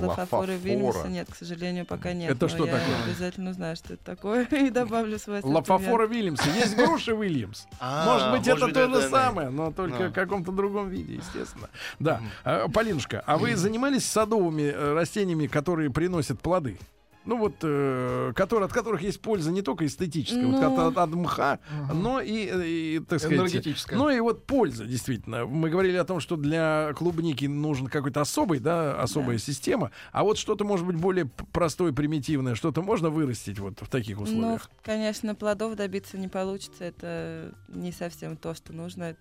Лафафора 0.00 0.52
Вильнюса 0.52 1.08
нет, 1.08 1.28
к 1.30 1.36
сожалению, 1.36 1.86
пока 1.86 2.12
нет. 2.12 2.30
Это 2.30 2.48
что 2.48 2.66
я 2.66 2.72
такое? 2.72 3.04
обязательно 3.04 3.50
узнаю, 3.50 3.76
что 3.76 3.94
это 3.94 4.04
такое, 4.04 4.44
и 4.50 4.70
добавлю 4.70 5.18
свой 5.18 5.38
ассортимент. 5.38 5.68
Лафафора 5.68 6.06
Вильямса. 6.06 6.48
Есть 6.50 6.76
груши 6.76 7.12
Вильямс. 7.12 7.64
А, 7.80 8.06
Может 8.06 8.30
быть, 8.32 8.48
это 8.48 8.72
то 8.72 8.88
же 8.88 9.08
самое, 9.08 9.48
но 9.50 9.72
только 9.72 10.08
в 10.08 10.12
каком-то 10.12 10.52
другом 10.52 10.88
виде, 10.88 11.16
естественно. 11.16 11.68
Да. 11.98 12.20
А, 12.44 12.68
Полинушка, 12.68 13.22
а 13.26 13.38
вы 13.38 13.56
занимались 13.56 14.04
садовыми 14.06 14.62
э, 14.62 14.92
растениями, 14.94 15.46
которые 15.46 15.90
приносят 15.90 16.40
плоды? 16.40 16.78
Ну 17.24 17.38
вот, 17.38 17.54
э, 17.62 18.32
которые, 18.34 18.66
от 18.66 18.72
которых 18.72 19.02
есть 19.02 19.20
польза 19.20 19.52
не 19.52 19.62
только 19.62 19.86
эстетическая, 19.86 20.44
вот 20.44 20.60
Ну. 20.60 20.86
от, 20.88 20.98
от 20.98 21.10
мха, 21.10 21.60
но 21.94 22.20
и, 22.20 22.48
э, 22.52 22.66
и, 22.66 22.98
так 22.98 23.20
сказать, 23.20 23.38
Энергетическая. 23.38 23.96
ну 23.98 24.10
и 24.10 24.18
вот 24.18 24.44
польза, 24.44 24.84
действительно. 24.86 25.46
Мы 25.46 25.70
говорили 25.70 25.96
о 25.96 26.04
том, 26.04 26.18
что 26.18 26.36
для 26.36 26.92
клубники 26.96 27.44
нужен 27.44 27.86
какой-то 27.86 28.20
особый, 28.20 28.58
да, 28.58 29.00
особая 29.00 29.38
система. 29.38 29.92
А 30.10 30.24
вот 30.24 30.36
что-то, 30.36 30.64
может 30.64 30.84
быть, 30.84 30.96
более 30.96 31.26
простое, 31.52 31.92
примитивное, 31.92 32.56
что-то 32.56 32.82
можно 32.82 33.08
вырастить 33.08 33.58
вот 33.60 33.74
в 33.80 33.88
таких 33.88 34.16
Ну, 34.16 34.24
условиях? 34.24 34.68
конечно, 34.82 35.34
плодов 35.36 35.76
добиться 35.76 36.18
не 36.18 36.28
получится. 36.28 36.84
Это 36.84 37.54
не 37.68 37.92
совсем 37.92 38.36
то, 38.36 38.54
что 38.54 38.72
нужно. 38.72 39.16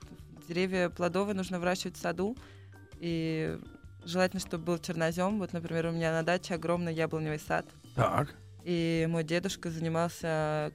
Деревья 0.47 0.89
плодовые 0.89 1.35
нужно 1.35 1.59
выращивать 1.59 1.97
в 1.97 2.01
саду. 2.01 2.35
И 2.99 3.57
желательно, 4.05 4.39
чтобы 4.39 4.63
был 4.65 4.77
чернозем. 4.79 5.37
Вот, 5.39 5.53
например, 5.53 5.87
у 5.87 5.91
меня 5.91 6.11
на 6.11 6.23
даче 6.23 6.55
огромный 6.55 6.93
яблоневый 6.93 7.39
сад. 7.39 7.65
Так. 7.95 8.33
И 8.63 9.07
мой 9.09 9.23
дедушка 9.23 9.69
занимался 9.69 10.71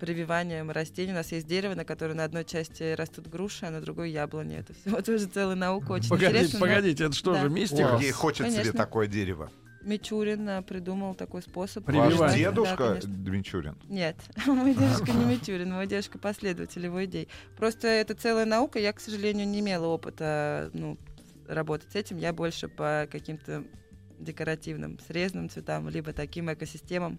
прививанием 0.00 0.70
растений. 0.70 1.12
У 1.12 1.16
нас 1.16 1.32
есть 1.32 1.46
дерево, 1.46 1.74
на 1.74 1.84
котором 1.84 2.18
на 2.18 2.24
одной 2.24 2.44
части 2.44 2.94
растут 2.94 3.28
груши, 3.28 3.66
а 3.66 3.70
на 3.70 3.80
другой 3.80 4.10
яблони. 4.10 4.56
Это 4.58 4.72
все 4.74 5.00
тоже 5.02 5.26
целая 5.26 5.56
наука, 5.56 5.92
очень 5.92 6.10
Погодите, 6.10 6.36
интересно. 6.38 6.58
но 6.60 6.66
погодите, 6.66 7.04
это 7.04 7.14
что 7.14 7.32
Да. 7.32 7.40
же, 7.42 7.50
мистика? 7.50 7.82
Класс. 7.82 7.92
Сергей 8.00 8.12
хочет 8.12 8.46
себе 8.46 8.56
Конечно. 8.58 8.78
такое 8.78 9.06
дерево. 9.06 9.50
Мичурин 9.82 10.48
а, 10.48 10.62
придумал 10.62 11.14
такой 11.14 11.42
способ. 11.42 11.84
Прививать. 11.84 12.14
Ваш 12.14 12.32
Да, 12.32 12.38
дедушка 12.38 12.88
конечно. 12.88 13.10
Дмитрий 13.10 13.70
Нет, 13.88 14.16
мой 14.46 14.74
дедушка 14.74 15.12
не 15.12 15.24
Мичурин, 15.26 15.72
мой 15.72 15.86
дедушка 15.86 16.18
последователь 16.18 16.84
его 16.84 17.04
идей. 17.04 17.28
Просто 17.56 17.88
это 17.88 18.14
целая 18.14 18.46
наука. 18.46 18.78
Я, 18.78 18.92
к 18.92 19.00
сожалению, 19.00 19.46
не 19.46 19.60
имела 19.60 19.86
опыта 19.86 20.70
ну, 20.72 20.96
работать 21.46 21.92
с 21.92 21.96
этим. 21.96 22.16
Я 22.16 22.32
больше 22.32 22.68
по 22.68 23.06
каким-то 23.12 23.64
декоративным 24.24 24.98
срезным 25.06 25.48
цветам, 25.48 25.88
либо 25.88 26.12
таким 26.12 26.52
экосистемам. 26.52 27.18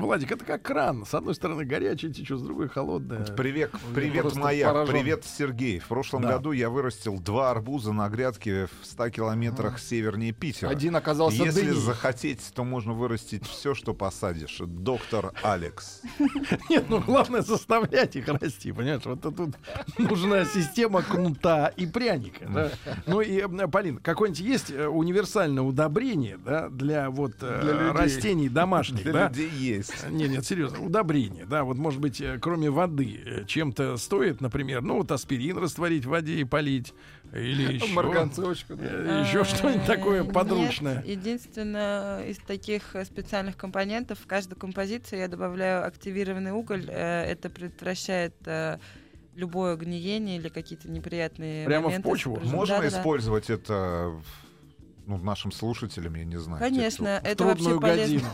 Владик, 0.00 0.32
это 0.32 0.44
как 0.44 0.62
кран. 0.62 1.04
С 1.04 1.14
одной 1.14 1.34
стороны 1.34 1.64
горячий 1.64 2.12
течет, 2.12 2.38
с 2.38 2.42
другой 2.42 2.68
холодное. 2.68 3.24
Привет, 3.36 3.70
привет, 3.94 4.34
маяк, 4.36 4.72
поражен. 4.72 4.94
привет, 4.94 5.24
Сергей. 5.24 5.78
В 5.80 5.86
прошлом 5.86 6.22
Да. 6.22 6.32
году 6.34 6.52
я 6.52 6.70
вырастил 6.70 7.18
два 7.18 7.50
арбуза 7.50 7.92
на 7.92 8.08
грядке 8.08 8.66
в 8.80 8.86
100 8.86 9.10
километрах 9.10 9.78
севернее 9.78 10.32
Питера. 10.32 10.68
Один 10.70 10.96
оказался 10.96 11.42
Если 11.42 11.62
дыней. 11.66 11.80
захотеть, 11.80 12.40
то 12.54 12.64
можно 12.64 12.92
вырастить 12.92 13.46
все, 13.46 13.74
что 13.74 13.94
посадишь. 13.94 14.58
Доктор 14.60 15.32
Алекс. 15.42 16.02
Нет, 16.70 16.84
ну 16.88 17.00
главное 17.00 17.42
заставлять 17.42 18.16
их 18.16 18.28
расти, 18.28 18.72
понимаешь? 18.72 19.02
Вот 19.04 19.18
это 19.20 19.30
тут 19.32 19.54
нужна 19.98 20.44
система 20.44 21.02
кнута 21.02 21.68
и 21.76 21.86
пряника. 21.86 22.46
Да? 22.48 22.70
Ну 23.06 23.20
и, 23.20 23.40
э, 23.40 23.68
Полин, 23.68 23.98
какое-нибудь 23.98 24.40
есть 24.40 24.70
э, 24.70 24.86
универсальное 24.86 25.62
удобрение 25.62 26.38
да, 26.44 26.68
для 26.68 27.10
вот 27.10 27.34
э, 27.40 27.60
Для 27.62 27.72
людей. 27.72 27.90
растений 27.92 28.48
домашних, 28.48 29.02
Для 29.02 29.12
да? 29.12 29.28
людей 29.28 29.50
есть. 29.50 29.87
Не, 30.10 30.28
нет, 30.28 30.46
серьезно, 30.46 30.80
удобрение, 30.84 31.44
да, 31.46 31.64
вот 31.64 31.76
может 31.76 32.00
быть, 32.00 32.20
э, 32.20 32.38
кроме 32.40 32.70
воды, 32.70 33.20
э, 33.24 33.44
чем-то 33.46 33.96
стоит, 33.96 34.40
например, 34.40 34.82
ну 34.82 34.98
вот 34.98 35.10
аспирин 35.12 35.58
растворить 35.58 36.04
в 36.04 36.10
воде 36.10 36.34
и 36.34 36.44
полить, 36.44 36.94
или 37.32 37.72
еще, 37.74 37.92
Марганцовочку. 37.94 38.76
да. 38.76 38.84
э, 38.84 39.24
еще 39.26 39.44
что-нибудь 39.44 39.84
такое 39.86 40.22
нет, 40.22 40.32
подручное. 40.32 41.02
единственное, 41.06 42.24
из 42.26 42.38
таких 42.38 42.94
специальных 43.04 43.56
компонентов 43.56 44.18
в 44.18 44.26
каждую 44.26 44.58
композицию 44.58 45.20
я 45.20 45.28
добавляю 45.28 45.86
активированный 45.86 46.52
уголь. 46.52 46.86
Это 46.88 47.50
предотвращает 47.50 48.34
любое 49.34 49.76
гниение 49.76 50.36
или 50.38 50.48
какие-то 50.48 50.90
неприятные 50.90 51.64
Прямо 51.64 51.84
в 51.84 51.86
моменты. 51.90 52.08
почву? 52.08 52.34
сопряженные- 52.36 52.56
Можно 52.56 52.76
Да-да-да. 52.78 52.98
использовать 52.98 53.50
это 53.50 54.08
в- 54.08 54.47
ну, 55.08 55.16
нашим 55.16 55.52
слушателям, 55.52 56.14
я 56.16 56.24
не 56.24 56.38
знаю. 56.38 56.62
те, 56.62 56.68
Конечно, 56.68 57.20
В 57.22 57.26
это 57.26 57.44
вообще 57.44 57.80
полезно. 57.80 58.28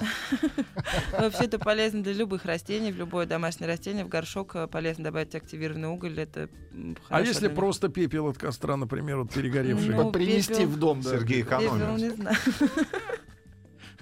Вообще 1.18 1.45
это 1.45 1.61
полезно 1.61 2.03
для 2.03 2.12
любых 2.12 2.45
растений, 2.45 2.91
в 2.91 2.97
любое 2.97 3.27
домашнее 3.27 3.68
растение. 3.68 4.05
В 4.05 4.09
горшок 4.09 4.57
э, 4.57 4.66
полезно 4.66 5.05
добавить 5.05 5.37
активированный 5.37 5.89
уголь. 5.89 6.18
Это 6.18 6.49
А 7.09 7.20
если 7.20 7.47
просто 7.47 7.89
пепел 7.89 8.27
от 8.27 8.39
костра, 8.39 8.77
например, 8.77 9.18
вот 9.18 9.33
перегоревший? 9.33 9.95
Ну, 9.95 10.11
Принести 10.11 10.66
в 10.66 10.77
дом, 10.77 11.01
да. 11.01 11.11
Сергей 11.11 11.43
экономит. 11.43 12.16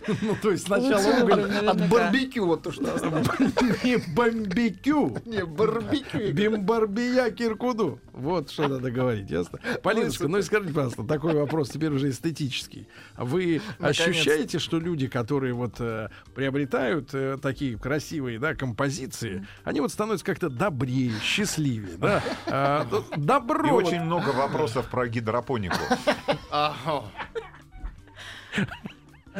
Ну, 0.22 0.36
то 0.40 0.50
есть 0.50 0.66
сначала 0.66 1.22
уголь, 1.22 1.32
От 1.32 1.48
наверняка. 1.48 1.88
барбекю 1.88 2.46
вот 2.46 2.62
то, 2.62 2.72
что 2.72 2.82
не 3.84 3.96
бомбикю. 4.14 5.18
Не, 5.24 5.44
барбекю. 5.44 6.32
Бимбарбия 6.32 7.30
Киркуду. 7.30 8.00
Вот 8.12 8.50
что 8.50 8.68
надо 8.68 8.90
говорить, 8.90 9.30
ясно? 9.30 9.58
Полиночка, 9.82 10.28
ну 10.28 10.38
и 10.38 10.42
скажите, 10.42 10.72
пожалуйста, 10.72 11.04
такой 11.04 11.34
вопрос 11.34 11.70
теперь 11.70 11.90
уже 11.90 12.10
эстетический. 12.10 12.88
Вы 13.16 13.60
ощущаете, 13.78 14.58
что 14.58 14.78
люди, 14.78 15.06
которые 15.06 15.54
вот 15.54 15.76
э, 15.80 16.08
приобретают 16.34 17.10
э, 17.14 17.38
такие 17.40 17.78
красивые, 17.78 18.38
да, 18.38 18.54
композиции, 18.54 19.46
они 19.64 19.80
вот 19.80 19.92
становятся 19.92 20.24
как-то 20.26 20.48
добрее, 20.50 21.12
счастливее, 21.22 21.96
да? 21.96 22.22
А, 22.46 22.86
добро. 23.16 23.68
И 23.68 23.72
очень 23.72 24.02
много 24.02 24.30
вопросов 24.30 24.88
про 24.90 25.08
гидропонику. 25.08 25.76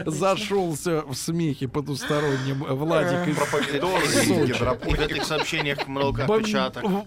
Зашелся 0.06 1.02
в 1.02 1.14
смехе 1.14 1.68
потустороннем 1.68 2.64
Владик 2.64 3.28
из 3.28 3.36
Сочи. 4.26 4.88
И 4.88 4.94
в 4.94 5.00
этих 5.00 5.24
сообщениях 5.24 5.86
много 5.86 6.22
в- 6.22 6.26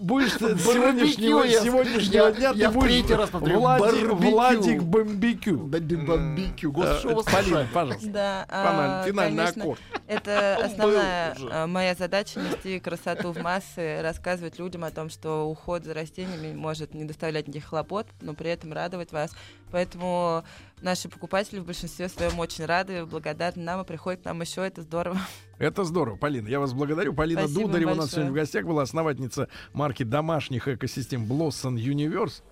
Будешь 0.00 0.32
сегодняшнего, 0.34 1.46
сегодняшнего 1.48 2.32
дня 2.32 2.52
я 2.54 2.70
ты 2.70 2.78
будешь 2.78 3.30
Владик. 3.32 4.12
Владик 4.12 4.82
Бомбикю. 4.82 5.56
Да 5.56 5.80
барбекю. 6.06 6.70
Э, 6.70 6.72
Господи, 6.72 6.98
что 6.98 7.14
вас 7.14 7.24
Полина, 7.26 7.66
пожалуйста. 7.72 8.08
Да, 8.08 8.46
Финальный, 8.48 9.00
а, 9.00 9.04
финальный 9.04 9.44
аккорд. 9.44 9.80
Это 10.06 10.56
основная 10.64 11.36
а, 11.50 11.66
моя 11.66 11.94
задача 11.94 12.40
нести 12.40 12.78
красоту 12.80 13.32
в 13.32 13.38
массы, 13.38 14.00
рассказывать 14.02 14.58
людям 14.58 14.84
о 14.84 14.90
том, 14.90 15.10
что 15.10 15.44
уход 15.48 15.84
за 15.84 15.94
растениями 15.94 16.54
может 16.54 16.94
не 16.94 17.04
доставлять 17.04 17.48
никаких 17.48 17.68
хлопот, 17.68 18.06
но 18.20 18.34
при 18.34 18.50
этом 18.50 18.72
радовать 18.72 19.12
вас. 19.12 19.32
Поэтому 19.72 20.44
наши 20.86 21.08
покупатели 21.08 21.58
в 21.58 21.66
большинстве 21.66 22.08
своем 22.08 22.38
очень 22.38 22.64
рады, 22.64 23.04
благодарны 23.04 23.62
нам 23.62 23.82
и 23.82 23.84
приходят 23.84 24.22
к 24.22 24.24
нам 24.24 24.40
еще. 24.40 24.64
Это 24.66 24.82
здорово. 24.82 25.18
Это 25.58 25.84
здорово, 25.84 26.16
Полина. 26.16 26.48
Я 26.48 26.60
вас 26.60 26.72
благодарю. 26.72 27.12
Полина 27.12 27.42
Спасибо 27.42 27.62
Дударева 27.66 27.90
у 27.90 27.94
нас 27.94 28.04
большое. 28.06 28.12
сегодня 28.12 28.32
в 28.32 28.34
гостях 28.34 28.64
была 28.64 28.82
основательница 28.82 29.48
марки 29.72 30.02
домашних 30.02 30.68
экосистем 30.68 31.24
Blossom 31.24 31.74
Universe. 31.74 32.42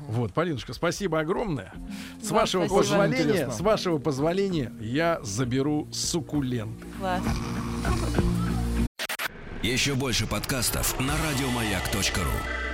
Вот, 0.00 0.32
Полинушка, 0.32 0.72
спасибо 0.74 1.20
огромное. 1.20 1.72
С 2.22 2.30
Вам 2.30 2.40
вашего 2.40 2.66
спасибо. 2.66 2.78
позволения, 2.78 3.22
интересно. 3.22 3.52
с 3.52 3.60
вашего 3.60 3.98
позволения, 3.98 4.72
я 4.80 5.20
заберу 5.22 5.88
суккулент. 5.92 6.78
Класс. 6.98 7.22
Еще 9.62 9.94
больше 9.94 10.26
подкастов 10.26 10.98
на 10.98 11.14
радиомаяк.ру. 11.16 12.71